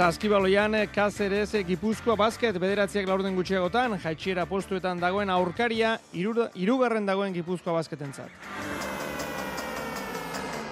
Zaskibaloian 0.00 0.72
Cáceres 0.94 1.52
Gipuzkoa 1.68 2.14
basket 2.16 2.56
bederatziak 2.56 3.04
laurden 3.04 3.34
gutxiagotan, 3.36 3.98
jaitxiera 4.00 4.46
postuetan 4.48 4.96
dagoen 4.96 5.28
aurkaria, 5.28 5.90
irugarren 6.16 7.04
dagoen 7.04 7.34
Gipuzkoa 7.36 7.74
basketentzat. 7.76 8.30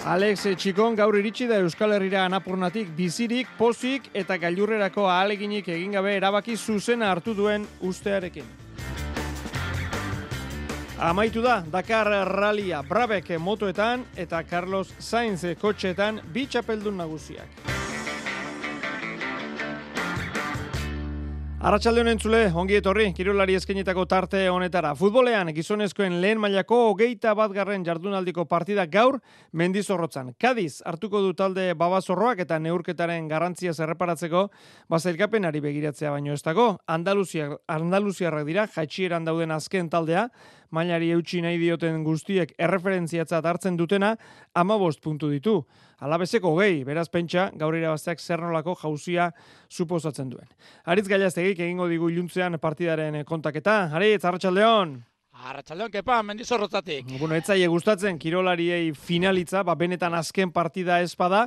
Alex 0.09 0.47
Txikon 0.57 0.97
gaur 0.97 1.21
iritsi 1.21 1.45
da 1.45 1.61
Euskal 1.61 1.93
Herrira 1.93 2.25
anapurnatik 2.25 2.89
bizirik, 2.97 3.53
pozik 3.59 4.09
eta 4.17 4.39
gailurrerako 4.41 5.05
ahaleginik 5.11 5.69
egin 5.77 5.93
gabe 5.99 6.17
erabaki 6.17 6.57
zuzena 6.57 7.13
hartu 7.13 7.37
duen 7.37 7.69
ustearekin. 7.85 8.49
Amaitu 10.97 11.45
da, 11.45 11.61
Dakar 11.69 12.09
Rallia 12.33 12.81
Brabek 12.81 13.35
motoetan 13.39 14.09
eta 14.17 14.41
Carlos 14.49 14.95
Sainz 14.99 15.45
kotxetan 15.61 16.23
bi 16.33 16.49
txapeldun 16.49 16.97
nagusiak. 16.97 17.77
Arratxalde 21.59 22.05
honen 22.05 22.21
zule, 22.23 22.45
ongi 22.55 22.77
etorri, 22.79 23.09
kirolari 23.17 23.57
eskenetako 23.59 24.05
tarte 24.07 24.45
honetara. 24.47 24.93
Futbolean, 24.95 25.49
gizonezkoen 25.57 26.21
lehen 26.23 26.39
mailako 26.39 26.77
hogeita 26.93 27.33
bat 27.35 27.51
garren 27.51 27.83
jardunaldiko 27.83 28.45
partida 28.47 28.85
gaur 28.87 29.17
mendizorrotzan. 29.59 30.37
Kadiz, 30.39 30.85
hartuko 30.87 31.19
du 31.25 31.33
talde 31.35 31.73
babazorroak 31.75 32.45
eta 32.45 32.61
neurketaren 32.63 33.27
garrantzia 33.27 33.75
zerreparatzeko, 33.75 34.45
bazailkapenari 34.87 35.59
begiratzea 35.65 36.13
baino 36.15 36.39
ez 36.39 36.45
dago, 36.47 36.69
Andaluziarrak 36.87 38.47
dira, 38.47 38.69
jaitxieran 38.77 39.27
dauden 39.27 39.51
azken 39.51 39.91
taldea, 39.91 40.29
mailari 40.71 41.11
eutxi 41.17 41.43
nahi 41.45 41.59
dioten 41.61 42.03
guztiek 42.05 42.55
erreferentziatzat 42.59 43.45
hartzen 43.45 43.77
dutena, 43.77 44.15
amabost 44.55 45.03
puntu 45.05 45.31
ditu. 45.33 45.61
Alabezeko 45.99 46.55
gehi, 46.61 46.85
beraz 46.87 47.09
pentsa, 47.11 47.49
gaur 47.59 47.75
irabazteak 47.75 48.21
zer 48.21 48.41
nolako 48.45 48.77
jauzia 48.83 49.33
suposatzen 49.69 50.31
duen. 50.31 50.49
Aritz 50.87 51.09
gailaztegik 51.11 51.61
egingo 51.67 51.89
digu 51.91 52.11
iluntzean 52.13 52.59
partidaren 52.63 53.25
kontaketa. 53.27 53.89
Aritz, 53.95 54.25
arratsaldeon. 54.25 54.99
Arratxaldeon, 55.39 55.91
kepa, 55.95 56.17
mendizorrotzatik. 56.27 57.13
Bueno, 57.21 57.37
etzaie 57.39 57.67
gustatzen 57.71 58.19
kirolariei 58.19 58.91
finalitza, 58.91 59.63
ba, 59.63 59.77
benetan 59.79 60.17
azken 60.19 60.51
partida 60.51 60.99
espada, 61.05 61.45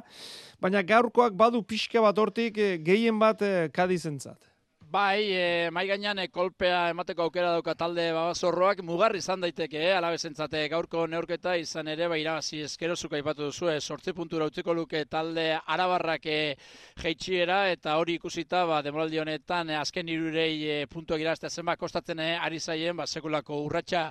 baina 0.63 0.83
gaurkoak 0.87 1.35
badu 1.35 1.59
pixka 1.67 2.03
bat 2.03 2.17
hortik 2.17 2.57
eh, 2.57 2.77
gehien 2.79 3.19
bat 3.19 3.43
eh, 3.43 3.67
kadizentzat. 3.73 4.50
Bai, 4.91 5.23
e, 5.31 5.69
mai 5.71 5.85
gainean 5.87 6.19
e, 6.19 6.25
kolpea 6.27 6.89
emateko 6.91 7.23
aukera 7.23 7.53
dauka 7.53 7.77
talde 7.79 8.09
babazorroak 8.11 8.81
mugarri 8.83 9.21
izan 9.23 9.39
daiteke, 9.39 9.79
eh? 9.87 9.93
alabezentzate 9.95 10.65
gaurko 10.73 11.05
neurketa 11.07 11.53
izan 11.55 11.87
ere 11.87 12.09
bai 12.11 12.17
irabazi 12.19 12.59
eskerozuko 12.65 13.15
aipatu 13.15 13.45
duzu, 13.47 13.69
eh? 13.71 13.77
sortzi 13.79 14.11
puntura 14.11 14.49
utziko 14.51 14.75
luke 14.75 15.05
talde 15.07 15.45
arabarrak 15.55 16.27
eh, 16.27 16.57
jeitsiera 16.99 17.61
eta 17.71 17.95
hori 18.01 18.17
ikusita 18.19 18.65
ba 18.67 18.81
demoraldi 18.83 19.21
honetan 19.23 19.71
eh, 19.71 19.77
azken 19.79 20.11
hirurei 20.11 20.51
eh, 20.67 20.81
puntuak 20.91 21.23
iraztea 21.23 21.49
zenba 21.49 21.77
kostatzen 21.79 22.19
eh, 22.19 22.35
ari 22.35 22.59
zaien 22.59 22.97
ba 22.97 23.07
sekulako 23.07 23.61
urratsa 23.69 24.09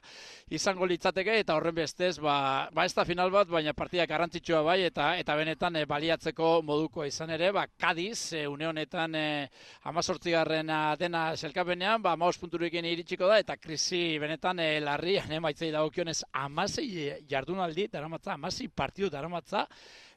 izango 0.49 0.87
litzateke 0.89 1.37
eta 1.43 1.59
horren 1.59 1.74
bestez 1.74 2.16
ba, 2.18 2.70
ba 2.72 2.85
ez 2.89 2.95
da 2.95 3.05
final 3.05 3.31
bat 3.31 3.53
baina 3.53 3.76
partida 3.76 4.07
garrantzitsua 4.07 4.62
bai 4.62 4.81
eta 4.89 5.12
eta 5.20 5.37
benetan 5.37 5.76
eh, 5.76 5.85
baliatzeko 5.85 6.62
moduko 6.62 7.05
izan 7.05 7.37
ere 7.37 7.53
ba 7.53 7.66
Kadiz 7.68 8.33
eh, 8.33 8.49
une 8.49 8.66
honetan 8.66 9.14
eh, 9.14 9.51
18 9.85 10.41
baina 10.71 10.97
dena 10.97 11.21
selkapenean, 11.35 12.03
ba, 12.03 12.14
maus 12.16 12.37
punturekin 12.39 12.87
iritsiko 12.87 13.27
da, 13.27 13.41
eta 13.43 13.57
krisi 13.59 14.18
benetan 14.23 14.61
e, 14.62 14.79
larrian 14.81 15.33
eh, 15.33 15.41
emaitzei 15.41 15.71
dagokionez 15.75 16.23
amasei 16.33 17.11
jardunaldi, 17.29 17.89
daramatza, 17.91 18.37
amasei 18.37 18.68
partidu 18.68 19.11
daramatza, 19.11 19.66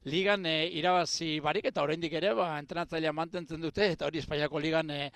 ligan 0.06 0.46
e, 0.46 0.68
irabazi 0.76 1.40
barik 1.40 1.70
eta 1.70 1.84
oraindik 1.84 2.14
ere 2.20 2.34
ba 2.36 2.58
entrenatzailea 2.60 3.14
mantentzen 3.16 3.62
dute 3.62 3.92
eta 3.94 4.06
hori 4.06 4.20
Espainiako 4.20 4.60
ligan 4.60 4.90
e, 4.92 5.12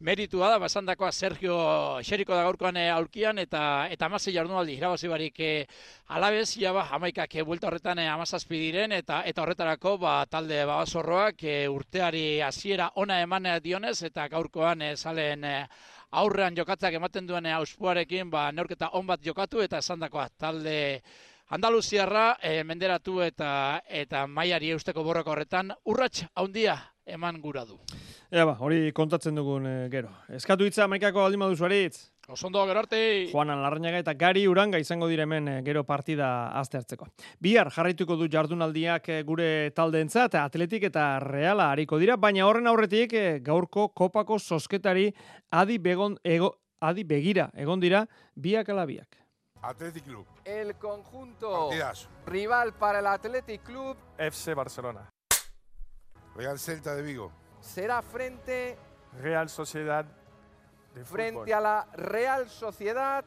meritua 0.00 0.48
da. 0.48 0.58
Basandakoa 0.58 1.12
Sergio 1.12 1.56
Xeriko 2.02 2.34
da 2.34 2.44
gaurkoan 2.46 2.76
e, 2.76 2.88
aurkian 2.90 3.38
eta 3.38 3.88
eta 3.92 4.08
16 4.08 4.34
jardunaldi 4.36 4.78
irabazi 4.78 5.08
barik 5.12 5.40
e, 5.40 5.52
alabez 6.08 6.56
ja 6.56 6.72
ba 6.72 6.86
11ak 6.88 7.36
e, 7.36 7.44
buelta 7.44 7.68
horretan 7.68 7.98
e, 7.98 8.08
17 8.08 8.48
diren 8.56 8.92
eta 8.96 9.22
eta 9.26 9.42
horretarako 9.42 9.96
ba 9.98 10.24
talde 10.26 10.64
babasorroak 10.64 11.44
e, 11.44 11.56
urteari 11.68 12.40
hasiera 12.40 12.90
ona 12.96 13.20
eman 13.20 13.48
dionez 13.62 14.02
eta 14.02 14.28
gaurkoan 14.28 14.82
e, 14.82 14.96
salen 14.96 15.44
e, 15.44 15.56
aurrean 16.10 16.56
jokatzak 16.56 16.94
ematen 16.94 17.26
duen 17.26 17.46
auspuarekin 17.46 18.30
ba 18.30 18.50
neurketa 18.52 18.90
on 18.98 19.06
bat 19.06 19.20
jokatu 19.22 19.60
eta 19.62 19.78
esandakoa 19.78 20.28
talde 20.38 21.02
Andaluziarra 21.50 22.36
e, 22.42 22.62
menderatu 22.62 23.20
eta 23.26 23.80
eta 23.90 24.26
mailari 24.30 24.70
eusteko 24.70 25.02
borroka 25.02 25.32
horretan 25.32 25.72
urrats 25.84 26.22
handia 26.38 26.76
eman 27.06 27.40
gura 27.42 27.64
du. 27.66 27.80
Ja 28.30 28.44
ba, 28.46 28.54
hori 28.62 28.92
kontatzen 28.94 29.34
dugun 29.34 29.66
e, 29.66 29.74
gero. 29.90 30.12
Eskatu 30.30 30.68
hitza 30.68 30.86
maikako 30.86 31.24
aldi 31.24 31.40
modu 31.40 31.58
Osondo, 32.30 32.62
gero 32.66 32.78
arte! 32.78 33.26
Juanan 33.32 33.58
Larrañaga 33.58 33.98
eta 33.98 34.12
Gari 34.14 34.44
Uranga 34.46 34.78
izango 34.78 35.08
diremen 35.10 35.48
eh, 35.48 35.62
gero 35.66 35.82
partida 35.82 36.52
aztertzeko. 36.60 37.08
Bihar 37.42 37.72
jarraituko 37.74 38.14
du 38.14 38.28
jardunaldiak 38.30 39.08
gure 39.26 39.72
taldeentzat 39.74 40.36
atletik 40.38 40.86
eta 40.86 41.18
reala 41.18 41.72
hariko 41.72 41.98
dira, 41.98 42.14
baina 42.16 42.46
horren 42.46 42.70
aurretik 42.70 43.16
eh, 43.18 43.40
gaurko 43.42 43.88
kopako 43.88 44.38
sosketari 44.38 45.08
adi, 45.50 45.78
begon, 45.78 46.20
ego, 46.22 46.54
adi 46.78 47.02
begira 47.02 47.50
egon 47.58 47.82
dira 47.82 48.04
biak 48.36 48.70
ala 48.70 48.86
biak. 48.86 49.18
Athletic 49.62 50.04
Club. 50.04 50.26
El 50.44 50.74
conjunto 50.76 51.68
Partidazo. 51.68 52.08
rival 52.26 52.72
para 52.74 53.00
el 53.00 53.06
Athletic 53.06 53.62
Club 53.62 53.96
FC 54.18 54.54
Barcelona. 54.54 55.08
Real 56.34 56.58
Celta 56.58 56.94
de 56.94 57.02
Vigo. 57.02 57.32
será 57.60 58.00
frente, 58.02 58.78
Real 59.20 59.48
Sociedad 59.48 60.06
de 60.94 61.04
frente 61.04 61.52
a 61.52 61.60
la 61.60 61.86
Real 61.94 62.48
Sociedad. 62.48 63.24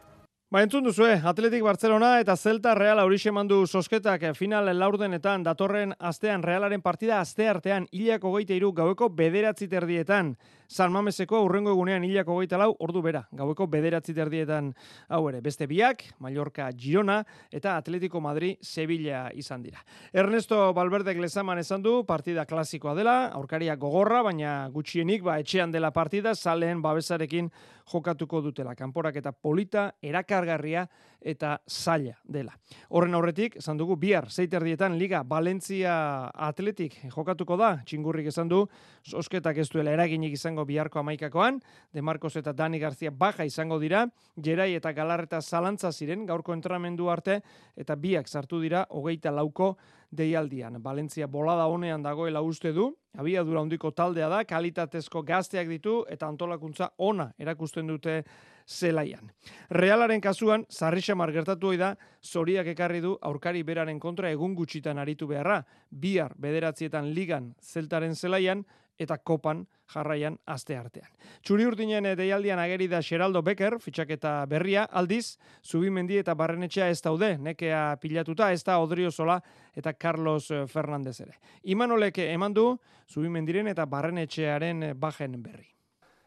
Ba, 0.49 0.61
entzun 0.61 0.83
duzue, 0.83 1.19
Atletik 1.25 1.63
Barcelona 1.63 2.19
eta 2.19 2.35
Celta 2.37 2.75
Real 2.75 2.99
aurixe 2.99 3.31
mandu 3.31 3.65
sosketak 3.65 4.21
final 4.37 4.69
laurdenetan 4.77 5.41
datorren 5.43 5.95
astean 5.97 6.43
Realaren 6.43 6.81
partida 6.81 7.19
aste 7.19 7.47
artean 7.49 7.87
hilako 7.91 8.29
goite 8.29 8.53
iru 8.53 8.71
gaueko 8.71 9.09
bederatzi 9.09 9.67
terdietan. 9.67 10.37
San 10.73 10.89
Mameseko 10.89 11.37
aurrengo 11.37 11.69
egunean 11.69 12.01
hilako 12.01 12.33
goita 12.39 12.57
lau 12.57 12.71
ordu 12.81 13.03
bera, 13.05 13.19
gaueko 13.37 13.67
bederatzi 13.69 14.15
terdietan 14.17 14.71
hau 15.13 15.19
ere. 15.29 15.37
Beste 15.45 15.67
biak, 15.69 16.01
Mallorca 16.25 16.65
Girona 16.73 17.19
eta 17.53 17.75
Atletico 17.77 18.17
Madrid 18.25 18.57
Sevilla 18.65 19.27
izan 19.37 19.61
dira. 19.61 19.83
Ernesto 20.11 20.71
Valverde 20.73 21.13
Glezaman 21.13 21.61
esan 21.61 21.85
du 21.85 21.99
partida 22.09 22.47
klasikoa 22.49 22.95
dela, 22.97 23.15
aurkaria 23.37 23.75
gogorra, 23.77 24.23
baina 24.25 24.55
gutxienik 24.73 25.21
ba, 25.21 25.37
etxean 25.43 25.69
dela 25.69 25.93
partida, 25.93 26.33
saleen 26.33 26.81
babesarekin 26.81 27.51
jokatuko 27.93 28.41
dutela. 28.41 28.73
Kanporak 28.73 29.21
eta 29.21 29.29
polita, 29.31 29.91
erakargarria 30.01 30.87
eta 31.23 31.55
zaila 31.69 32.17
dela. 32.27 32.53
Horren 32.89 33.15
aurretik, 33.15 33.55
esan 33.61 33.79
dugu, 33.79 33.95
bihar, 33.99 34.27
zeiterdietan 34.29 34.97
Liga 34.99 35.23
Valencia 35.23 35.95
Atletik 36.33 36.99
jokatuko 37.13 37.57
da, 37.57 37.77
txingurrik 37.87 38.27
esan 38.29 38.51
du, 38.51 38.65
sosketak 39.07 39.57
ez 39.63 39.69
duela 39.71 39.93
eraginik 39.95 40.35
izango 40.35 40.65
biharko 40.67 40.99
amaikakoan, 40.99 41.61
De 41.93 42.01
Marcos 42.01 42.35
eta 42.35 42.53
Dani 42.53 42.79
García 42.79 43.11
baja 43.11 43.45
izango 43.45 43.79
dira, 43.79 44.07
Gerai 44.35 44.73
eta 44.75 44.91
Galarreta 44.93 45.41
zalantza 45.41 45.91
ziren 45.91 46.25
gaurko 46.25 46.53
entrenamendu 46.53 47.09
arte, 47.09 47.41
eta 47.75 47.95
biak 47.95 48.27
sartu 48.27 48.59
dira 48.61 48.85
hogeita 48.89 49.31
lauko 49.31 49.77
deialdian. 50.11 50.81
Valentzia 50.83 51.27
bolada 51.27 51.65
honean 51.67 52.03
dagoela 52.03 52.41
uste 52.41 52.73
du, 52.73 52.91
abiadura 53.17 53.61
handiko 53.61 53.91
taldea 53.91 54.29
da, 54.29 54.43
kalitatezko 54.45 55.23
gazteak 55.25 55.69
ditu 55.69 56.01
eta 56.09 56.27
antolakuntza 56.27 56.91
ona 56.97 57.31
erakusten 57.39 57.87
dute 57.87 58.23
zelaian. 58.67 59.31
Realaren 59.69 60.21
kasuan, 60.21 60.65
zarrixamar 60.69 61.31
gertatu 61.31 61.71
ohi 61.71 61.77
da, 61.77 61.95
zoriak 62.23 62.67
ekarri 62.73 63.01
du 63.01 63.17
aurkari 63.21 63.63
beraren 63.63 63.99
kontra 63.99 64.31
egun 64.31 64.55
gutxitan 64.55 64.99
aritu 64.99 65.27
beharra, 65.27 65.63
bihar 65.89 66.33
bederatzietan 66.37 67.13
ligan 67.13 67.53
zeltaren 67.61 68.15
zelaian, 68.15 68.65
eta 68.99 69.17
kopan 69.17 69.63
jarraian 69.93 70.35
aste 70.49 70.75
artean. 70.77 71.09
Txuri 71.43 71.65
urdinen 71.67 72.05
eh, 72.05 72.15
deialdian 72.17 72.59
ageri 72.61 72.87
da 72.91 73.01
Geraldo 73.03 73.41
Becker, 73.45 73.79
fitxaketa 73.81 74.35
berria, 74.49 74.85
aldiz, 74.85 75.37
Zubimendi 75.65 76.17
eta 76.21 76.35
Barrenetxea 76.37 76.89
ez 76.89 77.01
daude, 77.01 77.33
nekea 77.37 77.97
pilatuta, 78.01 78.51
ez 78.51 78.63
da 78.63 78.79
Odrio 78.81 79.11
Sola 79.11 79.39
eta 79.75 79.93
Carlos 79.93 80.49
eh, 80.51 80.65
Fernandez 80.67 81.19
ere. 81.25 81.39
Imanolek 81.63 82.21
eman 82.27 82.53
du, 82.53 82.67
Zubimendiren 83.09 83.67
eta 83.71 83.85
Barrenetxearen 83.89 84.83
eh, 84.83 84.93
bajen 84.93 85.41
berri. 85.43 85.69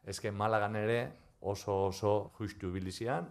Ezken 0.07 0.34
Malagan 0.34 0.76
ere 0.78 1.01
oso 1.53 1.86
oso 1.88 2.14
justu 2.38 2.72
bilizian, 2.74 3.30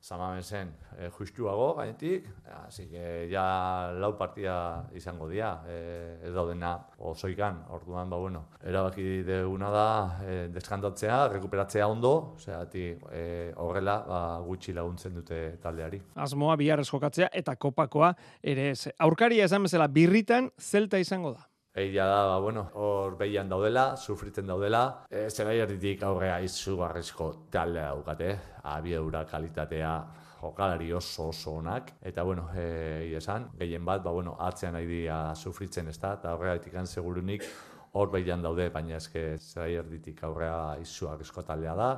Zamamesen 0.00 0.68
e, 0.96 1.08
justuago 1.10 1.74
gainetik, 1.74 2.28
así 2.64 2.86
que 2.86 3.28
ja 3.30 3.90
lau 3.98 4.12
partida 4.16 4.86
izango 4.94 5.26
dira, 5.28 5.64
e, 5.66 6.20
ez 6.22 6.30
daudena 6.34 6.76
osoikan, 6.98 7.64
orduan, 7.74 8.08
ba, 8.10 8.16
bueno, 8.16 8.44
erabaki 8.62 9.24
deuna 9.26 9.72
da 9.74 9.88
e, 10.22 10.36
deskantatzea, 10.54 11.18
rekuperatzea 11.34 11.88
ondo, 11.90 12.36
zehati 12.38 12.86
e, 13.10 13.24
horrela 13.58 13.98
ba, 14.06 14.22
gutxi 14.46 14.72
laguntzen 14.72 15.18
dute 15.18 15.58
taldeari. 15.62 16.00
Asmoa 16.14 16.56
biharrez 16.56 16.86
jokatzea 16.86 17.32
eta 17.34 17.56
kopakoa 17.58 18.14
ere 18.42 18.70
ez. 18.76 18.94
Aurkaria 19.02 19.50
esan 19.50 19.66
bezala 19.66 19.90
birritan 19.90 20.52
zelta 20.62 21.02
izango 21.02 21.34
da. 21.34 21.48
Egia 21.74 22.06
da, 22.06 22.22
ba, 22.26 22.38
bueno, 22.40 22.64
hor 22.74 23.16
behian 23.18 23.48
daudela, 23.48 23.96
sufritzen 23.96 24.46
daudela. 24.46 25.04
E, 25.10 25.28
Zerai 25.30 25.58
erditik 25.62 26.02
aurrea 26.02 26.40
izugarrizko 26.42 27.28
taldea 27.52 27.92
daukate, 27.92 28.30
abiedura 28.72 29.24
kalitatea, 29.28 29.92
jokalari 30.40 30.92
oso 30.92 31.28
oso 31.28 31.52
onak. 31.60 31.92
Eta, 32.02 32.24
bueno, 32.24 32.48
e, 32.54 33.14
esan, 33.16 33.50
gehien 33.60 33.84
bat, 33.84 34.02
ba, 34.02 34.10
bueno, 34.10 34.34
atzean 34.40 34.74
nahi 34.74 34.86
dira 34.86 35.34
sufritzen 35.36 35.88
ez 35.88 35.98
da, 35.98 36.14
eta 36.18 36.34
horregatik 36.34 36.74
segurunik 36.86 37.44
hor 37.92 38.10
behian 38.10 38.42
daude, 38.42 38.70
baina 38.70 38.96
eske 38.96 39.38
zerai 39.38 39.74
erditik 39.74 40.24
aurrea 40.24 40.78
izugarrizko 40.80 41.42
taldea 41.42 41.74
da. 41.74 41.90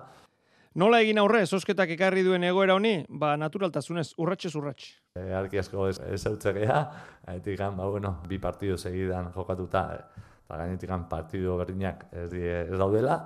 Nola 0.78 1.00
egin 1.02 1.18
aurre, 1.18 1.40
zosketak 1.50 1.90
ekarri 1.96 2.22
duen 2.22 2.44
egoera 2.46 2.76
honi, 2.78 3.00
ba 3.10 3.32
naturaltasunez, 3.40 4.12
urratxe 4.22 4.52
urratxe. 4.54 4.92
E, 5.18 5.24
arki 5.34 5.58
asko 5.58 5.88
ez, 5.90 5.96
ez 5.98 6.20
eutzegea, 6.30 6.76
gainetik 7.24 7.58
ba, 7.58 7.88
bueno, 7.90 8.12
bi 8.30 8.38
partido 8.38 8.76
segidan 8.78 9.32
jokatuta, 9.34 9.82
eta 10.44 10.60
gainetik 10.60 10.92
partido 11.10 11.56
berdinak 11.58 12.06
ez, 12.12 12.28
die, 12.30 12.52
ez 12.68 12.78
daudela, 12.78 13.18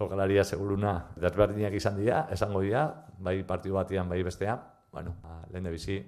jokalaria 0.00 0.44
seguruna 0.44 0.94
desberdinak 1.20 1.76
izan 1.76 2.00
dira, 2.00 2.26
esango 2.32 2.64
dira, 2.64 2.86
bai 3.18 3.42
partido 3.44 3.74
batian, 3.74 4.08
bai 4.08 4.22
bestean, 4.22 4.64
bueno, 4.90 5.12
ba, 5.22 5.42
lehen 5.52 5.68
bizi 5.68 6.00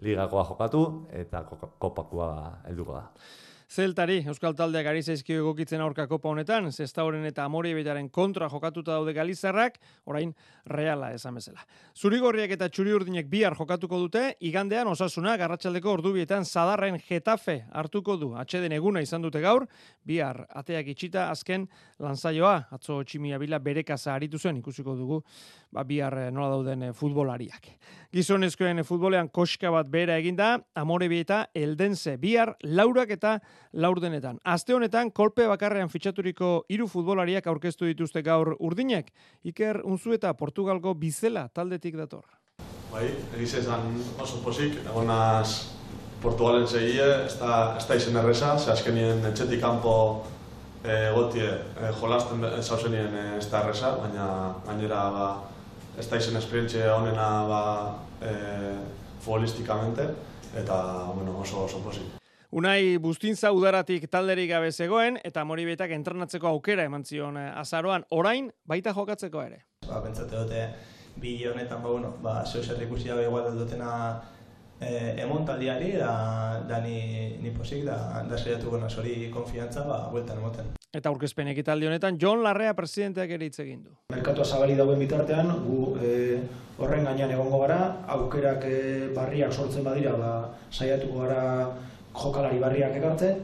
ligakoa 0.00 0.46
jokatu 0.48 0.82
eta 1.12 1.44
kopakoa 1.44 2.62
helduko 2.70 2.96
da. 2.96 3.04
Zeltari, 3.72 4.18
Euskal 4.28 4.52
Taldeak 4.52 4.84
ari 4.90 5.00
zaizkio 5.00 5.38
egokitzen 5.40 5.80
aurka 5.80 6.04
kopa 6.04 6.28
honetan, 6.28 6.66
Zestauren 6.68 7.24
eta 7.24 7.46
Amore 7.48 7.70
betaren 7.72 8.10
kontra 8.12 8.44
jokatuta 8.52 8.98
daude 8.98 9.14
Galizarrak, 9.16 9.78
orain 10.04 10.34
reala 10.68 11.08
esan 11.16 11.38
bezala. 11.38 11.64
Zurigorriak 11.96 12.52
eta 12.52 12.68
txuri 12.68 12.92
urdinek 12.92 13.30
bihar 13.32 13.56
jokatuko 13.56 13.96
dute, 14.02 14.26
igandean 14.44 14.90
osasuna 14.92 15.38
garratxaldeko 15.40 15.88
ordubietan 15.96 16.44
zadarren 16.44 17.00
getafe 17.06 17.62
hartuko 17.72 18.18
du. 18.20 18.34
Atxeden 18.36 18.76
eguna 18.76 19.00
izan 19.00 19.24
dute 19.24 19.40
gaur, 19.40 19.64
bihar 20.04 20.44
ateak 20.50 20.92
itxita 20.92 21.30
azken 21.32 21.64
lanzaioa, 22.02 22.66
atzo 22.76 23.00
tximia 23.00 23.40
bila 23.40 23.56
berekasa 23.56 24.12
aritu 24.18 24.36
zen, 24.36 24.60
ikusiko 24.60 24.98
dugu, 25.00 25.22
ba, 25.72 25.84
bihar 25.88 26.14
nola 26.32 26.50
dauden 26.52 26.92
futbolariak. 26.94 27.68
Gizonezkoen 28.12 28.84
futbolean 28.84 29.30
koska 29.32 29.70
bat 29.72 29.88
bera 29.88 30.18
eginda, 30.20 30.58
Amore 30.76 31.08
bieta 31.08 31.46
eldenze, 31.54 32.18
bihar 32.20 32.54
laurak 32.62 33.10
eta 33.16 33.38
laurdenetan. 33.72 34.38
Aste 34.44 34.76
honetan, 34.76 35.10
kolpe 35.10 35.46
bakarrean 35.48 35.88
fitxaturiko 35.88 36.52
hiru 36.68 36.88
futbolariak 36.92 37.46
aurkeztu 37.48 37.88
dituzte 37.88 38.22
gaur 38.22 38.54
urdinek. 38.60 39.12
Iker 39.48 39.80
Unzu 39.84 40.12
eta 40.12 40.34
Portugalgo 40.36 40.94
bizela 40.94 41.48
taldetik 41.48 41.96
dator. 41.96 42.26
Bai, 42.92 43.06
egiz 43.38 43.54
esan 43.62 43.94
oso 44.20 44.42
posik, 44.44 44.76
egonaz 44.84 45.78
Portugalen 46.22 46.68
segie, 46.70 47.06
ez 47.26 47.34
da, 47.40 47.78
ez 47.80 47.86
da 47.88 47.96
izen 47.98 48.16
erresa, 48.20 48.52
ze 48.58 48.70
azkenien 48.70 49.24
etxetik 49.26 49.58
kanpo 49.62 49.94
egotie 50.84 51.48
e, 51.48 51.90
jolasten 52.00 52.44
zauzenien 52.60 53.14
ez 53.38 53.48
da 53.50 53.62
erresa, 53.62 53.94
baina 53.98 54.26
gainera 54.66 55.02
ba, 55.14 55.26
ez 55.98 56.08
da 56.08 56.16
izen 56.16 56.36
esperientzia 56.36 56.94
honena 56.96 57.28
ba, 57.48 57.62
e, 58.22 58.32
futbolistikamente, 59.20 60.08
eta 60.56 60.76
bueno, 61.14 61.38
oso 61.40 61.64
oso 61.64 61.80
posik. 61.84 62.18
Unai 62.52 62.98
Bustintza 63.00 63.48
udaratik 63.56 64.10
talderik 64.12 64.50
gabe 64.50 64.72
zegoen 64.72 65.16
eta 65.24 65.44
Moribetak 65.48 65.94
entrenatzeko 65.96 66.50
aukera 66.50 66.84
eman 66.84 67.04
zion 67.04 67.38
azaroan 67.40 68.04
orain 68.10 68.50
baita 68.68 68.92
jokatzeko 68.92 69.40
ere. 69.40 69.62
Ba, 69.86 70.02
pentsate 70.04 70.36
dute 70.36 70.66
bi 71.16 71.38
honetan 71.48 71.82
ba 71.82 71.88
bueno, 71.88 72.12
ba 72.22 72.44
zeu 72.44 72.62
zer 72.62 72.82
ikusi 72.82 73.08
da 73.08 73.22
igual 73.22 73.56
dutena 73.56 74.20
eh 74.80 75.14
emon 75.22 75.46
taldiari 75.46 75.92
da 75.92 76.62
da 76.68 76.80
ni 76.80 77.38
ni 77.40 77.50
posik 77.50 77.84
da 77.84 78.24
da 78.28 78.36
saiatuko 78.36 78.76
na 78.76 78.86
hori 78.86 79.30
konfiantza 79.30 79.84
ba 79.88 80.08
bueltan 80.12 80.38
emoten. 80.38 80.72
Eta 80.92 81.08
aurkezpen 81.08 81.48
ekitaldi 81.48 81.86
honetan 81.88 82.18
John 82.20 82.42
Larrea 82.44 82.74
presidenteak 82.76 83.30
ere 83.32 83.46
hitz 83.48 83.62
egin 83.62 83.78
du. 83.80 83.94
Merkatua 84.12 84.44
zabali 84.44 84.74
dagoen 84.76 85.00
bitartean 85.00 85.48
gu 85.64 85.78
e, 85.96 86.10
horren 86.76 87.08
gainean 87.08 87.32
egongo 87.32 87.62
gara, 87.62 87.78
aukerak 88.12 88.66
e, 88.68 88.80
barriak 89.16 89.56
sortzen 89.56 89.86
badira, 89.88 90.12
ba 90.20 90.32
saiatuko 90.68 91.24
gara 91.24 91.40
jokalari 92.12 92.60
barriak 92.60 93.00
ekartzen. 93.00 93.40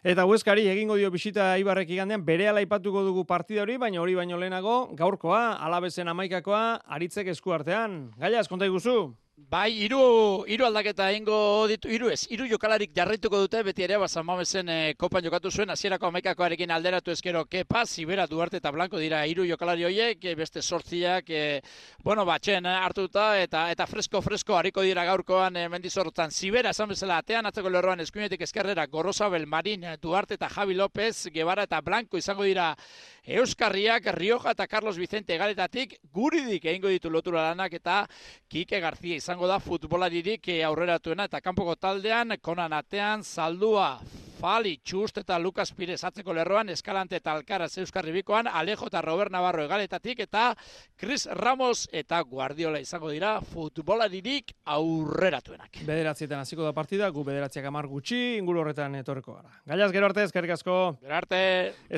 Eta 0.00 0.24
Hueskari 0.24 0.64
egingo 0.72 0.96
dio 0.96 1.10
bisita 1.12 1.52
Ibarrek 1.60 1.90
igandean 1.92 2.24
bere 2.24 2.48
aipatuko 2.48 3.04
dugu 3.04 3.26
partida 3.28 3.66
hori, 3.66 3.76
baina 3.76 4.00
hori 4.00 4.16
baino 4.16 4.40
lehenago 4.40 4.94
gaurkoa, 4.96 5.58
alabezen 5.60 6.08
amaikakoa, 6.08 6.80
aritzek 6.88 7.28
esku 7.34 7.52
artean. 7.52 8.06
Gaila, 8.16 8.40
eskonta 8.40 8.64
iguzu? 8.64 9.12
Bai, 9.48 9.70
hiru 9.82 10.44
hiru 10.50 10.66
aldaketa 10.66 11.06
eingo 11.14 11.66
ditu, 11.70 11.88
hiru 11.90 12.10
ez, 12.12 12.26
hiru 12.30 12.44
jokalarik 12.50 12.90
jarraituko 12.94 13.38
dute, 13.40 13.62
beti 13.64 13.82
ere, 13.86 13.96
San 14.08 14.26
Mamesen 14.26 14.68
e, 14.68 14.94
kopan 14.98 15.24
jokatu 15.24 15.50
zuen, 15.50 15.70
hasierako 15.70 16.06
amaikakoarekin 16.08 16.70
alderatu 16.70 17.10
ezkero, 17.10 17.44
kepa, 17.46 17.84
Zibera, 17.86 18.26
Duarte 18.26 18.58
eta 18.58 18.70
Blanco 18.70 18.98
dira 18.98 19.24
hiru 19.26 19.46
jokalari 19.48 19.84
horiek, 19.84 20.24
e, 20.24 20.34
beste 20.34 20.62
sortziak, 20.62 21.30
e, 21.30 21.62
bueno, 22.04 22.24
batxen 22.26 22.66
hartuta, 22.66 23.40
eta 23.40 23.70
eta 23.70 23.86
fresko-fresko 23.86 24.58
hariko 24.58 24.82
dira 24.82 25.04
gaurkoan 25.08 25.56
e, 25.56 25.68
mendizorrotan. 25.68 26.30
Zibera, 26.30 26.70
esan 26.70 26.90
bezala, 26.92 27.18
atean 27.18 27.46
atzeko 27.46 27.70
lerroan 27.70 28.00
eskuinetik 28.04 28.42
eskerrera, 28.46 28.86
Gorosabel, 28.86 29.46
Marin, 29.46 29.86
Duarte 30.02 30.34
eta 30.34 30.50
Javi 30.50 30.74
López, 30.74 31.30
Guevara 31.32 31.64
eta 31.64 31.80
Blanco 31.80 32.18
izango 32.18 32.44
dira 32.44 32.74
Euskarriak, 33.24 34.06
Rioja 34.14 34.52
eta 34.52 34.66
Carlos 34.66 34.98
Vicente 34.98 35.36
galetatik, 35.38 35.98
guridik 36.12 36.64
egingo 36.64 36.88
ditu 36.88 37.10
lotura 37.10 37.50
lanak 37.50 37.74
eta 37.78 38.04
Kike 38.48 38.80
Garzia 38.80 39.16
izango 39.30 39.46
da 39.46 39.60
futbolaririk 39.62 40.48
aurreratuena 40.66 41.28
eta 41.28 41.38
kanpoko 41.38 41.76
taldean, 41.78 42.34
konan 42.42 42.72
atean, 42.74 43.22
saldua, 43.22 44.00
Fali, 44.40 44.78
Txust 44.80 45.18
eta 45.20 45.36
Lukas 45.38 45.68
Pires 45.76 45.98
atzeko 46.06 46.32
lerroan, 46.32 46.70
Eskalante 46.72 47.18
eta 47.18 47.34
Alcaraz 47.36 47.74
Euskarri 47.82 48.14
Bikoan, 48.14 48.48
Alejo 48.48 48.86
eta 48.88 49.02
Robert 49.04 49.32
Navarro 49.34 49.66
egaletatik, 49.66 50.22
eta 50.24 50.54
Chris 50.96 51.26
Ramos 51.36 51.82
eta 51.92 52.22
Guardiola 52.24 52.80
izango 52.80 53.12
dira 53.12 53.34
futbolaririk 53.44 54.54
aurreratuenak. 54.64 55.82
Bederatzietan 55.84 56.40
hasiko 56.40 56.64
da 56.64 56.72
partida, 56.72 57.10
gu 57.12 57.24
bederatziak 57.28 57.68
amar 57.68 57.90
gutxi, 57.92 58.38
inguru 58.40 58.64
horretan 58.64 58.96
etorreko 59.02 59.36
gara. 59.36 59.52
Gaiaz, 59.68 59.92
gero 59.92 60.08
arte, 60.08 60.24
eskerrik 60.24 60.56
asko. 60.56 60.80
Gero 61.04 61.20
arte. 61.20 61.40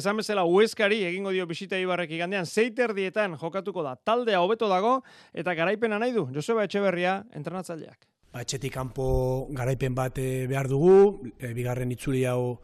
Esan 0.03 0.19
bezala, 0.19 0.43
Ueskari 0.43 1.05
egingo 1.13 1.31
dio 1.31 1.47
bisita 1.47 1.79
ibarrek 1.79 2.19
igandean, 2.19 2.47
zeiter 2.47 2.97
dietan 2.99 3.39
jokatuko 3.39 3.87
da, 3.87 3.95
taldea 3.95 4.43
hobeto 4.43 4.67
dago, 4.73 4.99
eta 5.33 5.55
garaipena 5.55 6.03
nahi 6.03 6.19
du, 6.19 6.27
Joseba 6.35 6.67
Etxeberria, 6.67 7.21
entrenatzaileak 7.39 8.12
ba, 8.33 8.41
etxetik 8.41 8.73
kanpo 8.73 9.47
garaipen 9.53 9.95
bat 9.95 10.17
eh, 10.19 10.47
behar 10.49 10.69
dugu, 10.71 11.29
e, 11.39 11.53
bigarren 11.53 11.93
itzuli 11.93 12.25
hau 12.25 12.59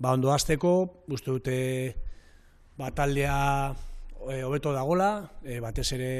ba 0.00 0.14
ondo 0.16 0.32
hasteko, 0.32 1.04
uste 1.12 1.30
dute 1.30 1.58
ba, 2.80 2.90
taldea 2.96 3.74
e, 4.30 4.40
hobeto 4.42 4.72
dagola, 4.72 5.28
e, 5.44 5.60
batez 5.60 5.90
ere 5.98 6.14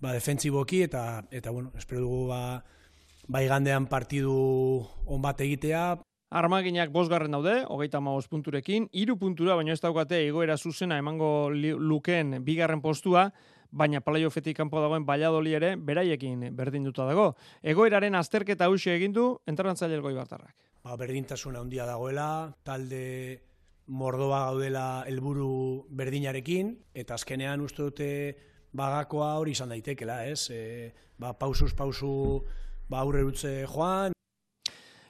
ba, 0.00 0.14
defentsiboki 0.14 0.84
eta 0.86 1.24
eta 1.30 1.50
bueno, 1.50 1.72
espero 1.76 2.06
dugu 2.06 2.28
ba, 2.30 2.62
ba 3.26 3.42
igandean 3.42 3.90
partidu 3.90 4.86
on 5.06 5.22
bat 5.22 5.40
egitea. 5.42 5.98
Armaginak 6.32 6.88
bosgarren 6.94 7.34
daude, 7.34 7.58
hogeita 7.68 8.00
maoz 8.00 8.24
punturekin, 8.30 8.86
iru 8.96 9.18
puntura, 9.20 9.58
baina 9.58 9.74
ez 9.74 9.82
daukate 9.82 10.22
egoera 10.24 10.56
zuzena 10.56 10.96
emango 10.96 11.50
lukeen 11.52 12.38
bigarren 12.46 12.80
postua, 12.80 13.26
baina 13.72 14.02
playoffetik 14.04 14.56
kanpo 14.56 14.80
dagoen 14.82 15.06
Valladolid 15.08 15.56
ere 15.58 15.70
beraiekin 15.76 16.50
berdinduta 16.56 17.06
dago. 17.08 17.32
Egoeraren 17.62 18.14
azterketa 18.14 18.68
hauxe 18.68 18.94
egin 18.94 19.16
du 19.16 19.26
entrenatzaile 19.48 19.96
elgoi 19.96 20.14
bartarrak. 20.14 20.54
Ba, 20.82 20.96
berdintasuna 21.00 21.62
handia 21.62 21.86
dagoela, 21.86 22.52
talde 22.64 23.02
mordoa 23.86 24.44
gaudela 24.50 24.86
helburu 25.08 25.86
berdinarekin 25.90 26.72
eta 26.94 27.16
azkenean 27.18 27.62
uste 27.64 27.82
dute 27.82 28.10
bagakoa 28.72 29.34
hori 29.40 29.56
izan 29.56 29.72
daitekela, 29.72 30.22
ez? 30.26 30.48
E, 30.50 30.92
ba, 31.18 31.32
pausuz 31.38 31.72
pausu 31.74 32.42
ba 32.88 33.00
aurre 33.00 33.24
joan, 33.66 34.12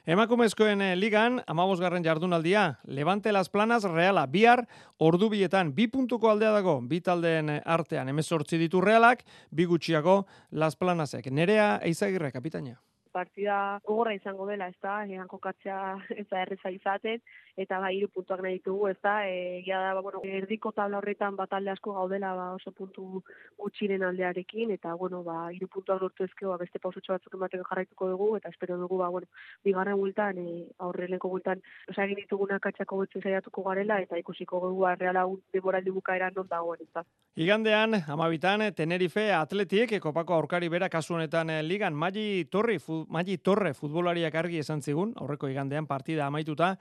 Emakumezkoen 0.03 0.81
eh, 0.83 0.95
ligan, 0.99 1.37
amabosgarren 1.47 2.03
jardunaldia, 2.03 2.79
Levante 2.83 3.31
Las 3.31 3.47
Planas, 3.47 3.85
Reala, 3.87 4.25
bihar, 4.27 4.65
ordu 4.99 5.29
bietan, 5.31 5.69
bi 5.77 5.85
puntuko 5.87 6.27
aldea 6.27 6.49
dago, 6.51 6.73
bi 6.83 6.99
taldeen 6.99 7.53
artean, 7.63 8.11
emezortzi 8.11 8.59
ditu 8.59 8.81
Realak, 8.83 9.23
bi 9.49 9.63
gutxiago 9.63 10.25
Las 10.51 10.75
Planasek. 10.75 11.31
Nerea 11.31 11.77
Eizagirre, 11.87 12.33
kapitaina. 12.35 12.81
Partida 13.15 13.79
gogorra 13.87 14.17
izango 14.17 14.43
dela, 14.49 14.67
ez 14.67 14.75
da, 14.83 14.97
egan 15.07 15.29
kokatzea 15.31 15.79
ez 16.19 16.27
da 16.27 16.43
erreza 16.43 16.75
izaten, 16.75 17.23
eta 17.55 17.79
ba, 17.79 17.91
iru 17.93 18.09
puntuak 18.09 18.41
nahi 18.41 18.57
ditugu, 18.57 18.87
ez 18.89 18.97
da, 19.03 19.27
e, 19.29 19.61
da, 19.67 19.93
ba, 19.93 20.01
bueno, 20.01 20.21
erdiko 20.23 20.71
tabla 20.71 20.97
horretan 20.97 21.35
bat 21.37 21.53
alde 21.53 21.71
asko 21.73 21.93
gaudela 21.93 22.33
ba, 22.35 22.47
oso 22.57 22.71
puntu 22.71 23.23
gutxiren 23.57 24.03
aldearekin, 24.03 24.71
eta, 24.73 24.95
bueno, 24.95 25.21
ba, 25.23 25.51
iru 25.53 25.67
puntuak 25.67 26.01
lortu 26.01 26.25
ezkeo, 26.25 26.49
ba, 26.49 26.57
beste 26.61 26.81
pausotxo 26.81 27.13
batzuk 27.13 27.37
emateko 27.37 27.67
jarraituko 27.69 28.09
dugu, 28.09 28.29
eta 28.37 28.49
espero 28.49 28.77
dugu, 28.81 28.97
ba, 29.03 29.09
bueno, 29.13 29.29
bigarren 29.63 29.99
gultan, 30.01 30.39
e, 30.41 30.65
aurreneko 30.79 31.29
gultan, 31.29 31.61
osa 31.89 32.07
egin 32.07 32.23
dituguna 32.23 32.59
katxako 32.63 33.03
betzen 33.03 33.21
zaiatuko 33.21 33.65
garela, 33.69 33.99
eta 34.01 34.17
ikusiko 34.17 34.63
dugu, 34.67 34.87
ba, 34.87 34.95
reala 34.95 35.27
demoraldi 35.53 35.93
bukaeran 35.93 36.33
non 36.35 36.49
dagoen, 36.49 36.81
ez 36.81 36.89
da. 36.93 37.05
Igandean, 37.35 37.99
amabitan, 38.07 38.65
Tenerife 38.73 39.31
Atletik, 39.33 39.95
kopako 40.01 40.35
aurkari 40.35 40.69
bera 40.69 40.89
kasu 40.89 41.15
honetan 41.15 41.49
eh, 41.49 41.61
ligan, 41.63 41.93
Magi 41.93 42.45
Torri, 42.49 42.79
Magi 43.09 43.37
Torre 43.37 43.73
futbolariak 43.73 44.35
argi 44.35 44.59
esan 44.61 44.81
zigun, 44.81 45.13
aurreko 45.17 45.49
igandean 45.49 45.87
partida 45.89 46.27
amaituta, 46.27 46.75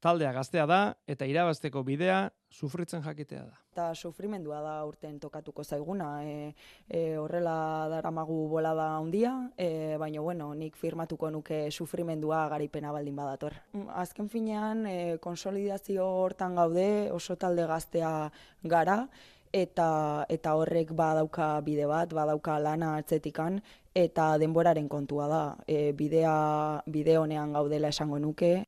taldea 0.00 0.32
gaztea 0.32 0.66
da 0.66 0.80
eta 1.06 1.26
irabazteko 1.26 1.82
bidea 1.84 2.28
sufritzen 2.50 3.02
jakitea 3.02 3.42
da. 3.44 3.56
Eta 3.72 3.86
sufrimendua 3.94 4.60
da 4.64 4.74
urten 4.88 5.18
tokatuko 5.20 5.64
zaiguna, 5.64 6.08
e, 6.24 6.54
e, 6.88 7.16
horrela 7.18 7.86
daramagu 7.92 8.48
bolada 8.50 8.88
handia, 8.96 9.32
e, 9.56 9.96
baina 9.98 10.20
bueno, 10.20 10.52
nik 10.54 10.76
firmatuko 10.76 11.30
nuke 11.30 11.70
sufrimendua 11.70 12.48
garipena 12.48 12.92
baldin 12.92 13.16
badator. 13.16 13.54
Mm, 13.72 13.88
azken 14.02 14.28
finean, 14.28 14.86
e, 14.86 15.18
konsolidazio 15.20 16.06
hortan 16.24 16.56
gaude, 16.56 17.10
oso 17.12 17.36
talde 17.36 17.66
gaztea 17.66 18.30
gara, 18.64 19.04
eta 19.52 20.26
eta 20.28 20.54
horrek 20.54 20.92
badauka 20.92 21.60
bide 21.64 21.86
bat, 21.86 22.12
badauka 22.12 22.58
lana 22.58 22.96
atzetikan 22.98 23.62
eta 23.94 24.36
denboraren 24.38 24.88
kontua 24.88 25.28
da. 25.28 25.42
E, 25.66 25.92
bidea 25.92 26.82
bide 26.86 27.18
honean 27.18 27.52
gaudela 27.52 27.88
esango 27.88 28.18
nuke. 28.18 28.67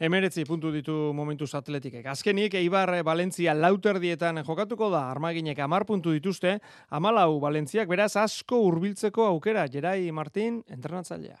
Emeretzi 0.00 0.46
puntu 0.48 0.70
ditu 0.72 0.94
momentuz 1.12 1.50
atletikek. 1.58 2.06
Azkenik, 2.08 2.54
Eibar 2.56 2.94
Valentzia 3.04 3.52
lauter 3.52 3.98
dietan 4.00 4.40
jokatuko 4.46 4.88
da, 4.88 5.02
armaginek 5.12 5.60
amar 5.60 5.84
puntu 5.84 6.14
dituzte, 6.16 6.54
amalau 6.88 7.36
Valentziak 7.42 7.90
beraz 7.92 8.14
asko 8.16 8.62
hurbiltzeko 8.64 9.26
aukera, 9.28 9.66
Jerai 9.68 10.08
Martin, 10.10 10.62
entrenatzailea 10.72 11.36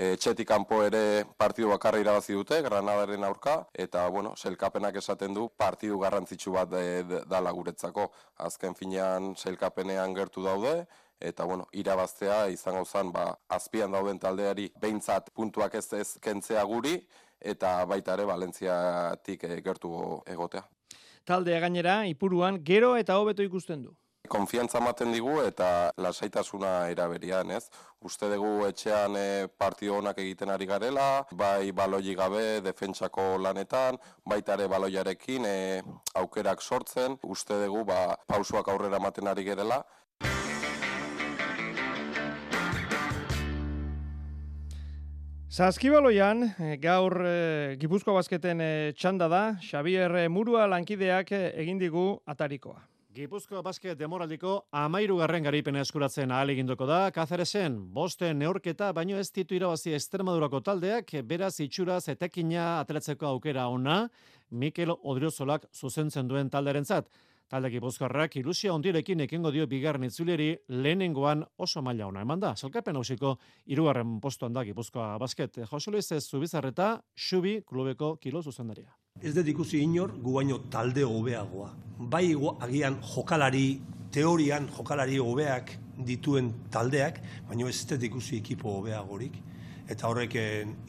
etxetik 0.00 0.46
kanpo 0.48 0.78
ere 0.86 1.24
partidu 1.36 1.68
bakarra 1.72 1.98
irabazi 2.00 2.32
dute 2.32 2.60
Granadaren 2.62 3.24
aurka 3.26 3.56
eta 3.74 4.06
bueno, 4.08 4.36
selkapenak 4.36 4.96
esaten 4.96 5.34
du 5.34 5.48
partidu 5.58 5.98
garrantzitsu 5.98 6.52
bat 6.54 6.70
dala 7.28 7.52
guretzako. 7.52 8.06
Azken 8.38 8.74
finean 8.78 9.34
selkapenean 9.36 10.14
gertu 10.14 10.44
daude 10.46 10.86
eta 11.20 11.44
bueno, 11.44 11.66
irabaztea 11.72 12.46
izango 12.48 12.84
zen 12.84 13.10
ba, 13.12 13.34
azpian 13.48 13.92
dauden 13.92 14.18
taldeari 14.18 14.70
behintzat 14.80 15.30
puntuak 15.34 15.74
ez 15.74 15.92
ez 15.92 16.16
kentzea 16.22 16.64
guri 16.64 16.96
eta 17.40 17.84
baita 17.84 18.14
ere 18.14 18.24
Valentziatik 18.28 19.44
eh, 19.44 19.60
gertu 19.64 20.22
egotea. 20.26 20.66
Taldea 21.24 21.60
gainera, 21.60 22.06
ipuruan, 22.08 22.62
gero 22.64 22.96
eta 22.96 23.18
hobeto 23.20 23.42
ikusten 23.42 23.82
du 23.82 23.96
konfiantza 24.30 24.78
ematen 24.78 25.10
digu 25.14 25.40
eta 25.42 25.90
lasaitasuna 25.98 26.70
eraberian, 26.92 27.50
ez? 27.56 27.64
Uste 28.06 28.28
dugu 28.30 28.66
etxean 28.68 29.16
e, 29.18 29.24
partio 29.62 29.96
honak 29.98 30.20
egiten 30.22 30.52
ari 30.54 30.68
garela, 30.70 31.06
bai 31.42 31.72
baloi 31.76 32.14
gabe 32.18 32.44
defentsako 32.64 33.26
lanetan, 33.42 33.98
baita 34.32 34.54
ere 34.58 34.68
baloiarekin 34.70 35.48
e, 35.50 35.56
aukerak 36.22 36.62
sortzen, 36.62 37.18
uste 37.36 37.58
dugu 37.64 37.84
ba, 37.90 38.00
pausuak 38.30 38.70
aurrera 38.70 39.02
ematen 39.02 39.32
ari 39.32 39.44
gerela. 39.50 39.82
Zaskibaloian, 45.50 46.44
e, 46.62 46.76
gaur 46.78 47.16
e, 47.26 47.74
Gipuzko 47.82 48.14
Basketen 48.14 48.60
e, 48.62 48.68
txanda 48.94 49.26
da, 49.26 49.40
Xavier 49.58 50.14
Murua 50.30 50.68
lankideak 50.70 51.32
egin 51.34 51.80
digu 51.80 52.04
atarikoa. 52.30 52.78
Gipuzko 53.10 53.58
basket 53.66 53.98
demoraldiko 53.98 54.52
amairu 54.70 55.16
garren 55.18 55.42
garipena 55.42 55.80
eskuratzen 55.82 56.30
ahal 56.30 56.52
egindoko 56.52 56.86
da, 56.86 57.00
Kazaresen, 57.10 57.80
boste 57.90 58.30
neorketa, 58.30 58.92
baino 58.94 59.18
ez 59.18 59.32
ditu 59.34 59.56
irabazi 59.58 59.96
Estremadurako 59.98 60.60
taldeak, 60.68 61.10
beraz 61.26 61.56
itxuraz 61.64 62.04
etekina 62.14 62.76
atletzeko 62.84 63.26
aukera 63.32 63.66
ona, 63.66 64.04
Mikel 64.50 64.94
Odriozolak 64.94 65.66
zuzentzen 65.74 66.30
duen 66.30 66.54
talderen 66.54 66.86
zat. 66.86 67.10
Talde 67.50 67.66
Gipuzkoarrak 67.72 68.36
ilusia 68.38 68.70
ondirekin 68.70 69.24
ekingo 69.24 69.50
dio 69.50 69.64
bigarren 69.66 70.06
itzuleri 70.06 70.52
lehenengoan 70.70 71.40
oso 71.58 71.80
maila 71.82 72.06
ona 72.06 72.22
eman 72.22 72.38
da. 72.44 72.52
Zalkapen 72.54 72.94
hausiko 72.94 73.32
irugarren 73.66 74.20
postuan 74.22 74.54
da 74.54 74.62
Gipuzkoa 74.68 75.16
basket. 75.18 75.58
Jose 75.72 75.90
Luis 75.90 76.12
Zubizarreta, 76.20 77.00
Xubi 77.16 77.56
klubeko 77.66 78.12
kilo 78.22 78.42
zuzendaria. 78.42 78.94
Ez 79.20 79.34
dut 79.34 79.50
ikusi 79.50 79.82
inor, 79.82 80.14
gu 80.22 80.36
baino 80.38 80.60
talde 80.70 81.02
hobeagoa. 81.02 81.72
Bai 81.98 82.36
agian 82.60 83.00
jokalari, 83.16 83.80
teorian 84.12 84.70
jokalari 84.76 85.18
hobeak 85.18 85.74
dituen 86.06 86.54
taldeak, 86.70 87.18
baina 87.48 87.68
ez 87.68 87.84
ez 87.92 88.02
ikusi 88.02 88.36
ekipo 88.38 88.78
hobeagorik 88.78 89.42
eta 89.90 90.06
horrek 90.06 90.36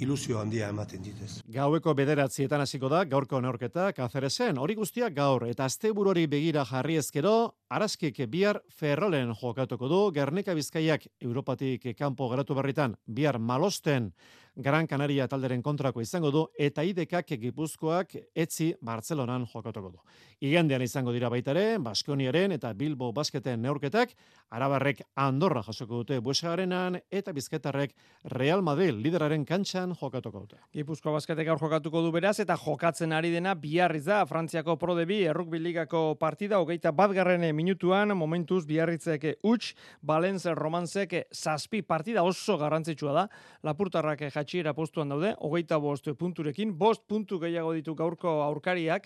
ilusio 0.02 0.40
handia 0.40 0.70
ematen 0.70 1.02
ditez. 1.02 1.40
Gaueko 1.52 1.94
bederatzietan 1.98 2.62
hasiko 2.62 2.90
da, 2.92 3.02
gaurko 3.10 3.40
neorketa, 3.42 3.90
kazerezen, 3.98 4.60
hori 4.62 4.76
guztiak 4.78 5.16
gaur, 5.18 5.48
eta 5.50 5.66
asteburori 5.66 6.28
begira 6.30 6.66
jarri 6.70 7.00
ezkero, 7.02 7.34
araskik 7.74 8.22
bihar 8.30 8.62
ferrolen 8.70 9.34
jokatuko 9.42 9.90
du, 9.90 10.02
Gernika 10.14 10.54
Bizkaiak 10.58 11.08
Europatik 11.20 11.90
kanpo 11.98 12.30
geratu 12.30 12.58
berritan, 12.58 12.96
bihar 13.08 13.40
malosten, 13.40 14.12
Gran 14.56 14.88
Canaria 14.88 15.28
talderen 15.32 15.62
kontrako 15.64 16.02
izango 16.04 16.30
du 16.32 16.42
eta 16.60 16.84
idekak 16.84 17.30
Gipuzkoak 17.40 18.18
etzi 18.36 18.74
Bartzelonan 18.84 19.46
jokatuko 19.48 19.94
du. 19.94 20.02
Igandean 20.42 20.82
izango 20.82 21.12
dira 21.14 21.30
baita 21.30 21.52
ere 21.54 21.78
Baskoniaren 21.78 22.56
eta 22.56 22.72
Bilbo 22.74 23.12
basketen 23.14 23.62
neurketak, 23.62 24.16
Arabarrek 24.50 25.04
Andorra 25.22 25.62
jasoko 25.62 26.00
dute 26.00 26.16
Buesarenan 26.18 26.96
eta 27.14 27.30
Bizketarrek 27.32 27.94
Real 28.34 28.64
Madrid 28.66 28.98
lideraren 28.98 29.46
kantxan 29.46 29.94
jokatuko 30.00 30.42
dute. 30.42 30.58
Gipuzko 30.74 31.14
basketek 31.14 31.52
aur 31.54 31.62
jokatuko 31.62 32.02
du 32.02 32.10
beraz 32.16 32.40
eta 32.42 32.56
jokatzen 32.58 33.14
ari 33.14 33.30
dena 33.36 33.54
biarriz 33.54 34.02
da 34.08 34.24
Frantziako 34.26 34.80
Pro 34.82 34.96
de 34.98 35.06
Bi 35.06 35.20
errukbi 35.30 35.60
ligako 35.62 36.16
partida 36.18 36.58
hogeita 36.58 36.90
batgarren 36.90 37.46
minutuan 37.56 38.18
momentuz 38.18 38.64
biarritzek 38.66 39.30
huts 39.46 39.76
Valencia 40.02 40.56
Romansek 40.58 41.16
zazpi 41.30 41.84
partida 41.84 42.26
oso 42.26 42.58
garrantzitsua 42.58 43.14
da. 43.14 43.28
Lapurtarrak 43.62 44.26
jatxiera 44.34 44.74
postuan 44.74 45.14
daude, 45.14 45.36
hogeita 45.38 45.78
bost 45.78 46.10
punturekin, 46.18 46.74
bost 46.74 47.06
puntu 47.06 47.38
gehiago 47.38 47.78
ditu 47.78 47.94
gaurko 47.94 48.40
aurkariak, 48.50 49.06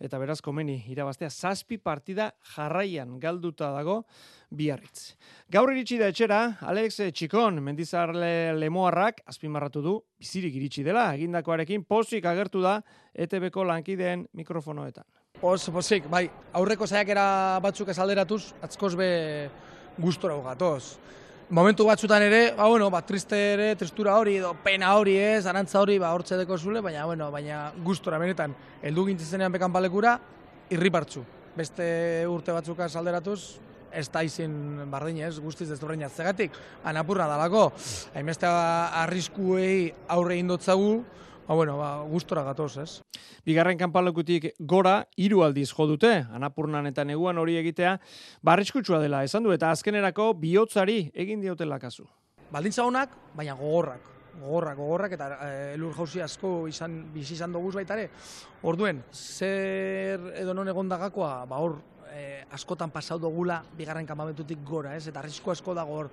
eta 0.00 0.18
beraz 0.20 0.40
komeni 0.44 0.76
irabaztea, 0.92 1.30
zazpi 1.30 1.78
partida 1.78 2.30
jarraian 2.54 3.18
galduta 3.20 3.70
dago 3.74 4.02
biarritz. 4.50 5.16
Gaur 5.52 5.72
iritsi 5.72 5.98
da 5.98 6.10
etxera, 6.12 6.40
Alex 6.68 7.00
Txikon, 7.12 7.60
mendizarle 7.64 8.54
lemoarrak, 8.58 9.22
azpimarratu 9.26 9.82
du, 9.82 9.96
bizirik 10.18 10.56
iritsi 10.56 10.84
dela, 10.86 11.08
egindakoarekin 11.16 11.84
pozik 11.84 12.26
agertu 12.26 12.62
da, 12.64 12.80
ETB-ko 13.14 13.64
lankideen 13.64 14.26
mikrofonoetan. 14.36 15.06
Pos, 15.40 15.66
posik, 15.68 16.06
bai, 16.08 16.24
aurreko 16.56 16.86
saiakera 16.86 17.60
batzuk 17.64 17.90
esalderatuz, 17.92 18.54
be 18.96 19.10
gustora 20.00 20.36
gatoz 20.44 20.96
momentu 21.48 21.86
batzutan 21.86 22.22
ere, 22.22 22.54
ba, 22.56 22.66
bueno, 22.66 22.88
ba, 22.90 23.02
triste 23.06 23.38
ere, 23.54 23.68
tristura 23.78 24.16
hori, 24.18 24.36
edo 24.40 24.52
pena 24.64 24.94
hori 24.98 25.16
ez, 25.20 25.46
arantza 25.46 25.80
hori, 25.80 25.98
ba, 26.02 26.12
hortze 26.14 26.38
deko 26.40 26.58
zule, 26.58 26.80
baina, 26.82 27.04
bueno, 27.06 27.30
baina 27.30 27.70
gustora 27.84 28.18
benetan, 28.18 28.54
heldu 28.82 29.06
gintzenean 29.06 29.54
bekan 29.54 29.72
palekura, 29.72 30.16
irripartzu. 30.74 31.22
Beste 31.56 31.86
urte 32.28 32.52
batzuka 32.52 32.88
salderatuz, 32.88 33.58
ez 33.96 34.08
da 34.12 34.22
izin 34.26 34.90
bardin 34.90 35.22
ez, 35.24 35.36
guztiz 35.40 35.70
ez 35.70 35.78
durein 35.80 36.02
atzegatik, 36.04 36.56
anapurra 36.84 37.28
dalako, 37.30 37.70
hainbeste 38.14 38.50
arriskuei 38.50 39.92
aurre 40.12 40.40
indotzagu, 40.42 41.04
ba, 41.46 41.54
bueno, 41.54 41.76
ba, 41.78 42.02
gustora 42.02 42.42
gatoz, 42.42 42.76
ez? 42.78 42.90
Bigarren 43.46 43.78
kanpalokutik 43.78 44.52
gora, 44.58 45.06
hiru 45.16 45.42
aldiz 45.46 45.70
jo 45.70 45.86
dute, 45.86 46.12
anapurnan 46.34 46.86
eta 46.90 47.04
neguan 47.04 47.38
hori 47.38 47.56
egitea, 47.60 47.96
barriskutsua 48.42 49.00
dela, 49.02 49.22
esan 49.24 49.46
du, 49.46 49.54
eta 49.54 49.70
azkenerako 49.70 50.32
bihotzari 50.42 51.10
egin 51.14 51.40
diotela 51.40 51.78
kasu. 51.78 52.06
Baldintza 52.50 52.84
honak, 52.86 53.14
baina 53.34 53.54
gogorrak, 53.58 54.10
gogorrak, 54.40 54.78
gogorrak, 54.78 55.16
eta 55.16 55.30
e, 55.46 55.52
elur 55.74 55.94
jauzi 55.96 56.22
asko 56.22 56.54
izan, 56.70 56.98
bizi 57.14 57.34
izan 57.34 57.54
dugu 57.54 57.72
baitare. 57.78 58.08
Orduen, 58.66 59.02
zer 59.12 60.32
edo 60.34 60.54
non 60.54 60.68
egon 60.68 60.90
dagakoa, 60.90 61.44
ba 61.46 61.62
hor, 61.62 61.78
e, 62.16 62.44
askotan 62.56 62.92
pasau 62.92 63.18
dugula 63.20 63.60
bigarren 63.76 64.06
kanpamentutik 64.08 64.62
gora, 64.64 64.94
ez? 64.96 65.06
Eta 65.10 65.20
arrisko 65.20 65.52
asko 65.52 65.74
dago 65.76 66.00
hor. 66.00 66.10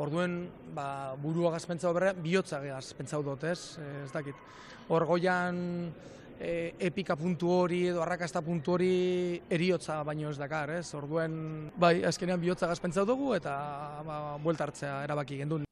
Orduen, 0.00 0.38
ba, 0.74 0.86
burua 1.20 1.52
gazpentzau 1.52 1.92
berre, 1.96 2.14
bihotza 2.16 2.62
gazpentzau 2.64 3.22
dut, 3.26 3.44
ez? 3.44 3.76
E, 3.78 3.90
ez 4.06 4.10
dakit. 4.14 4.38
Hor 4.88 5.06
goian 5.08 5.58
e, 6.38 6.74
epika 6.88 7.16
puntu 7.16 7.50
hori 7.62 7.84
edo 7.92 8.02
arrakasta 8.02 8.42
puntu 8.42 8.76
hori 8.76 8.94
eriotza 9.50 10.00
baino 10.06 10.30
ez 10.32 10.38
dakar, 10.40 10.72
ez? 10.78 10.86
Orduen, 10.98 11.34
bai, 11.76 11.98
azkenean 12.08 12.40
bihotza 12.40 12.70
gazpentzau 12.70 13.04
dugu 13.08 13.34
eta 13.38 13.54
ba, 14.06 14.22
buelta 14.42 14.68
hartzea 14.68 15.02
erabaki 15.04 15.42
gendun. 15.44 15.68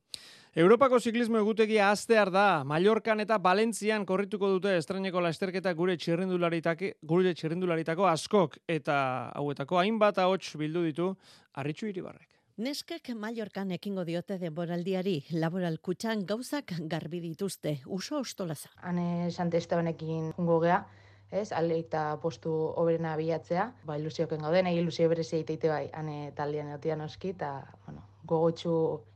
Europako 0.58 0.98
ziklismo 0.98 1.38
egutegia 1.38 1.92
aztear 1.92 2.26
da. 2.34 2.64
Mallorcan 2.66 3.20
eta 3.22 3.36
Valentzian 3.38 4.02
korrituko 4.02 4.48
dute 4.50 4.72
estreneko 4.80 5.20
lasterketa 5.22 5.70
gure 5.78 5.94
txirrindularitako, 5.94 6.88
gure 7.06 7.34
txirrindularitako 7.38 8.08
askok 8.10 8.56
eta 8.66 8.96
hauetako 9.38 9.78
hainbat 9.78 10.18
ahots 10.18 10.56
bildu 10.58 10.82
ditu 10.88 11.12
Arritxu 11.54 11.86
Iribarrek. 11.86 12.26
Neskek 12.58 13.12
Mallorcan 13.14 13.70
ekingo 13.76 14.02
diote 14.04 14.40
denboraldiari, 14.42 15.20
laboral 15.38 15.78
kutxan 15.78 16.26
gauzak 16.26 16.74
garbi 16.90 17.20
dituzte, 17.22 17.76
uso 17.86 18.18
ostolaza. 18.18 18.72
Hane 18.82 19.30
Sante 19.30 19.62
Estebanekin 19.62 20.32
jungo 20.34 20.58
gea, 20.66 20.80
ez, 21.30 21.52
aleita 21.52 22.18
postu 22.20 22.50
oberena 22.74 23.14
bilatzea, 23.16 23.68
ba, 23.86 23.96
ilusioken 24.02 24.42
gauden, 24.42 24.66
ilusio 24.74 25.08
berezi 25.08 25.38
egiteite 25.38 25.70
bai, 25.70 25.86
hane 25.94 26.32
taldean 26.34 26.74
egotian 26.74 27.06
oski, 27.06 27.32
eta, 27.38 27.52
bueno, 27.86 28.02
gogotxu 28.26 28.74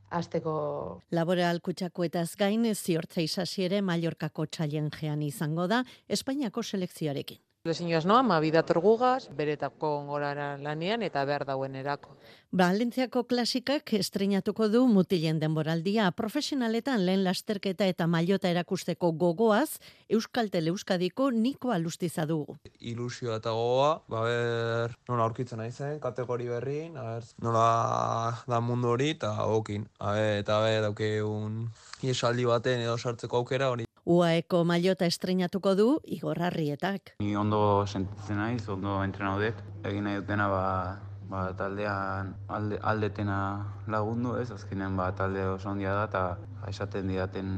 azteko. 0.09 1.01
Laboral 1.11 1.61
kutsakoetaz 1.61 2.35
gain, 2.39 2.65
ziortza 2.73 3.21
izasi 3.21 3.65
ere 3.69 3.81
Mallorkako 3.81 4.45
txailen 4.45 4.91
izango 5.21 5.67
da, 5.67 5.83
Espainiako 6.07 6.63
selekzioarekin. 6.63 7.44
Lesiñoz 7.65 8.05
noa, 8.05 8.21
ma 8.21 8.35
bidator 8.37 8.77
gugaz, 8.77 9.25
beretako 9.33 9.89
ongorara 10.03 10.51
lanian 10.61 11.01
eta 11.01 11.23
behar 11.25 11.47
dauen 11.49 11.73
erako. 11.75 12.11
Balentziako 12.53 13.23
klasikak 13.25 13.89
estrenatuko 13.97 14.67
du 14.69 14.83
mutilen 14.85 15.39
denboraldia 15.41 16.11
profesionaletan 16.13 17.07
lehen 17.07 17.23
lasterketa 17.25 17.87
eta 17.89 18.05
mailota 18.05 18.51
erakusteko 18.53 19.09
gogoaz, 19.23 19.79
Euskaltel 20.13 20.69
Euskadiko 20.69 21.31
niko 21.31 21.73
alustiza 21.73 22.27
dugu. 22.29 22.59
Ilusioa 22.77 23.39
eta 23.41 23.55
gogoa, 23.57 23.89
ba 24.13 24.21
ber, 24.27 24.93
nola 25.09 25.25
aurkitzen 25.25 25.57
nahi 25.57 25.73
zen, 25.73 25.97
kategori 26.05 26.51
berrin, 26.53 27.01
ber, 27.01 27.25
nola 27.41 27.65
da 28.45 28.61
mundu 28.61 28.93
hori 28.93 29.09
eta 29.17 29.33
okin. 29.57 29.89
eta 30.37 30.61
ber, 30.61 30.83
dauke 30.85 31.11
un 31.23 31.65
iesaldi 32.03 32.45
baten 32.45 32.85
edo 32.85 32.99
sartzeko 33.01 33.41
aukera 33.41 33.73
hori 33.73 33.89
UAEko 34.05 34.59
mailota 34.69 35.07
estrenatuko 35.09 35.71
du 35.73 35.85
Igor 36.05 36.37
Arrietak. 36.45 37.15
Ni 37.25 37.35
ondo 37.35 37.87
sentitzen 37.87 38.37
naiz, 38.37 38.67
ondo 38.69 38.99
entrenaudet. 39.01 39.57
Egin 39.81 40.05
nahi 40.05 40.19
dutena 40.19 40.45
ba, 40.51 40.65
ba 41.25 41.47
taldean 41.57 42.35
alde, 42.45 42.77
aldetena 42.85 43.39
lagundu, 43.89 44.35
ez? 44.37 44.51
Azkenean 44.53 44.93
ba 44.97 45.09
talde 45.17 45.47
oso 45.49 45.71
ondia 45.73 45.95
da 45.97 46.05
eta 46.05 46.23
esaten 46.69 47.09
didaten 47.09 47.49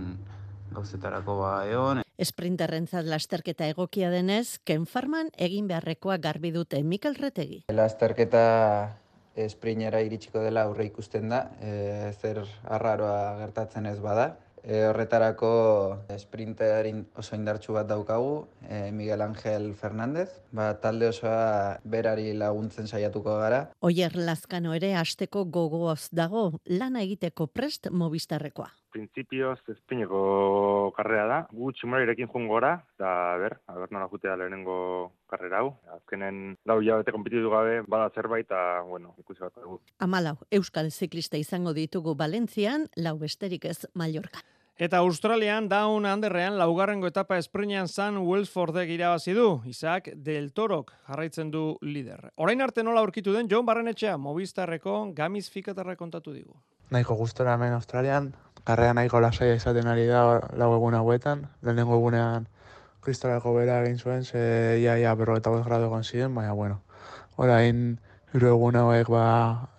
gauzetarako 0.71 1.35
ba 1.41 1.51
egon. 1.67 2.01
Esprinterrentzat 2.17 3.05
lasterketa 3.11 3.67
egokia 3.67 4.07
denez, 4.09 4.61
Ken 4.63 4.87
Farman 4.87 5.33
egin 5.35 5.67
beharrekoa 5.67 6.15
garbi 6.17 6.55
dute 6.55 6.79
Mikel 6.81 7.19
Retegi. 7.19 7.65
Lasterketa 7.75 8.47
esprinera 9.35 9.99
iritsiko 10.01 10.39
dela 10.41 10.63
aurre 10.63 10.87
ikusten 10.87 11.27
da, 11.29 11.43
e, 11.59 12.11
zer 12.17 12.45
arraroa 12.63 13.35
gertatzen 13.43 13.85
ez 13.85 13.99
bada, 14.01 14.31
E, 14.67 14.81
horretarako 14.83 15.49
sprinterin 16.19 17.05
oso 17.15 17.37
indartsu 17.39 17.71
bat 17.77 17.87
daukagu, 17.87 18.49
e, 18.67 18.91
Miguel 18.91 19.21
Ángel 19.23 19.69
Fernández, 19.79 20.41
ba, 20.51 20.73
talde 20.83 21.07
osoa 21.07 21.79
berari 21.87 22.33
laguntzen 22.35 22.89
saiatuko 22.91 23.37
gara. 23.39 23.61
Oier 23.79 24.17
Lazkano 24.19 24.73
ere 24.75 24.89
asteko 24.99 25.45
gogoaz 25.45 26.09
dago, 26.11 26.59
lana 26.65 26.99
egiteko 27.05 27.47
prest 27.47 27.87
mobistarrekoa. 27.91 28.67
Principioz 28.91 29.61
espineko 29.71 30.91
karrera 30.97 31.29
da, 31.31 31.39
gu 31.53 31.71
txumarirekin 31.71 32.27
joan 32.27 32.51
gora, 32.51 32.73
eta 32.97 33.13
ber, 33.39 33.57
aber 33.71 33.95
nola 33.95 34.11
jutea 34.11 34.35
lehenengo 34.35 35.13
karrera 35.31 35.63
hau. 35.63 35.71
Azkenen 35.95 36.57
lau 36.67 36.81
jabete 36.83 37.15
kompetitu 37.15 37.53
gabe, 37.55 37.79
bada 37.87 38.11
zerbait, 38.11 38.49
eta, 38.49 38.81
bueno, 38.83 39.15
ikusi 39.23 39.47
bat 39.47 39.55
dugu. 39.55 39.79
Amalau, 40.03 40.35
Euskal 40.51 40.91
Ziklista 40.91 41.39
izango 41.39 41.71
ditugu 41.77 42.17
Valentzian, 42.19 42.89
lau 42.99 43.15
besterik 43.23 43.71
ez 43.71 43.85
Mallorca. 43.95 44.43
Eta 44.79 44.99
Australian 44.99 45.69
Down 45.69 46.05
Underrean 46.05 46.59
laugarrengo 46.59 47.07
etapa 47.09 47.39
esprinean 47.41 47.87
zan 47.89 48.19
Wellfordek 48.21 48.91
irabazi 48.93 49.33
du. 49.33 49.63
Isaac 49.65 50.11
Del 50.13 50.51
Torok 50.53 50.91
jarraitzen 51.07 51.49
du 51.49 51.79
lider. 51.81 52.27
Orain 52.35 52.61
arte 52.61 52.83
nola 52.85 53.01
aurkitu 53.01 53.33
den 53.33 53.49
John 53.49 53.65
Barrenetxea 53.65 54.19
Movistarreko 54.21 54.99
gamiz 55.17 55.49
fikatarra 55.49 55.95
kontatu 55.97 56.29
digu. 56.35 56.53
Nahiko 56.93 57.17
gustora 57.17 57.55
hemen 57.57 57.73
Australian, 57.73 58.35
karrea 58.69 58.93
nahiko 58.93 59.17
lasaia 59.19 59.55
izaten 59.57 59.89
ari 59.89 60.05
da 60.05 60.21
lau 60.53 60.69
egun 60.75 60.93
hauetan. 60.93 61.47
Lehenengo 61.65 61.97
egunean 61.97 62.45
kristaleko 63.01 63.55
bera 63.57 63.81
egin 63.81 63.97
zuen, 63.97 64.25
ze 64.29 64.77
ia 64.83 64.99
ia 64.99 65.15
berro 65.15 65.39
eta 65.41 65.49
grado 65.57 65.89
egon 65.89 66.05
ziren, 66.05 66.35
baina 66.35 66.53
bueno. 66.53 66.83
Orain 67.35 67.97
hiru 68.37 68.51
egun 68.53 68.75
hauek 68.77 69.09
ba 69.09 69.23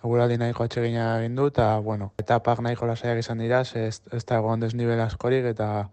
eguraldi 0.03 0.35
nahiko 0.39 0.65
atsegina 0.65 1.05
egin 1.21 1.37
du 1.37 1.45
eta 1.47 1.67
bueno, 1.79 2.11
etapak 2.19 2.59
nahiko 2.65 2.89
lasaiak 2.89 3.21
izan 3.21 3.39
dira, 3.39 3.61
ez, 3.63 4.01
ez 4.11 4.23
da 4.27 4.39
egon 4.41 4.59
desnibel 4.59 4.99
askorik 4.99 5.47
eta 5.53 5.87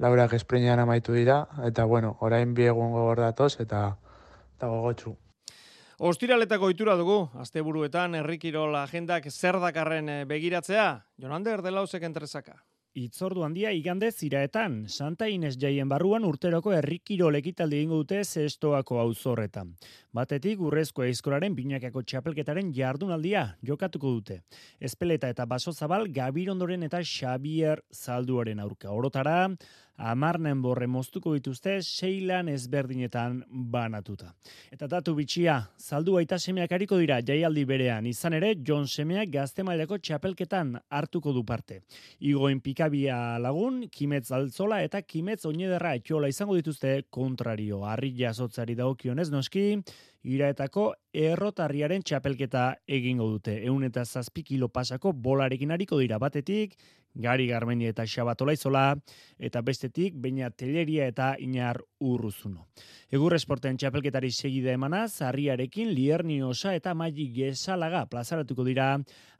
laurak 0.00 0.32
esprinean 0.38 0.80
amaitu 0.80 1.12
dira 1.12 1.42
eta 1.68 1.84
bueno, 1.84 2.16
orain 2.20 2.54
bi 2.56 2.64
egun 2.72 2.94
gogor 2.96 3.20
datoz 3.20 3.52
eta 3.60 3.82
eta 4.56 4.72
gogotsu. 4.72 5.12
Ostiraletako 5.96 6.70
ohitura 6.70 6.96
dugu, 6.96 7.18
asteburuetan 7.40 8.16
herrikirol 8.18 8.74
agendak 8.76 9.28
zer 9.30 9.60
dakarren 9.60 10.08
eh, 10.08 10.24
begiratzea, 10.28 10.88
Jonander 11.20 11.62
Delausek 11.64 12.02
entresaka. 12.04 12.58
Itzordu 12.96 13.42
handia 13.44 13.68
igande 13.76 14.08
ziraetan, 14.08 14.76
Santa 14.88 15.26
Ines 15.28 15.58
jaien 15.60 15.88
barruan 15.92 16.24
urteroko 16.24 16.72
herrikiro 16.72 17.28
lekitaldi 17.34 17.76
egingo 17.82 17.98
dute 18.00 18.22
zestoako 18.24 18.96
auzorretan. 19.02 19.74
Batetik 20.16 20.62
urrezko 20.64 21.04
eizkoraren 21.04 21.52
binakako 21.58 22.00
txapelketaren 22.08 22.70
jardunaldia 22.72 23.42
jokatuko 23.68 24.14
dute. 24.16 24.38
Espeleta 24.80 25.28
eta 25.28 25.44
baso 25.44 25.74
zabal 25.76 26.08
Gabirondoren 26.08 26.88
eta 26.88 27.02
Xavier 27.04 27.84
Zalduaren 27.92 28.64
aurka. 28.64 28.88
Orotara, 28.88 29.42
amarnen 29.96 30.60
borre 30.62 30.86
moztuko 30.86 31.32
dituzte 31.34 31.78
seilan 31.82 32.48
ezberdinetan 32.52 33.42
banatuta. 33.48 34.32
Eta 34.72 34.88
datu 34.90 35.14
bitxia, 35.16 35.58
zaldu 35.78 36.16
aita 36.20 36.38
semeak 36.38 36.72
hariko 36.72 36.98
dira 37.00 37.20
jaialdi 37.24 37.64
berean, 37.64 38.06
izan 38.06 38.36
ere 38.36 38.54
John 38.66 38.86
Semeak 38.86 39.30
gazte 39.32 39.64
mailako 39.66 39.98
txapelketan 39.98 40.74
hartuko 40.90 41.32
du 41.32 41.44
parte. 41.44 41.80
Igoen 42.20 42.60
pikabia 42.60 43.38
lagun, 43.42 43.86
kimetz 43.92 44.30
altzola 44.32 44.82
eta 44.84 45.02
kimetz 45.02 45.44
oinederra 45.46 45.94
etxola 45.96 46.28
izango 46.28 46.56
dituzte 46.56 47.02
kontrario. 47.10 47.84
Arri 47.84 48.12
jasotzari 48.18 48.76
daukionez 48.76 49.30
noski, 49.30 49.66
iraetako 50.26 50.90
errotarriaren 51.14 52.02
txapelketa 52.02 52.66
egingo 52.98 53.28
dute. 53.30 53.56
Eun 53.64 53.86
eta 53.86 54.04
zazpi 54.04 54.42
kilo 54.46 54.68
pasako 54.68 55.12
bolarekin 55.12 55.70
hariko 55.70 56.00
dira 56.02 56.18
batetik, 56.18 56.74
Gari 57.16 57.48
Garmendi 57.48 57.88
eta 57.88 58.06
Xabatola 58.06 58.52
Izola, 58.52 58.86
eta 59.38 59.62
bestetik, 59.64 60.16
baina 60.20 60.50
teleria 60.50 61.06
eta 61.08 61.34
inar 61.40 61.80
urruzuno. 62.00 62.66
Egur 63.10 63.34
esporten 63.36 63.78
txapelketari 63.80 64.30
segide 64.30 64.74
emanaz, 64.76 65.22
harriarekin 65.22 65.92
lierni 65.94 66.42
osa 66.42 66.74
eta 66.76 66.94
maili 66.94 67.30
gesalaga 67.32 68.04
plazaratuko 68.10 68.64
dira 68.66 68.90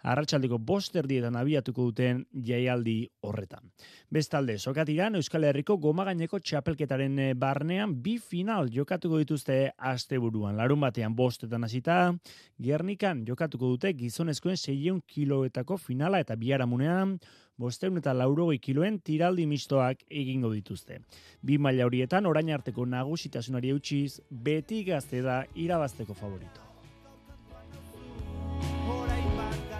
arratsaldeko 0.06 0.58
bosterdietan 0.62 1.36
abiatuko 1.36 1.88
duten 1.90 2.22
jaialdi 2.46 2.96
horretan. 3.26 3.72
Bestalde, 4.12 4.58
sokatiran 4.58 5.18
Euskal 5.18 5.48
Herriko 5.48 5.76
gomagaineko 5.82 6.38
txapelketaren 6.38 7.18
eh, 7.18 7.32
barnean 7.34 7.96
bi 8.02 8.16
final 8.22 8.70
jokatuko 8.72 9.18
dituzte 9.18 9.58
asteburuan. 9.76 10.56
Larun 10.56 10.84
batean 10.86 11.16
bostetan 11.16 11.66
hasita, 11.66 12.14
Gernikan 12.62 13.24
jokatuko 13.26 13.72
dute 13.74 13.92
gizonezkoen 13.98 14.56
600 14.56 15.02
kiloetako 15.10 15.76
finala 15.76 16.22
eta 16.22 16.36
biharamunean, 16.38 17.16
bosteun 17.56 17.98
eta 18.02 18.14
laurogei 18.14 18.58
kiloen 18.58 19.00
tiraldi 19.00 19.46
mistoak 19.46 20.04
egingo 20.10 20.52
dituzte. 20.52 21.00
Bi 21.42 21.58
maila 21.58 21.88
horietan 21.88 22.26
orain 22.26 22.52
arteko 22.52 22.86
nagusitasunari 22.86 23.72
eutxiz, 23.74 24.20
beti 24.30 24.84
gazte 24.84 25.22
da 25.22 25.42
irabazteko 25.54 26.14
favorito. 26.14 26.65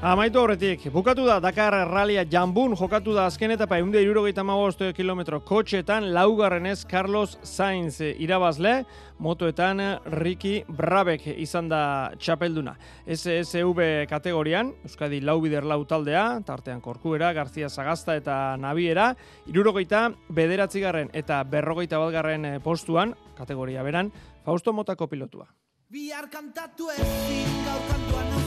Amaitu 0.05 0.43
horretik, 0.43 0.83
bukatu 0.93 1.25
da 1.25 1.39
Dakar 1.41 1.73
Rallia 1.89 2.27
Jambun, 2.29 2.75
jokatu 2.77 3.15
da 3.17 3.25
azken 3.27 3.55
etapa 3.55 3.79
eunde 3.81 4.03
irurogeita 4.05 4.43
magosto 4.45 4.91
kilometro 4.93 5.39
kotxetan, 5.41 6.11
laugarrenez 6.13 6.85
Carlos 6.85 7.39
Sainz 7.43 8.03
irabazle, 8.05 8.85
motoetan 9.19 9.81
Ricky 10.13 10.61
Brabek 10.69 11.25
izan 11.41 11.71
da 11.73 12.13
txapelduna. 12.21 12.77
SSV 13.09 14.05
kategorian, 14.11 14.75
Euskadi 14.85 15.23
laubider 15.25 15.65
lau 15.65 15.83
taldea, 15.89 16.43
tartean 16.45 16.83
Korkuera, 16.85 17.33
Garzia 17.33 17.71
Sagasta 17.73 18.19
eta 18.21 18.57
Naviera, 18.61 19.15
irurogeita 19.49 20.11
bederatzigarren 20.29 21.09
eta 21.15 21.41
berrogeita 21.49 21.99
balgarren 21.99 22.61
postuan, 22.63 23.17
kategoria 23.39 23.83
beran, 23.83 24.13
Fausto 24.45 24.77
Motako 24.77 25.09
pilotua. 25.09 25.49
Bihar 25.89 26.29
kantatu 26.29 26.93
ezin 26.93 27.65
gaur 27.65 27.89
kantuan 27.89 28.46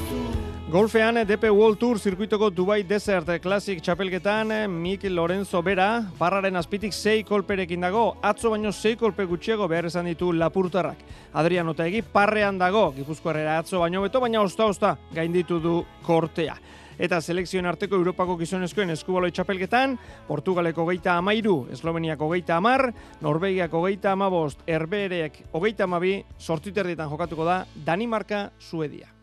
Golfean 0.69 1.15
DP 1.25 1.49
World 1.49 1.79
Tour 1.79 1.97
zirkuitoko 1.97 2.51
Dubai 2.53 2.83
Desert 2.85 3.25
Classic 3.41 3.79
txapelketan 3.81 4.51
Mik 4.69 5.07
Lorenzo 5.09 5.63
Bera 5.65 6.03
parraren 6.19 6.61
azpitik 6.61 6.93
sei 6.93 7.23
kolperekin 7.25 7.81
dago, 7.81 8.19
atzo 8.21 8.51
baino 8.53 8.69
sei 8.71 8.93
kolpe 8.95 9.25
gutxiego 9.25 9.65
behar 9.67 9.89
esan 9.89 10.05
ditu 10.05 10.29
lapurtarrak. 10.29 11.01
Adrian 11.33 11.73
Otaegi 11.73 12.03
parrean 12.05 12.61
dago, 12.61 12.91
Gipuzkoarrera 12.93 13.57
atzo 13.63 13.81
baino 13.81 14.05
beto, 14.05 14.21
baina 14.21 14.45
osta-osta 14.45 14.93
gainditu 15.09 15.57
du 15.57 15.81
kortea. 16.05 16.59
Eta 16.99 17.17
selekzioen 17.17 17.65
arteko 17.65 17.97
Europako 17.97 18.37
gizonezkoen 18.37 18.93
eskubaloi 18.93 19.33
txapelketan, 19.33 19.97
Portugaleko 20.29 20.85
geita 20.93 21.17
amairu, 21.17 21.63
Esloveniako 21.73 22.29
geita 22.35 22.61
amar, 22.61 22.91
Norvegiako 23.25 23.87
geita 23.89 24.13
amabost, 24.13 24.61
Herbereek 24.69 25.47
ogeita 25.49 25.89
amabi, 25.89 26.19
sortiterdietan 26.37 27.09
jokatuko 27.09 27.49
da 27.55 27.63
Danimarka, 27.73 28.51
Suedia. 28.59 29.15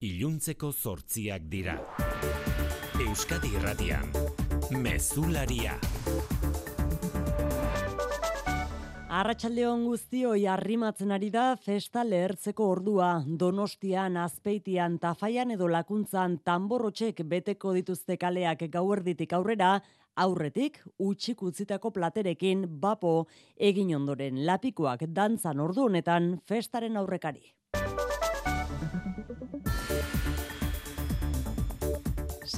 Iluntzeko 0.00 0.68
zortziak 0.70 1.48
dira. 1.50 1.72
Euskadi 3.02 3.48
Irratian, 3.58 4.12
Mezularia. 4.78 5.74
Arratxaldeon 9.18 9.82
guztioi 9.88 10.44
arrimatzen 10.46 11.10
ari 11.10 11.32
da 11.34 11.56
festa 11.58 12.04
lehertzeko 12.06 12.68
ordua. 12.76 13.10
Donostian, 13.26 14.20
azpeitian, 14.22 15.00
tafaian 15.02 15.50
edo 15.50 15.66
lakuntzan 15.66 16.38
tamborrotxek 16.46 17.24
beteko 17.26 17.74
dituzte 17.74 18.16
kaleak 18.16 18.68
gauerditik 18.70 19.34
aurrera, 19.34 19.80
aurretik 20.14 20.78
utxik 20.98 21.42
utzitako 21.42 21.90
platerekin 21.90 22.68
bapo 22.68 23.24
egin 23.58 23.96
ondoren 23.98 24.44
lapikoak 24.46 25.08
dantzan 25.10 25.58
ordu 25.58 25.88
honetan 25.90 26.36
festaren 26.46 26.96
aurrekari. 26.96 27.48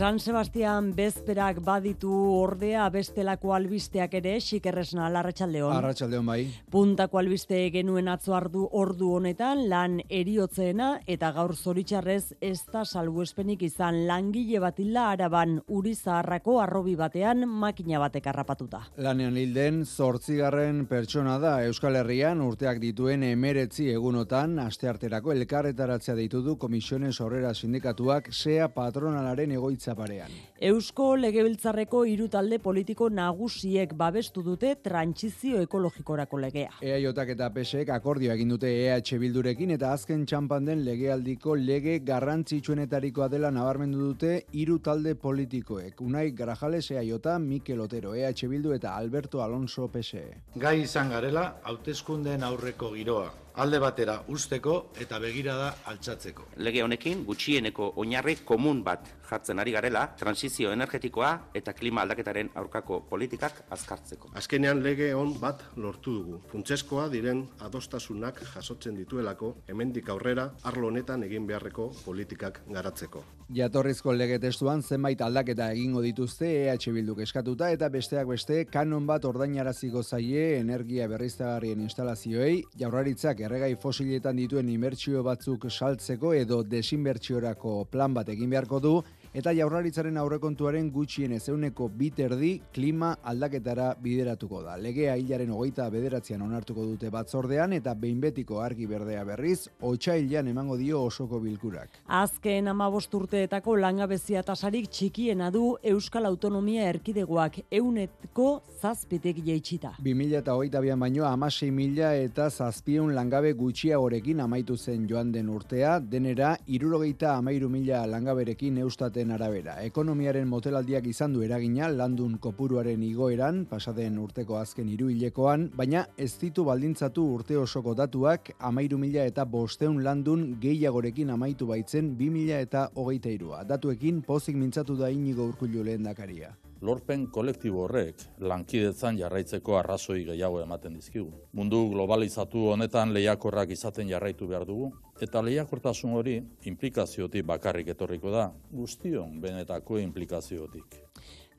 San 0.01 0.17
Sebastian 0.17 0.95
bezperak 0.97 1.59
baditu 1.61 2.11
ordea 2.33 2.87
bestelako 2.89 3.51
albisteak 3.53 4.15
ere 4.17 4.31
xikerresna 4.41 5.11
larratxaldeon. 5.13 5.75
Arratxaldeon 5.77 6.25
bai. 6.25 6.39
Puntako 6.73 7.19
albiste 7.21 7.59
genuen 7.75 8.09
atzo 8.09 8.33
ardu 8.33 8.63
ordu 8.81 9.11
honetan 9.19 9.67
lan 9.69 9.99
eriotzeena 10.09 10.87
eta 11.05 11.29
gaur 11.37 11.53
zoritxarrez 11.53 12.33
ez 12.41 12.63
da 12.73 12.87
salbuespenik 12.87 13.67
izan 13.69 14.07
langile 14.09 14.63
bat 14.65 14.81
illa 14.81 15.11
araban 15.11 15.59
uri 15.69 15.93
zaharrako 15.93 16.57
arrobi 16.63 16.97
batean 16.97 17.45
makina 17.45 18.01
batek 18.01 18.31
harrapatuta. 18.33 18.81
Lanean 18.97 19.37
hilden 19.37 19.85
zortzigarren 19.85 20.87
pertsona 20.89 21.37
da 21.45 21.59
Euskal 21.67 22.01
Herrian 22.01 22.41
urteak 22.41 22.81
dituen 22.81 23.29
emeretzi 23.29 23.91
egunotan 23.93 24.57
astearterako 24.65 25.37
elkarretaratzea 25.37 26.17
ditu 26.25 26.41
du 26.41 26.57
komisiones 26.57 27.21
horrera 27.21 27.53
sindikatuak 27.53 28.33
sea 28.33 28.73
patronalaren 28.73 29.53
egoitza 29.61 29.89
parean. 29.95 30.30
Eusko 30.61 31.14
Legebiltzarreko 31.16 32.03
hiru 32.05 32.28
talde 32.28 32.59
politiko 32.61 33.09
nagusiek 33.09 33.95
babestu 33.97 34.43
dute 34.45 34.74
trantsizio 34.84 35.61
ekologikorako 35.64 36.41
legea. 36.45 36.72
EAJak 36.82 37.34
eta 37.36 37.51
PSek 37.55 37.93
akordio 37.95 38.32
egin 38.34 38.55
dute 38.55 38.70
EH 38.70 39.18
Bildurekin 39.22 39.74
eta 39.76 39.93
azken 39.97 40.26
txampan 40.26 40.68
den 40.68 40.84
legealdiko 40.84 41.57
lege 41.57 41.99
garrantzitsuenetarikoa 42.05 43.28
dela 43.32 43.51
nabarmendu 43.51 44.01
dute 44.11 44.32
hiru 44.53 44.78
talde 44.78 45.14
politikoek. 45.14 46.01
Unai 46.01 46.30
Grajales 46.36 46.91
EAJ, 46.91 47.38
Mikel 47.41 47.80
Otero 47.80 48.14
EH 48.14 48.49
Bildu 48.49 48.74
eta 48.76 48.97
Alberto 48.97 49.43
Alonso 49.43 49.88
PSE. 49.88 50.26
Gai 50.57 50.80
izan 50.82 51.11
garela 51.11 51.47
hauteskundeen 51.64 52.45
aurreko 52.45 52.93
giroa 52.95 53.30
alde 53.55 53.79
batera 53.83 54.21
usteko 54.29 54.77
eta 55.01 55.19
begirada 55.19 55.71
altzatzeko. 55.93 56.51
Lege 56.57 56.83
honekin 56.83 57.25
gutxieneko 57.27 57.93
oinarri 58.03 58.37
komun 58.45 58.85
bat 58.85 59.09
jartzen 59.31 59.63
ari 59.63 59.73
garela, 59.73 60.07
transizio 60.19 60.73
energetikoa 60.75 61.31
eta 61.55 61.75
klima 61.77 62.03
aldaketaren 62.03 62.51
aurkako 62.61 63.01
politikak 63.11 63.63
azkartzeko. 63.77 64.33
Azkenean 64.41 64.83
lege 64.83 65.13
hon 65.15 65.37
bat 65.41 65.63
lortu 65.77 66.17
dugu. 66.19 66.41
Funtzeskoa 66.51 67.09
diren 67.13 67.45
adostasunak 67.67 68.43
jasotzen 68.55 68.99
dituelako 68.99 69.55
hemendik 69.69 70.09
aurrera 70.11 70.51
arlo 70.65 70.91
honetan 70.91 71.23
egin 71.29 71.47
beharreko 71.47 71.91
politikak 72.05 72.65
garatzeko. 72.71 73.23
Jatorrizko 73.51 74.13
lege 74.15 74.37
testuan 74.39 74.83
zenbait 74.83 75.21
aldaketa 75.27 75.73
egingo 75.75 76.03
dituzte 76.05 76.47
EH 76.47 76.93
Bilduk 76.95 77.19
eskatuta 77.25 77.71
eta 77.75 77.89
besteak 77.91 78.29
beste 78.31 78.61
kanon 78.71 79.09
bat 79.09 79.25
ordainaraziko 79.27 80.05
zaie 80.05 80.61
energia 80.61 81.09
berriztagarrien 81.11 81.81
instalazioei 81.83 82.61
jaurlaritzak 82.79 83.39
erregai 83.47 83.74
fosiletan 83.80 84.36
dituen 84.36 84.68
inbertsio 84.68 85.22
batzuk 85.26 85.66
saltzeko 85.70 86.32
edo 86.36 86.62
desinbertsiorako 86.62 87.84
plan 87.91 88.14
bat 88.14 88.28
egin 88.28 88.51
beharko 88.51 88.80
du 88.80 88.95
eta 89.31 89.53
jaurlaritzaren 89.55 90.16
aurrekontuaren 90.18 90.89
gutxien 90.91 91.33
ezeuneko 91.37 91.87
biterdi 91.95 92.51
klima 92.74 93.12
aldaketara 93.22 93.93
bideratuko 94.03 94.62
da. 94.64 94.74
Legea 94.81 95.14
hilaren 95.20 95.53
hogeita 95.55 95.87
bederatzean 95.93 96.43
onartuko 96.43 96.83
dute 96.89 97.11
batzordean 97.14 97.72
eta 97.76 97.95
behin 97.95 98.20
betiko 98.20 98.59
argi 98.61 98.89
berdea 98.91 99.22
berriz, 99.28 99.68
otxailan 99.87 100.51
emango 100.51 100.76
dio 100.81 101.05
osoko 101.07 101.39
bilkurak. 101.41 102.01
Azken 102.07 102.68
amabost 102.72 103.14
urteetako 103.14 103.76
langabezia 103.78 104.43
tasarik 104.43 104.91
txikiena 104.91 105.53
du 105.55 105.76
Euskal 105.93 106.26
Autonomia 106.26 106.89
Erkidegoak 106.91 107.61
eunetko 107.70 108.49
zazpitek 108.81 109.39
jeitxita. 109.47 109.95
2000 110.03 110.41
eta 110.43 110.59
hogeita 110.59 110.83
bian 110.83 110.99
baino 110.99 111.28
amasei 111.28 111.70
mila 111.70 112.16
eta 112.18 112.49
zazpion 112.51 113.14
langabe 113.14 113.55
gutxiagorekin 113.55 114.43
amaitu 114.43 114.76
zen 114.76 115.07
joan 115.07 115.31
den 115.31 115.49
urtea, 115.55 116.01
denera 116.01 116.57
irurogeita 116.66 117.37
amairu 117.37 117.70
mila 117.70 118.03
langaberekin 118.11 118.83
eustaten 119.21 119.33
arabera. 119.33 119.77
Ekonomiaren 119.85 120.49
motelaldiak 120.49 121.07
izan 121.07 121.33
du 121.33 121.43
eragina 121.43 121.89
landun 121.89 122.39
kopuruaren 122.39 123.03
igoeran, 123.03 123.66
pasaden 123.66 124.18
urteko 124.18 124.57
azken 124.57 124.89
hilekoan, 124.89 125.71
baina 125.77 126.07
ez 126.16 126.39
ditu 126.39 126.64
baldintzatu 126.64 127.23
urte 127.35 127.57
osoko 127.57 127.95
datuak 127.95 128.53
amairu 128.59 128.99
mila 128.99 129.25
eta 129.25 129.45
bosteun 129.45 130.03
landun 130.03 130.57
gehiagorekin 130.61 131.31
amaitu 131.31 131.66
baitzen 131.66 132.16
2000 132.16 132.61
eta 132.61 132.89
hogeita 132.95 133.29
irua. 133.31 133.64
Datuekin 133.64 134.23
pozik 134.23 134.57
mintzatu 134.57 134.97
da 134.97 135.11
inigo 135.11 135.45
urkullu 135.45 135.85
lehen 135.85 136.03
dakaria 136.03 136.55
lorpen 136.81 137.26
kolektibo 137.28 137.83
horrek 137.85 138.22
lankidetzan 138.41 139.18
jarraitzeko 139.18 139.76
arrazoi 139.78 140.22
gehiago 140.24 140.61
ematen 140.62 140.97
dizkigu. 140.97 141.31
Mundu 141.53 141.83
globalizatu 141.93 142.66
honetan 142.72 143.12
lehiakorrak 143.16 143.74
izaten 143.76 144.09
jarraitu 144.09 144.49
behar 144.49 144.64
dugu, 144.68 144.91
eta 145.20 145.43
lehiakortasun 145.45 146.16
hori 146.16 146.39
implikaziotik 146.72 147.45
bakarrik 147.53 147.93
etorriko 147.95 148.33
da, 148.33 148.49
guztion 148.72 149.41
benetako 149.41 149.99
implikaziotik. 150.01 151.10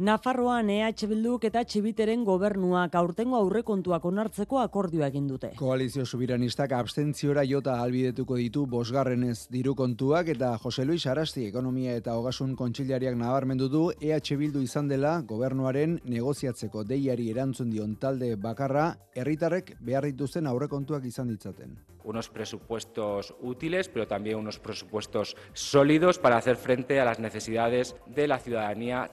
Nafarroan 0.02 0.70
EH 0.74 1.06
Bilduk 1.06 1.44
eta 1.46 1.62
Txibiteren 1.62 2.24
gobernuak 2.26 2.96
aurtengo 2.98 3.38
aurrekontuak 3.38 4.08
onartzeko 4.10 4.58
akordioa 4.58 5.12
egin 5.12 5.28
dute. 5.30 5.52
Koalizio 5.60 6.08
Subiranistak 6.10 6.74
abstentziora 6.74 7.44
jota 7.46 7.76
albidetuko 7.84 8.40
ditu 8.40 8.64
bosgarrenez 8.72 9.36
diru 9.54 9.76
kontuak 9.78 10.32
eta 10.34 10.56
Jose 10.64 10.88
Luis 10.90 11.06
Arasti 11.06 11.46
ekonomia 11.52 11.94
eta 12.02 12.18
hogasun 12.18 12.56
kontxilariak 12.58 13.20
nabarmendu 13.20 13.70
du 13.70 13.84
EH 14.02 14.40
Bildu 14.42 14.66
izan 14.66 14.90
dela 14.90 15.14
gobernuaren 15.22 16.00
negoziatzeko 16.16 16.82
deiari 16.96 17.30
erantzun 17.36 17.70
dion 17.70 17.94
talde 18.02 18.34
bakarra 18.42 18.96
herritarrek 19.14 19.76
behar 19.86 20.10
dituzten 20.10 20.50
aurrekontuak 20.50 21.06
izan 21.14 21.30
ditzaten 21.30 21.78
unos 22.04 22.30
presupuestos 22.30 23.36
útiles, 23.42 23.88
pero 23.88 24.08
también 24.08 24.38
unos 24.38 24.58
presupuestos 24.58 25.38
sólidos 25.54 26.18
para 26.18 26.38
hacer 26.38 26.56
frente 26.56 27.00
a 27.00 27.06
las 27.06 27.20
necesidades 27.20 27.96
de 28.08 28.28
la 28.28 28.40
ciudadanía. 28.40 29.12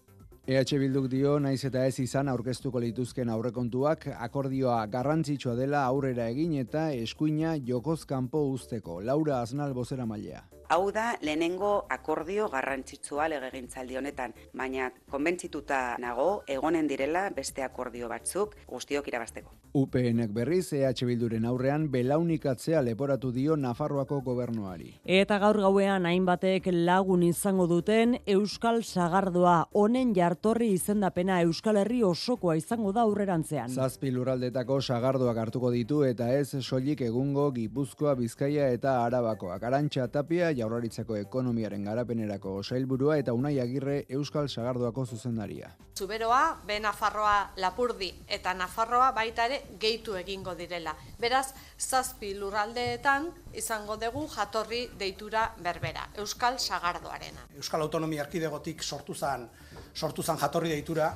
EH 0.49 0.79
Bilduk 0.81 1.11
dio 1.13 1.35
naiz 1.45 1.59
eta 1.69 1.83
ez 1.85 1.99
izan 2.01 2.31
aurkeztuko 2.33 2.81
lituzken 2.81 3.29
aurrekontuak 3.29 4.07
akordioa 4.15 4.79
garrantzitsua 4.95 5.53
dela 5.59 5.83
aurrera 5.91 6.31
egin 6.33 6.55
eta 6.63 6.87
eskuina 6.97 7.51
jokoz 7.71 8.07
kanpo 8.09 8.47
usteko. 8.55 9.03
Laura 9.05 9.43
Aznal 9.43 9.77
bozera 9.77 10.09
mailea. 10.09 10.41
Hau 10.69 10.91
da, 10.93 11.15
lehenengo 11.25 11.87
akordio 11.89 12.51
garrantzitsua 12.53 13.25
legegintzaldi 13.33 13.97
honetan, 13.97 14.35
baina 14.53 14.91
konbentzituta 15.09 15.95
nago, 15.97 16.43
egonen 16.45 16.85
direla 16.91 17.23
beste 17.33 17.63
akordio 17.65 18.11
batzuk 18.11 18.53
guztiok 18.69 19.09
irabasteko. 19.09 19.55
UPNek 19.81 20.35
berriz 20.37 20.67
EH 20.77 21.07
Bilduren 21.09 21.47
aurrean 21.49 21.87
belaunikatzea 21.93 22.83
leporatu 22.85 23.31
dio 23.33 23.57
Nafarroako 23.57 24.19
gobernuari. 24.27 24.91
Eta 25.05 25.39
gaur 25.41 25.57
gauean 25.63 26.05
hainbatek 26.09 26.69
lagun 26.75 27.25
izango 27.25 27.65
duten 27.71 28.19
Euskal 28.27 28.83
Sagardoa 28.83 29.71
honen 29.73 30.13
jartorri 30.17 30.75
izendapena 30.77 31.41
Euskal 31.47 31.81
Herri 31.81 32.03
osokoa 32.05 32.59
izango 32.61 32.93
da 32.93 33.07
aurrerantzean. 33.09 33.73
Zazpi 33.73 34.13
lurraldetako 34.13 34.83
sagardoak 34.83 35.43
hartuko 35.47 35.73
ditu 35.73 36.03
eta 36.05 36.29
ez 36.37 36.61
soilik 36.61 37.01
egungo 37.09 37.49
Gipuzkoa, 37.57 38.19
Bizkaia 38.21 38.69
eta 38.77 38.99
Arabakoak. 39.07 39.65
Arantxa 39.65 40.09
Tapia 40.13 40.53
jaurlaritzako 40.59 41.17
ekonomiaren 41.21 41.85
garapenerako 41.89 42.59
sailburua 42.63 43.19
eta 43.23 43.35
Unai 43.37 43.59
Agirre 43.63 44.05
Euskal 44.09 44.49
Sagardoako 44.49 45.07
zuzendaria. 45.07 45.71
Zuberoa, 45.99 46.61
be 46.67 46.79
Nafarroa 46.81 47.51
Lapurdi 47.57 48.11
eta 48.29 48.53
Nafarroa 48.55 49.11
baita 49.13 49.47
ere 49.49 49.63
gehitu 49.81 50.15
egingo 50.19 50.55
direla. 50.59 50.95
Beraz, 51.19 51.49
zazpi 51.79 52.35
lurraldeetan 52.39 53.31
izango 53.55 53.97
dugu 53.97 54.27
jatorri 54.35 54.85
deitura 54.99 55.49
berbera, 55.63 56.09
Euskal 56.19 56.59
Sagardoarena. 56.59 57.49
Euskal 57.57 57.83
Autonomia 57.83 58.23
Arkidegotik 58.27 58.83
sortu 58.83 59.15
zan, 59.15 59.49
sortu 59.95 60.23
zan 60.23 60.39
jatorri 60.39 60.71
deitura, 60.77 61.13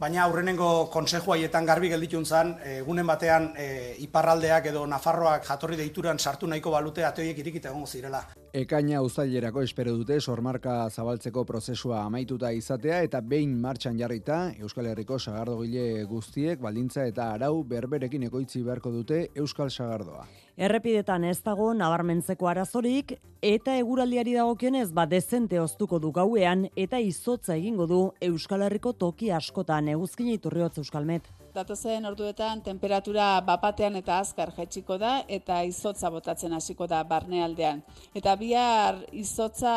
baina 0.00 0.22
aurrenengo 0.24 0.88
konseju 0.92 1.34
haietan 1.34 1.66
garbi 1.68 1.90
gelditun 1.92 2.24
zan, 2.24 2.54
egunen 2.64 3.06
batean 3.06 3.50
e, 3.52 3.66
iparraldeak 4.06 4.70
edo 4.72 4.86
Nafarroak 4.88 5.44
jatorri 5.44 5.76
deituran 5.76 6.18
sartu 6.18 6.48
nahiko 6.48 6.72
balute 6.72 7.04
ateoiek 7.04 7.42
irikita 7.44 7.68
egongo 7.68 7.86
zirela. 7.86 8.22
Ekaina 8.56 9.02
uztailerako 9.04 9.62
espero 9.62 9.92
dute 9.98 10.20
sormarka 10.20 10.88
zabaltzeko 10.90 11.44
prozesua 11.44 12.02
amaituta 12.06 12.50
izatea 12.56 13.02
eta 13.06 13.20
behin 13.20 13.54
martxan 13.60 13.98
jarrita 14.00 14.42
Euskal 14.58 14.88
Herriko 14.90 15.18
sagardogile 15.18 16.04
guztiek 16.10 16.60
baldintza 16.60 17.06
eta 17.12 17.32
arau 17.36 17.62
berberekin 17.62 18.24
ekoitzi 18.30 18.64
beharko 18.64 18.96
dute 18.96 19.26
Euskal 19.36 19.70
Sagardoa. 19.70 20.24
Errepidetan 20.56 21.24
ez 21.24 21.38
dago 21.44 21.70
nabarmentzeko 21.74 22.48
arazorik 22.50 23.14
eta 23.42 23.76
eguraldiari 23.78 24.34
dagokionez 24.34 24.90
ba 24.92 25.06
dezente 25.06 25.60
oztuko 25.60 25.98
du 25.98 26.10
gauean 26.12 26.66
eta 26.76 26.98
izotza 26.98 27.56
egingo 27.56 27.86
du 27.86 28.00
Euskal 28.20 28.62
Herriko 28.66 28.92
toki 28.92 29.30
askotan. 29.30 29.88
Eguzkin 29.88 30.28
iturriotz 30.34 30.78
Euskalmet 30.78 31.30
datozen 31.60 32.08
orduetan 32.08 32.62
temperatura 32.64 33.26
bapatean 33.44 33.96
eta 34.00 34.18
azkar 34.22 34.52
jaitsiko 34.56 34.96
da 35.00 35.12
eta 35.28 35.60
izotza 35.68 36.10
botatzen 36.10 36.54
hasiko 36.56 36.86
da 36.88 37.02
barnealdean. 37.04 37.82
Eta 38.16 38.34
bihar 38.40 39.02
izotza 39.12 39.74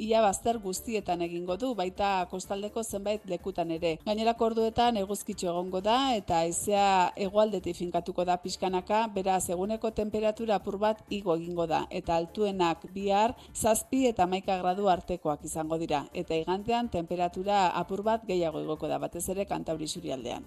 ia 0.00 0.22
bazter 0.24 0.58
guztietan 0.64 1.22
egingo 1.26 1.56
du, 1.60 1.74
baita 1.76 2.26
kostaldeko 2.30 2.82
zenbait 2.82 3.26
lekutan 3.28 3.70
ere. 3.76 3.96
Gainerako 4.06 4.50
orduetan 4.50 4.96
eguzkitxo 5.02 5.50
egongo 5.52 5.82
da 5.84 5.98
eta 6.16 6.42
izea 6.48 7.12
egualdetik 7.28 7.76
finkatuko 7.76 8.24
da 8.24 8.38
pixkanaka, 8.40 9.06
beraz 9.14 9.44
eguneko 9.52 9.92
temperatura 10.00 10.56
apur 10.60 10.80
bat 10.80 11.02
igo 11.10 11.36
egingo 11.36 11.66
da. 11.66 11.84
Eta 11.90 12.16
altuenak 12.16 12.86
bihar 12.96 13.36
zazpi 13.54 14.06
eta 14.12 14.26
maika 14.26 14.56
gradu 14.62 14.88
artekoak 14.88 15.44
izango 15.44 15.78
dira. 15.78 16.06
Eta 16.14 16.36
igantean 16.36 16.88
temperatura 16.88 17.66
apur 17.82 18.02
bat 18.02 18.24
gehiago 18.26 18.64
igoko 18.64 18.88
da, 18.88 19.02
batez 19.02 19.28
ere 19.34 19.44
kantauri 19.44 19.90
aldean. 20.12 20.46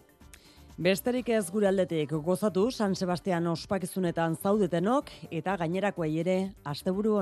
Besterik 0.80 1.28
ez 1.36 1.50
gure 1.52 1.68
aldetik 1.68 2.14
gozatu 2.24 2.62
San 2.72 2.94
Sebastian 2.96 3.50
ospakizunetan 3.52 4.38
zaudetenok 4.40 5.10
eta 5.40 5.58
gainerakoei 5.60 6.14
ere 6.22 6.36
asteburu 6.64 7.18